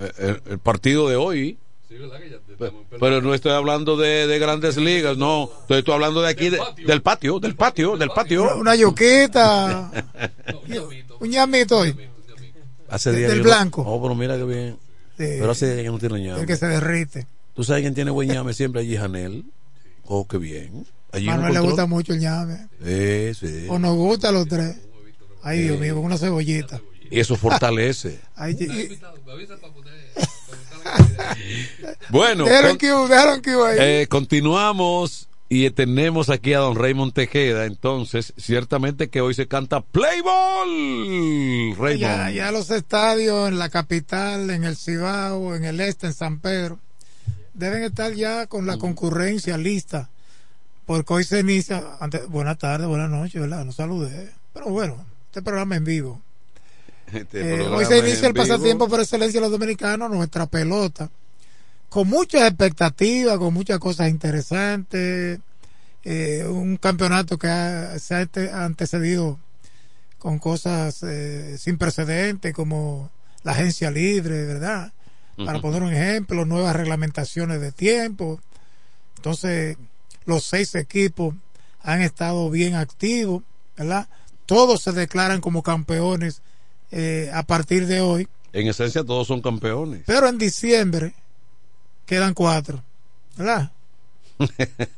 [0.00, 1.58] Eh, El, el partido de hoy.
[2.58, 5.50] Pe- Pero no estoy hablando de, de grandes ligas, no.
[5.62, 8.56] Estoy, estoy hablando de aquí, de- del patio, del patio, del patio.
[8.58, 9.90] Una yuquita.
[11.20, 11.96] un ñamito hoy.
[12.88, 13.82] Hace Del días que no- blanco.
[13.86, 14.76] Oh, pero mira que bien.
[15.16, 16.40] Pero hace días que no tiene ñame.
[16.40, 17.26] El que se derrite.
[17.54, 19.44] ¿Tú sabes quién tiene buen ñame siempre allí, Janel?
[20.04, 20.86] Oh, qué bien.
[21.12, 22.68] Allí en Manuel le gusta mucho el ñame.
[22.84, 23.66] Sí, sí.
[23.68, 24.76] O nos gusta a los tres.
[25.42, 26.80] Ay, Dios mío, con una cebollita.
[27.10, 28.20] Y eso fortalece.
[28.36, 28.98] Ay, y-
[32.10, 33.76] Bueno, Déjalo con- en Q, déjalo en Q ahí.
[33.80, 37.66] eh, continuamos y tenemos aquí a don Raymond Tejeda.
[37.66, 41.74] Entonces, ciertamente que hoy se canta Play Ball.
[41.76, 42.00] Raymond.
[42.00, 46.40] ya, ya los estadios en la capital, en el Cibao, en el este, en San
[46.40, 46.78] Pedro,
[47.54, 50.10] deben estar ya con la concurrencia lista.
[50.88, 51.84] Porque hoy se inicia.
[52.00, 53.62] Antes, buenas tardes, buenas noches, ¿verdad?
[53.64, 54.30] No saludé.
[54.54, 56.22] Pero bueno, este programa en vivo.
[57.12, 58.88] Este Eh, programa hoy se inicia el pasatiempo vivo.
[58.88, 61.10] por excelencia de los dominicanos, nuestra pelota,
[61.90, 65.38] con muchas expectativas, con muchas cosas interesantes,
[66.04, 69.38] eh, un campeonato que ha- se ha ante- antecedido
[70.18, 73.10] con cosas eh, sin precedentes como
[73.44, 74.92] la agencia libre, ¿verdad?
[75.44, 78.40] Para poner un ejemplo, nuevas reglamentaciones de tiempo.
[79.16, 79.76] Entonces,
[80.28, 81.34] los seis equipos
[81.80, 83.42] han estado bien activos,
[83.76, 84.08] ¿verdad?
[84.46, 86.42] Todos se declaran como campeones
[86.90, 90.02] eh, a partir de hoy, En esencia todos son campeones.
[90.06, 91.14] pero en diciembre
[92.06, 92.82] quedan cuatro,
[93.36, 93.72] ¿verdad?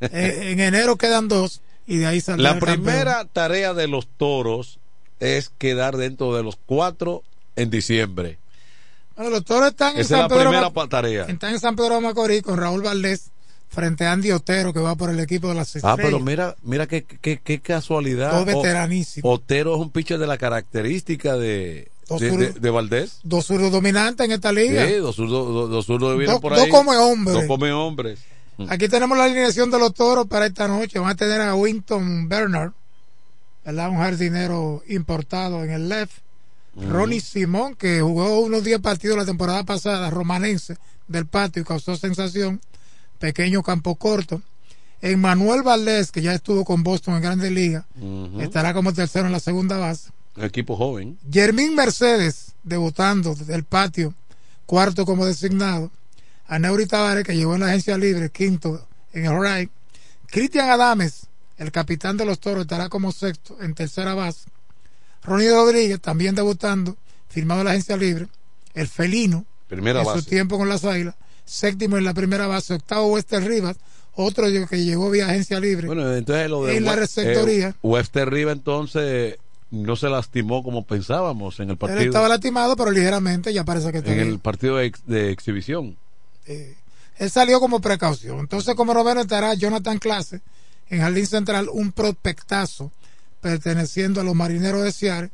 [0.01, 2.85] Eh, en enero quedan dos y de ahí saldrá La el campeón.
[2.85, 4.79] primera tarea de los toros
[5.19, 7.23] es quedar dentro de los cuatro
[7.57, 8.39] en diciembre.
[9.17, 11.25] Bueno, los toros están en Esa es la San Pedro primera tarea.
[11.27, 13.31] están en San Pedro de Macorís con Raúl Valdés
[13.71, 15.97] frente a Andy Otero que va por el equipo de las Ah, estrellas.
[16.03, 18.33] pero mira, mira qué, qué, qué casualidad.
[18.33, 19.33] Dos O- veteranísimos.
[19.35, 22.55] Otero es un pitcher de la característica de, Dos de, zurdos.
[22.55, 23.21] de- de Valdés.
[23.23, 24.87] Dos zurdos dominantes en esta liga.
[24.87, 26.69] Sí, dos zurdos, dos, dos zurdos Dos- por dos ahí.
[26.69, 27.35] come hombres.
[27.35, 28.19] Dos come hombres.
[28.69, 30.99] Aquí tenemos la alineación de los toros para esta noche.
[30.99, 32.73] Van a tener a Winton Bernard,
[33.65, 33.89] ¿verdad?
[33.89, 36.13] un jardinero importado en el left.
[36.77, 40.77] Ronnie Simón, que jugó unos 10 partidos la temporada pasada, romanense
[41.09, 42.61] del patio y causó sensación.
[43.21, 44.43] Pequeño campo corto.
[45.03, 47.85] Emmanuel Valdés, que ya estuvo con Boston en Grandes Ligas,
[48.41, 50.11] estará como tercero en la segunda base.
[50.37, 51.19] Equipo joven.
[51.31, 54.15] Jermín Mercedes, debutando del patio,
[54.67, 55.91] cuarto como designado.
[56.47, 59.71] Aneuri Tavares, que llegó en la agencia libre, quinto en el right.
[60.27, 61.27] Cristian Adames,
[61.59, 64.49] el capitán de los toros, estará como sexto en tercera base.
[65.23, 66.97] Ronnie Rodríguez, también debutando,
[67.29, 68.29] firmado en la agencia libre.
[68.75, 70.21] El felino, Primera en base.
[70.21, 71.15] su tiempo con las águilas.
[71.51, 72.75] Séptimo en la primera base.
[72.75, 73.77] Octavo, Wester Rivas,
[74.15, 75.89] otro que llegó vía agencia libre.
[75.89, 77.69] Bueno, entonces lo de En la We- receptoría.
[77.71, 79.37] eh, Webster Riva entonces
[79.73, 82.03] no se lastimó como pensábamos en el Él partido.
[82.03, 84.29] estaba lastimado, pero ligeramente ya parece que está en bien.
[84.29, 85.97] el partido de, ex- de exhibición.
[86.47, 88.39] Él salió como precaución.
[88.41, 90.41] Entonces, como noveno estará Jonathan Clase
[90.89, 92.93] en Jardín Central, un prospectazo
[93.41, 95.31] perteneciendo a los marineros de Seattle.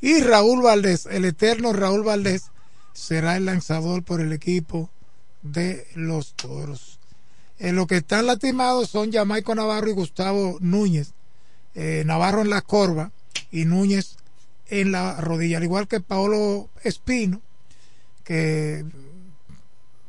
[0.00, 2.44] Y Raúl Valdés, el eterno Raúl Valdés,
[2.92, 4.90] será el lanzador por el equipo
[5.42, 6.98] de los toros.
[7.58, 11.12] En lo que están lastimados son Jamaico Navarro y Gustavo Núñez.
[11.74, 13.12] Eh, Navarro en la corva
[13.50, 14.16] y Núñez
[14.68, 17.40] en la rodilla, al igual que Paolo Espino,
[18.24, 18.84] que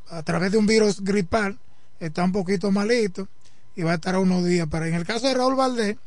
[0.10, 1.57] a través de un virus gripal
[1.99, 3.27] está un poquito malito
[3.76, 4.68] y va a estar a unos días.
[4.69, 5.97] Pero en el caso de Raúl Valdés,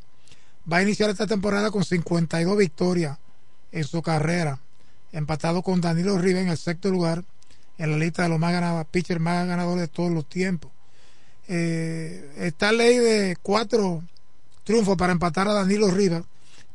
[0.70, 3.18] va a iniciar esta temporada con 52 victorias
[3.72, 4.60] en su carrera,
[5.12, 7.24] empatado con Danilo Rivas en el sexto lugar
[7.78, 10.70] en la lista de los más ganados, pitchers más ganadores de todos los tiempos.
[11.48, 14.02] Eh, está ley de cuatro
[14.64, 16.24] triunfos para empatar a Danilo Rivas,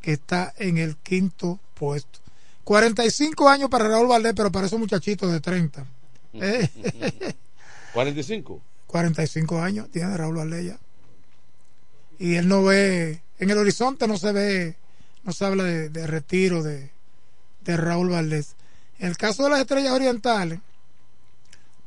[0.01, 2.19] que está en el quinto puesto.
[2.63, 5.85] 45 años para Raúl Valdés, pero para esos muchachitos de 30.
[6.33, 6.69] Eh,
[7.93, 8.61] 45.
[8.87, 10.79] 45 años tiene Raúl Valdés ya.
[12.19, 14.75] Y él no ve, en el horizonte no se ve,
[15.23, 16.89] no se habla de, de retiro de,
[17.63, 18.55] de Raúl Valdés.
[18.99, 20.59] En el caso de las estrellas orientales,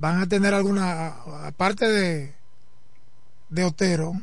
[0.00, 1.08] van a tener alguna,
[1.44, 2.34] aparte de,
[3.50, 4.14] de Otero,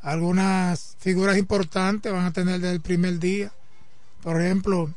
[0.00, 3.52] algunas figuras importantes van a tener desde el primer día.
[4.22, 4.92] Por ejemplo,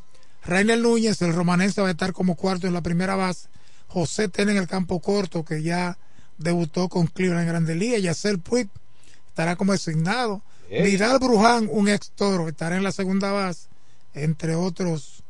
[0.45, 3.49] Rainer Núñez, el romanense, va a estar como cuarto en la primera base.
[3.89, 5.97] José Ten en el campo corto, que ya
[6.37, 7.97] debutó con Cleveland en Grande Liga.
[7.97, 8.69] Yacel Puig
[9.27, 10.41] estará como designado.
[10.69, 10.83] Ey.
[10.83, 13.67] Vidal Bruján, un ex toro, estará en la segunda base,
[14.13, 15.21] entre otros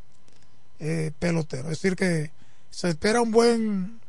[0.80, 1.72] eh, peloteros.
[1.72, 2.32] Es decir, que
[2.70, 4.03] se espera un buen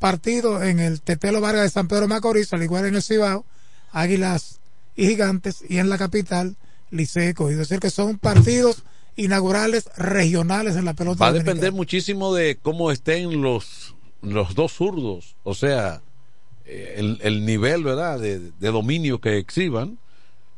[0.00, 3.44] partido en el Tetelo Vargas de San Pedro Macorís, al igual en el Cibao,
[3.92, 4.58] Águilas
[4.96, 6.56] y Gigantes, y en la capital,
[6.90, 7.62] Licey Cogido.
[7.62, 8.82] Es decir, que son partidos
[9.16, 11.54] inaugurales regionales en la pelota Va a dominicana.
[11.54, 16.02] depender muchísimo de cómo estén los, los dos zurdos, o sea,
[16.64, 19.98] eh, el, el nivel, ¿verdad?, de, de dominio que exhiban,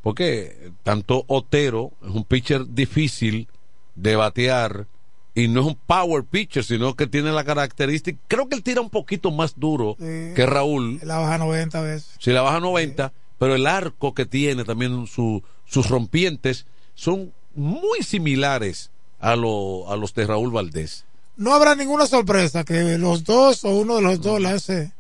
[0.03, 3.49] porque tanto Otero es un pitcher difícil
[3.95, 4.87] de batear
[5.35, 8.81] y no es un power pitcher, sino que tiene la característica, creo que él tira
[8.81, 10.35] un poquito más duro Sí.
[10.37, 12.11] que Raúl, La baja 90 veces.
[12.19, 18.03] si la baja 90, pero el arco que tiene también su- sus rompientes son muy
[18.03, 18.91] similares
[19.21, 21.05] a, lo, a los de Raúl Valdés.
[21.37, 24.93] No habrá ninguna sorpresa que los dos o uno de los dos lance.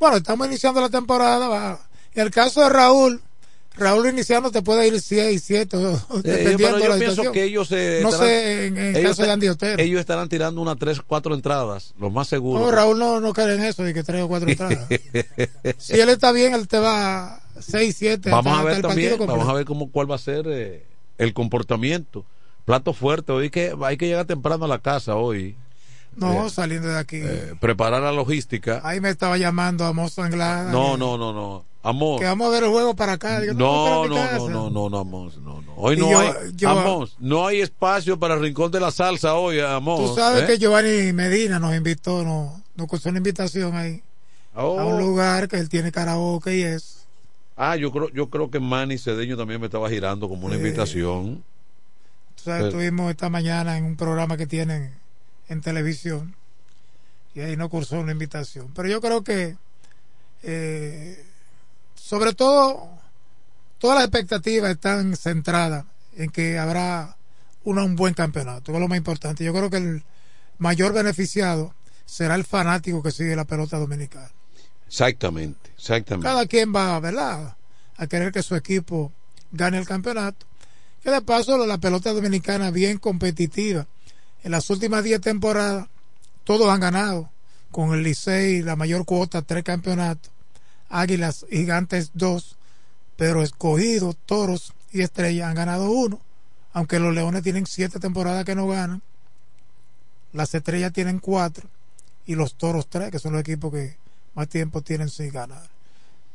[0.00, 1.78] Bueno, estamos iniciando la temporada.
[2.14, 3.20] En el caso de Raúl,
[3.76, 5.90] Raúl iniciando te puede ir 6, 7, Eh,
[6.22, 7.32] dependiendo de yo la pienso situación.
[7.32, 9.82] que ellos eh, No estarán- sé en, en caso de Andy Otero.
[9.82, 13.54] ellos estarán tirando unas tres cuatro entradas lo más seguro No, Raúl no, no cree
[13.54, 14.86] en eso de que tres o cuatro entradas.
[15.78, 18.30] si él está bien, él te va 6, 7.
[18.30, 20.84] vamos a ver también vamos a ver cómo cuál va a ser eh,
[21.18, 22.24] el comportamiento
[22.64, 23.30] plato fuerte.
[23.32, 25.56] Hoy que hay que llegar temprano a la casa hoy.
[26.16, 27.16] No, Eh, saliendo de aquí.
[27.22, 28.80] eh, preparar la logística.
[28.84, 30.70] Ahí me estaba llamando Amos Anglada.
[30.72, 31.64] No, no, no, no.
[31.82, 32.18] Amor.
[32.18, 33.40] Que vamos a ver el juego para acá.
[33.40, 35.74] Digo, No, no, no, no, no, no, Amos, no, no.
[35.76, 39.34] Hoy no yo- hay, yo- Amos, no hay espacio para el rincón de la salsa
[39.34, 40.00] hoy, Amos.
[40.00, 40.46] Tú sabes ¿eh?
[40.46, 44.02] que Giovanni Medina nos invitó, nos, nos puso una invitación ahí
[44.56, 44.78] Oh.
[44.80, 47.00] a un lugar que él tiene karaoke y eso.
[47.56, 50.62] Ah, yo creo, yo creo que Manny Cedeño también me estaba girando como una Sí.
[50.62, 51.44] invitación.
[52.36, 54.90] Tú sabes, Pero- estuvimos esta mañana en un programa que tienen
[55.48, 56.34] en televisión
[57.34, 58.72] y ahí nos cursó una invitación.
[58.74, 59.56] Pero yo creo que,
[60.42, 61.24] eh,
[61.94, 62.88] sobre todo,
[63.78, 65.84] todas las expectativas están centradas
[66.16, 67.16] en que habrá
[67.64, 69.44] una- un buen campeonato, que es lo más importante.
[69.44, 70.04] Yo creo que el
[70.58, 71.74] mayor beneficiado
[72.06, 74.30] será el fanático que sigue la pelota dominicana.
[74.86, 76.26] Exactamente, exactamente.
[76.28, 77.56] Cada quien va, ¿verdad?
[77.96, 79.12] A querer que su equipo
[79.50, 80.46] gane el campeonato.
[81.02, 83.86] Que de paso la pelota dominicana bien competitiva.
[84.44, 85.88] En las últimas 10 temporadas
[86.44, 87.30] todos han ganado.
[87.72, 90.30] Con el Licey la mayor cuota, tres campeonatos.
[90.90, 92.56] Águilas Gigantes dos.
[93.16, 96.20] Pero escogidos, toros y estrellas han ganado uno.
[96.74, 99.00] Aunque los leones tienen siete temporadas que no ganan.
[100.34, 101.68] Las estrellas tienen cuatro.
[102.26, 103.96] Y los toros tres, que son los equipos que
[104.34, 105.68] más tiempo tienen sin ganar.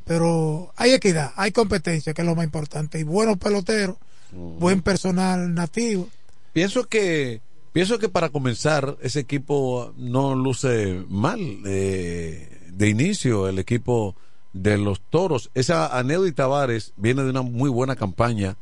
[0.04, 2.98] Pero hay equidad, hay competencia, que es lo más importante.
[2.98, 3.96] Y buenos peloteros,
[4.32, 6.08] buen personal nativo.
[6.52, 7.40] Pienso que
[7.72, 14.14] pienso que para comenzar ese equipo no luce mal eh, de inicio el equipo
[14.52, 15.50] de los toros.
[15.54, 18.56] Esa Aneudi Tavares viene de una muy buena campaña,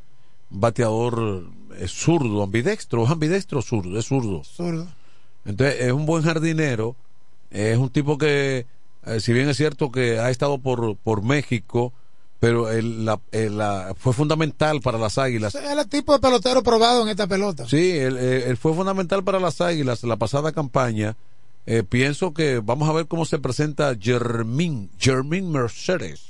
[0.50, 1.44] bateador
[1.76, 4.44] eh, zurdo, ambidextro, ¿es ambidextro zurdo, es zurdo.
[4.44, 4.86] Zurdo.
[5.44, 6.96] Entonces es un buen jardinero,
[7.50, 8.66] es un tipo que,
[9.06, 11.92] eh, si bien es cierto que ha estado por, por México,
[12.40, 15.54] pero él, la, él, la- fue fundamental para las Águilas.
[15.54, 17.66] Es el tipo de pelotero probado en esta pelota.
[17.68, 21.16] Sí, él, fue fundamental para las Águilas la pasada campaña.
[21.66, 26.20] Eh, pienso que vamos a ver cómo se presenta Germín, Germín Mercedes.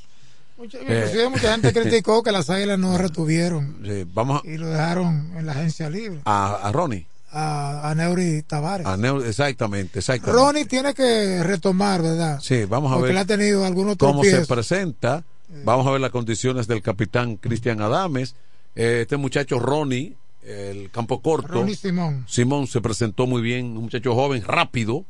[0.57, 1.29] Mucha, Eh.
[1.31, 5.53] mucha gente criticó que las águilas no retuvieron Sí, vamos y lo dejaron en la
[5.53, 7.07] agencia libre a, a Ronnie.
[7.31, 8.85] a, a Neuri Tavares.
[8.85, 10.43] A Neu- exactamente, exactamente.
[10.43, 12.41] Ronnie tiene que retomar, ¿verdad?
[12.43, 15.23] Sí, vamos a Porque ver él ha tenido algunos cómo se presenta.
[15.65, 18.35] Vamos a ver las condiciones del capitán Cristian Adames.
[18.75, 21.49] Eh, este muchacho Ronnie, el campo corto.
[21.49, 22.25] Ronnie Simón.
[22.29, 25.05] Simón se presentó muy bien, un muchacho joven, rápido.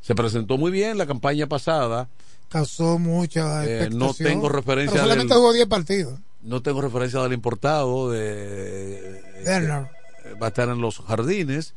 [0.00, 2.08] Se presentó muy bien la campaña pasada.
[2.48, 6.20] Causó mucha Eh, no tengo referencia Pero solamente del- jugó 10 partidos.
[6.42, 9.86] No tengo referencia del importado, de, Bernard.
[10.24, 11.74] eh, va a estar en los jardines,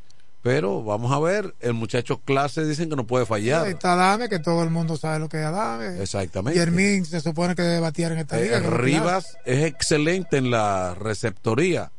[0.48, 3.68] pero vamos a ver, el muchacho clase dicen que no puede Ahí fallar.
[3.68, 6.02] está Adame, que todo el mundo sabe lo que es Adame.
[6.02, 6.58] Exactamente.
[6.58, 8.60] Germín se supone que debe batear en esta Eh, liga.
[8.62, 11.92] Rivas es excelente en la receptoría.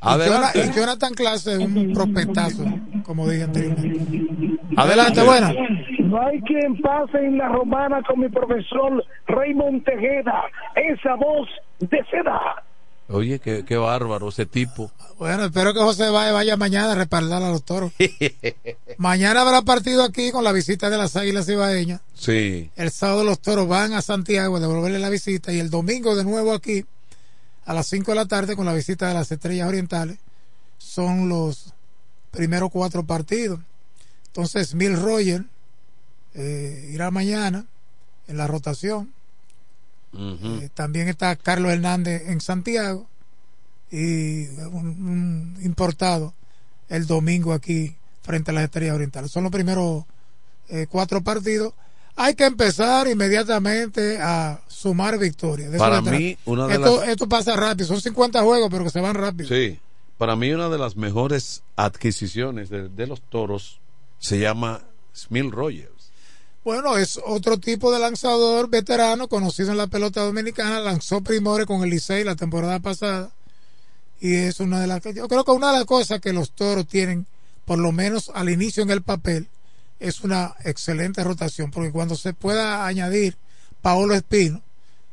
[0.00, 0.64] Adelante.
[0.64, 2.64] Y Jonathan Clase es un prospectazo,
[3.04, 4.56] como dije anteriormente.
[4.76, 5.22] Adelante.
[5.24, 5.52] buena.
[6.04, 10.44] No hay quien pase en la romana con mi profesor Raymond Tejeda,
[10.76, 11.48] esa voz
[11.80, 12.62] de seda.
[13.08, 14.90] Oye, qué, qué bárbaro ese tipo.
[15.18, 17.92] Bueno, espero que José vaya, vaya mañana a respaldar a los toros.
[18.98, 22.00] mañana habrá partido aquí con la visita de las Águilas Ibaeñas.
[22.14, 22.70] Sí.
[22.76, 26.24] El sábado los toros van a Santiago a devolverle la visita y el domingo de
[26.24, 26.84] nuevo aquí
[27.64, 30.18] a las 5 de la tarde con la visita de las Estrellas Orientales.
[30.78, 31.72] Son los
[32.30, 33.60] primeros cuatro partidos.
[34.26, 35.44] Entonces, Mil Roger
[36.34, 37.66] eh, irá mañana
[38.28, 39.12] en la rotación.
[40.14, 43.06] Eh, también está Carlos Hernández en Santiago
[43.90, 46.34] y un, un importado
[46.88, 49.30] el domingo aquí frente a las Estrellas Orientales.
[49.30, 50.04] Son los primeros
[50.68, 51.74] eh, cuatro partidos.
[52.16, 55.70] Hay que empezar inmediatamente a sumar victorias.
[55.70, 57.86] De Para mí, una de esto, las- esto pasa rápido.
[57.86, 59.48] Son 50 juegos, pero que se van rápido.
[59.48, 59.78] Sí.
[60.16, 63.80] Para mí una de las mejores adquisiciones de, de los toros
[64.18, 64.80] se llama
[65.14, 65.90] Smil Rogers.
[66.66, 70.80] Bueno, es otro tipo de lanzador veterano conocido en la pelota dominicana.
[70.80, 73.30] Lanzó primores con el Licey la temporada pasada.
[74.20, 76.88] Y es una de las yo creo que una de las cosas que los toros
[76.88, 77.24] tienen,
[77.66, 79.46] por lo menos al inicio en el papel,
[80.00, 81.70] es una excelente rotación.
[81.70, 83.36] Porque cuando se pueda añadir
[83.80, 84.60] Paolo Espino,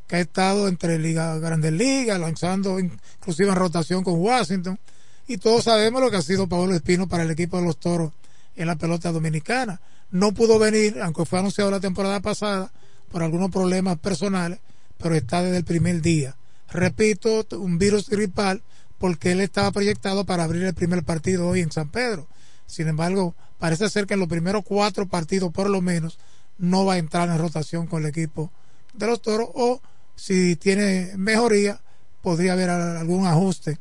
[0.08, 4.80] que ha estado entre Liga Grandes Ligas, lanzando inclusive en rotación con Washington,
[5.28, 8.12] y todos sabemos lo que ha sido Paolo Espino para el equipo de los toros
[8.56, 9.80] en la pelota dominicana.
[10.14, 12.72] No pudo venir, aunque fue anunciado la temporada pasada,
[13.12, 14.60] por algunos problemas personales,
[15.00, 16.36] pero está desde el primer día.
[16.70, 18.62] Repito, un virus gripal,
[19.00, 22.28] porque él estaba proyectado para abrir el primer partido hoy en San Pedro.
[22.68, 26.20] Sin embargo, parece ser que en los primeros cuatro partidos, por lo menos,
[26.60, 28.52] no va a entrar en rotación con el equipo
[28.94, 29.82] de los toros, o
[30.16, 31.82] si tiene mejoría,
[32.22, 33.80] podría haber algún ajuste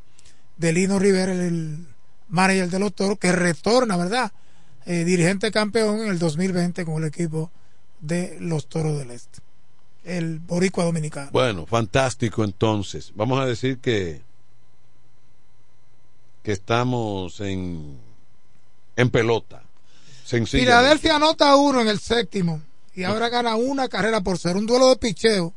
[0.56, 1.86] de Lino Rivera, el
[2.28, 4.32] manager de los toros, que retorna, ¿verdad?
[4.86, 7.50] Eh, dirigente campeón en el 2020 con el equipo
[8.00, 9.40] de los toros del Este.
[10.04, 11.30] El Boricua Dominicano.
[11.32, 13.12] Bueno, fantástico entonces.
[13.14, 14.20] Vamos a decir que
[16.42, 17.98] que estamos en
[18.96, 19.62] en pelota.
[20.46, 22.62] Filadelfia anota uno en el séptimo
[22.94, 25.52] y ahora gana una carrera por ser un duelo de picheo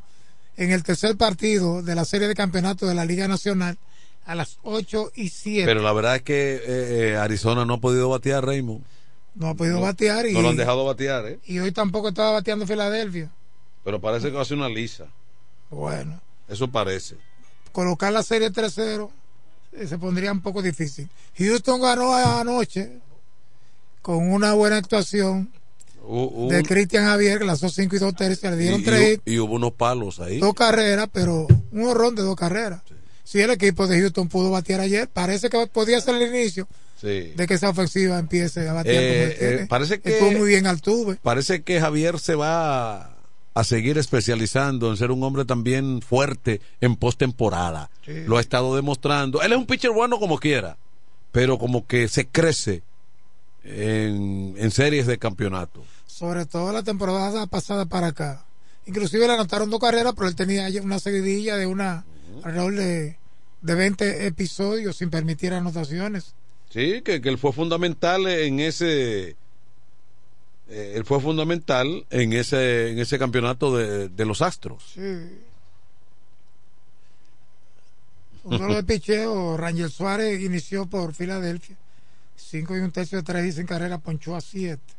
[0.58, 3.78] en el tercer partido de la serie de campeonato de la Liga Nacional
[4.26, 5.66] a las 8 y 7.
[5.66, 8.84] Pero la verdad es que eh, eh, Arizona no ha podido batear, Raymond.
[9.36, 11.40] No ha podido batear y, No lo han dejado batear, ¿eh?
[11.46, 13.30] y hoy tampoco estaba bateando Filadelfia.
[13.84, 15.06] Pero parece que va a ser una lisa.
[15.70, 17.16] Bueno, Eso parece.
[17.72, 19.10] colocar la serie 3-0
[19.74, 21.10] eh, se pondría un poco difícil.
[21.38, 23.00] Houston ganó anoche
[24.02, 25.52] con una buena actuación
[26.50, 29.22] de Cristian Javier, que lanzó 5 y 2 tercios, le y, dieron y 3 hu-
[29.26, 30.40] y hubo unos palos ahí.
[30.40, 32.82] dos carreras, pero un horrón de dos carreras.
[33.24, 36.68] Si el equipo de Houston pudo batear ayer, parece que podía ser el inicio
[37.06, 37.34] Sí.
[37.36, 40.68] de que esa ofensiva empiece a batear Eh, como eh, parece que- Estuvo muy bien
[40.68, 41.18] Altuve.
[41.22, 43.16] Parece que Javier se va a,
[43.54, 47.90] a seguir especializando en ser un hombre también fuerte en postemporada.
[48.06, 48.24] Sí.
[48.26, 49.42] Lo ha estado demostrando.
[49.42, 50.78] Él es un pitcher bueno como quiera,
[51.32, 52.84] pero como que se crece
[53.64, 55.84] en, en series de campeonato.
[56.06, 58.46] Sobre todo la temporada pasada para acá.
[58.86, 62.06] Inclusive le anotaron dos carreras, pero él tenía una seguidilla de una
[62.44, 63.18] alrededor de,
[63.62, 66.36] de 20 episodios sin permitir anotaciones.
[66.70, 69.38] Sí, que, que él fue fundamental en ese.
[70.68, 74.84] eh, él fue fundamental en ese en ese campeonato de, de los Astros.
[74.94, 75.40] Sí.
[78.44, 81.76] Un duelo de picheo, Rangel Suárez inició por Filadelfia.
[82.38, 84.94] Cinco y un tercio de tres y sin carrera, ponchó a siete.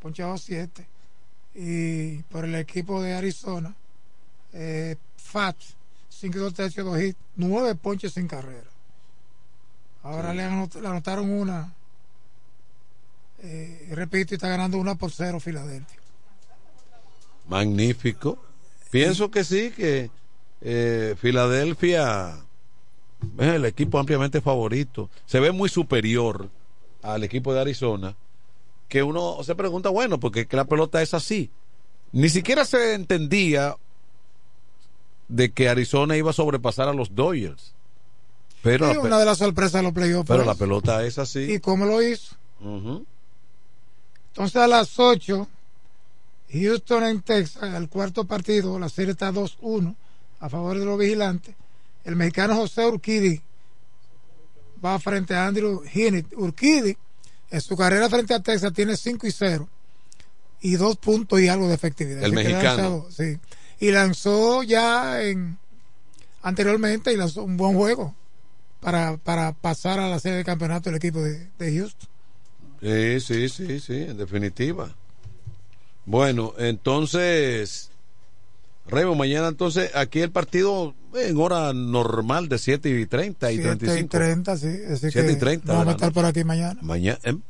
[0.00, 0.86] Ponchado a siete.
[1.54, 3.74] Y por el equipo de Arizona,
[4.52, 5.56] eh, Fat,
[6.08, 8.67] cinco y dos tercios, dos hits, nueve ponches sin carrera.
[10.08, 11.74] Ahora le, anot- le anotaron una.
[13.40, 15.98] Eh, repito, y está ganando una por cero Filadelfia.
[17.46, 18.38] Magnífico.
[18.90, 20.10] Pienso que sí, que
[20.62, 22.36] eh, Filadelfia
[23.38, 25.10] es el equipo ampliamente favorito.
[25.26, 26.48] Se ve muy superior
[27.02, 28.16] al equipo de Arizona.
[28.88, 31.50] Que uno se pregunta, bueno, porque la pelota es así.
[32.12, 33.76] Ni siquiera se entendía
[35.28, 37.74] de que Arizona iba a sobrepasar a los Dodgers.
[38.62, 40.26] Pero, una de las sorpresas de los playoffs.
[40.26, 41.52] pero fue la pelota es así.
[41.52, 42.34] ¿Y cómo lo hizo?
[44.32, 45.48] Entonces a las 8,
[46.52, 49.94] Houston en Texas, el cuarto partido, la serie está 2-1
[50.40, 51.54] a favor de los vigilantes.
[52.04, 53.40] El mexicano José Urquidi
[54.84, 56.32] va frente a Andrew Hinnit.
[56.36, 56.96] Urquidi
[57.50, 59.68] en su carrera frente a Texas tiene 5 y 0
[60.60, 62.22] y dos puntos y algo de efectividad.
[62.22, 63.06] El Así mexicano.
[63.10, 63.38] sí.
[63.80, 65.58] Y lanzó ya en
[66.42, 68.14] anteriormente y lanzó un buen juego
[68.80, 72.08] para, para pasar a la serie de campeonato del equipo de, de Houston.
[72.80, 74.94] Sí, sí, sí, sí, en definitiva.
[76.06, 77.90] Bueno, entonces,
[78.86, 83.68] Remo, mañana entonces aquí el partido en hora normal de 7 y 30 y 7
[83.68, 84.08] y 35.
[84.10, 84.66] 30, sí.
[84.90, 86.78] Así 7 y que 30 vamos a estar por aquí mañana.
[86.82, 87.18] Mañana.
[87.24, 87.40] em,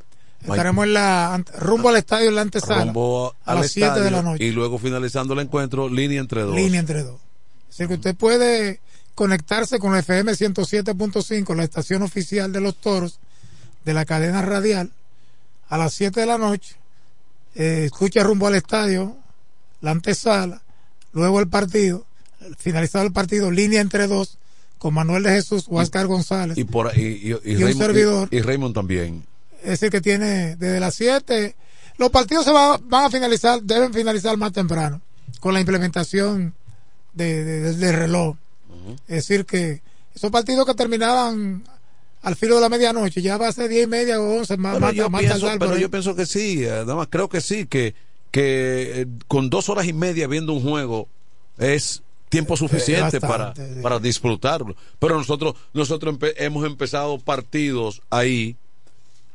[0.45, 2.85] ma- Estaremos en la, rumbo al estadio en la antesala.
[2.85, 4.43] rumbo a las 7 de la noche.
[4.43, 6.55] Y luego finalizando el encuentro, línea entre dos.
[6.55, 7.19] Línea entre dos.
[7.69, 8.81] Así que usted puede
[9.15, 13.19] conectarse con FM 107.5, la estación oficial de los toros
[13.85, 14.91] de la cadena radial,
[15.67, 16.75] a las 7 de la noche.
[17.55, 19.17] Eh, escucha rumbo al estadio,
[19.81, 20.61] la antesala,
[21.13, 22.05] luego el partido,
[22.57, 24.37] finalizado el partido, línea entre dos,
[24.77, 26.57] con Manuel de Jesús, Huáscar González.
[26.57, 28.29] Y, por, y, y, y Y un servidor.
[28.31, 29.25] y- Raymond también.
[29.61, 31.55] es decir, que tiene desde las 7.
[31.97, 35.01] Los partidos se va- van a finalizar, deben finalizar más temprano,
[35.41, 36.53] con la implementación
[37.13, 38.37] de, de- del- del reloj.
[39.07, 39.81] Es decir, que
[40.15, 41.63] esos partidos que terminaban
[42.21, 44.73] al filo de la medianoche, ya va a ser 10 y media o 11, más,
[44.73, 45.81] Pero, más, yo, más pienso, tardar pero ahí.
[45.81, 47.93] yo pienso que sí, eh, nada más creo que sí, que,
[48.31, 51.07] que eh, con dos horas y media viendo un juego
[51.57, 53.81] es tiempo suficiente para, bastante, sí.
[53.81, 54.75] para disfrutarlo.
[54.99, 58.55] Pero nosotros, nosotros empe- hemos empezado partidos ahí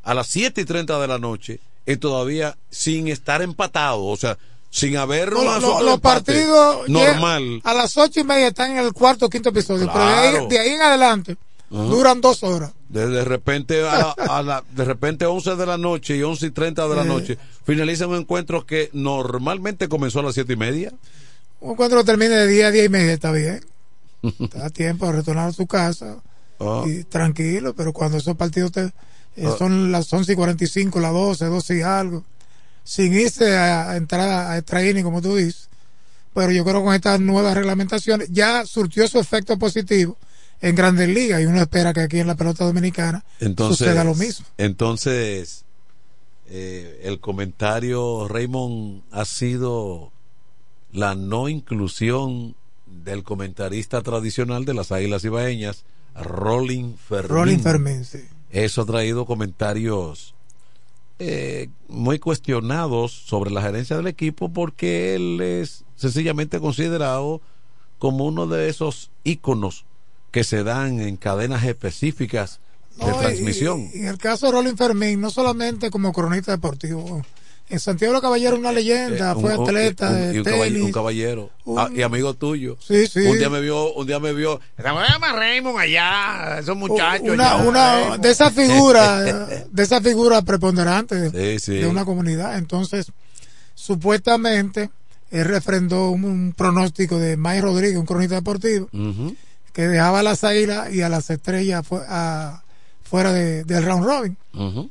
[0.03, 4.39] a las 7 y 30 de la noche y todavía sin estar empatados, o sea,
[4.75, 7.61] sin haber No, una lo- sola los partidos normal.
[7.63, 10.31] a las 8 y media están en el cuarto o quinto episodio, pero de ahí,
[10.33, 10.47] Claro.
[10.49, 11.37] de ahí en adelante
[11.71, 12.73] duran dos horas.
[12.89, 16.51] De, de repente a, a la, de repente 11 de la noche y 11 y
[16.51, 17.07] 30 de la Eh.
[17.07, 20.93] noche finaliza un encuentro que normalmente comenzó a las 7 y media.
[21.61, 23.65] Un encuentro termine de 10 a 10 y media, está bien.
[24.51, 26.17] Te da tiempo de retornar a tu casa
[26.59, 26.83] Ah.
[26.87, 28.87] y tranquilo, pero cuando esos partidos te,
[29.37, 29.55] eh, Ah.
[29.57, 32.25] son las 11 y 45, las 12, 12 y algo,
[32.85, 35.69] sin irse a, entrar a, a extra inning, como tú dices.
[36.35, 40.17] Pero yo creo que con estas nuevas reglamentaciones ya surtió su efecto positivo
[40.61, 44.15] en grandes ligas y uno espera que aquí en la pelota dominicana Entonces, suceda lo
[44.15, 44.47] mismo.
[44.59, 45.65] Entonces,
[46.47, 50.13] eh, el comentario, Raymond, ha sido
[50.93, 52.55] la no inclusión
[52.87, 55.85] del comentarista tradicional de las Águilas Ibaeñas,
[56.15, 57.31] Rolling Fermín.
[57.31, 58.25] Rolling Fermín, sí.
[58.51, 60.34] Eso ha traído comentarios
[61.19, 67.41] eh, muy cuestionados sobre la gerencia del equipo porque él es sencillamente considerado
[67.99, 69.85] como uno de esos íconos
[70.31, 72.61] que se dan en cadenas específicas
[72.99, 73.89] de No, transmisión.
[73.95, 77.25] Y, en el caso de Rolling Fermín, no solamente como cronista deportivo,
[77.71, 80.65] en Santiago de los Caballeros una leyenda, Eh, fue atleta un- de y un, caballero,
[80.69, 80.83] tenis.
[80.85, 81.51] un caballero.
[81.77, 82.77] Ah, y amigo tuyo.
[82.87, 83.21] Sí, sí.
[83.21, 84.61] Un día me vio, un día me vio.
[84.79, 87.29] Llama Raymond allá, esos muchachos.
[87.29, 88.23] una, allá, una Raymond".
[88.23, 89.21] de esa figura,
[89.71, 91.79] de esa figura preponderante de, Sí, sí.
[91.81, 92.59] de una comunidad.
[92.59, 93.07] Entonces,
[93.75, 94.91] supuestamente,
[95.31, 98.89] él refrendó un, pronóstico de Mike Rodríguez, un cronista deportivo,
[99.73, 102.63] que dejaba a las águilas y a las estrellas fu- a-
[103.03, 104.37] fuera de- del round robin.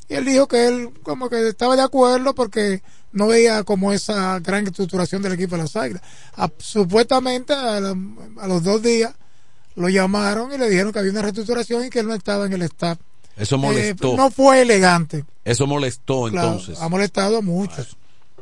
[0.10, 2.82] Y él dijo que él como que estaba de acuerdo porque
[3.12, 6.02] no veía como esa gran estructuración del equipo de las águilas.
[6.36, 7.96] A- supuestamente a, la-
[8.42, 9.14] a los dos días
[9.76, 12.54] lo llamaron y le dijeron que había una reestructuración y que él no estaba en
[12.54, 12.98] el staff.
[13.38, 14.14] Eso molestó.
[14.14, 15.26] Eh, no fue elegante.
[15.46, 16.80] Eso molestó Claro, entonces.
[16.82, 17.96] ha molestado a muchos.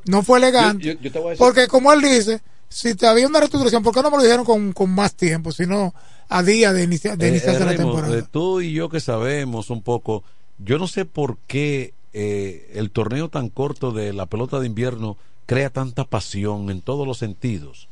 [0.06, 0.84] No fue elegante.
[0.84, 3.40] Yo- yo- yo te voy a decir- Porque como él dice, si te había una
[3.40, 5.94] reestructuración, ¿por qué no me lo dijeron con, con más tiempo, sino
[6.28, 8.18] a día de, inicia- de Eh, iniciarse eh, la temporada?
[8.18, 10.24] eh, tú y yo que sabemos un poco,
[10.64, 15.18] yo no sé por qué eh, el torneo tan corto de la pelota de invierno
[15.46, 17.88] crea tanta pasión en todos los sentidos.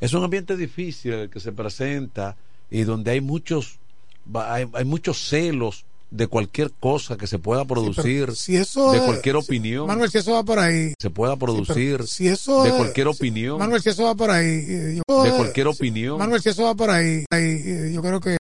[0.00, 2.36] Es un ambiente difícil el que se presenta
[2.70, 3.78] y donde hay muchos
[4.34, 9.04] hay, hay muchos celos de cualquier cosa que se pueda producir, si eso de es-
[9.04, 10.92] cualquier opinión Manuel, si eso va por ahí.
[10.98, 14.30] se pueda producir, si eso de es- cualquier si- opinión, Manuel, si eso va por
[14.30, 14.46] ahí.
[14.68, 16.18] eh, yo- de cualquier opinión.
[16.18, 18.36] Manuel, si eso va por ahí, ahí, eh, yo creo que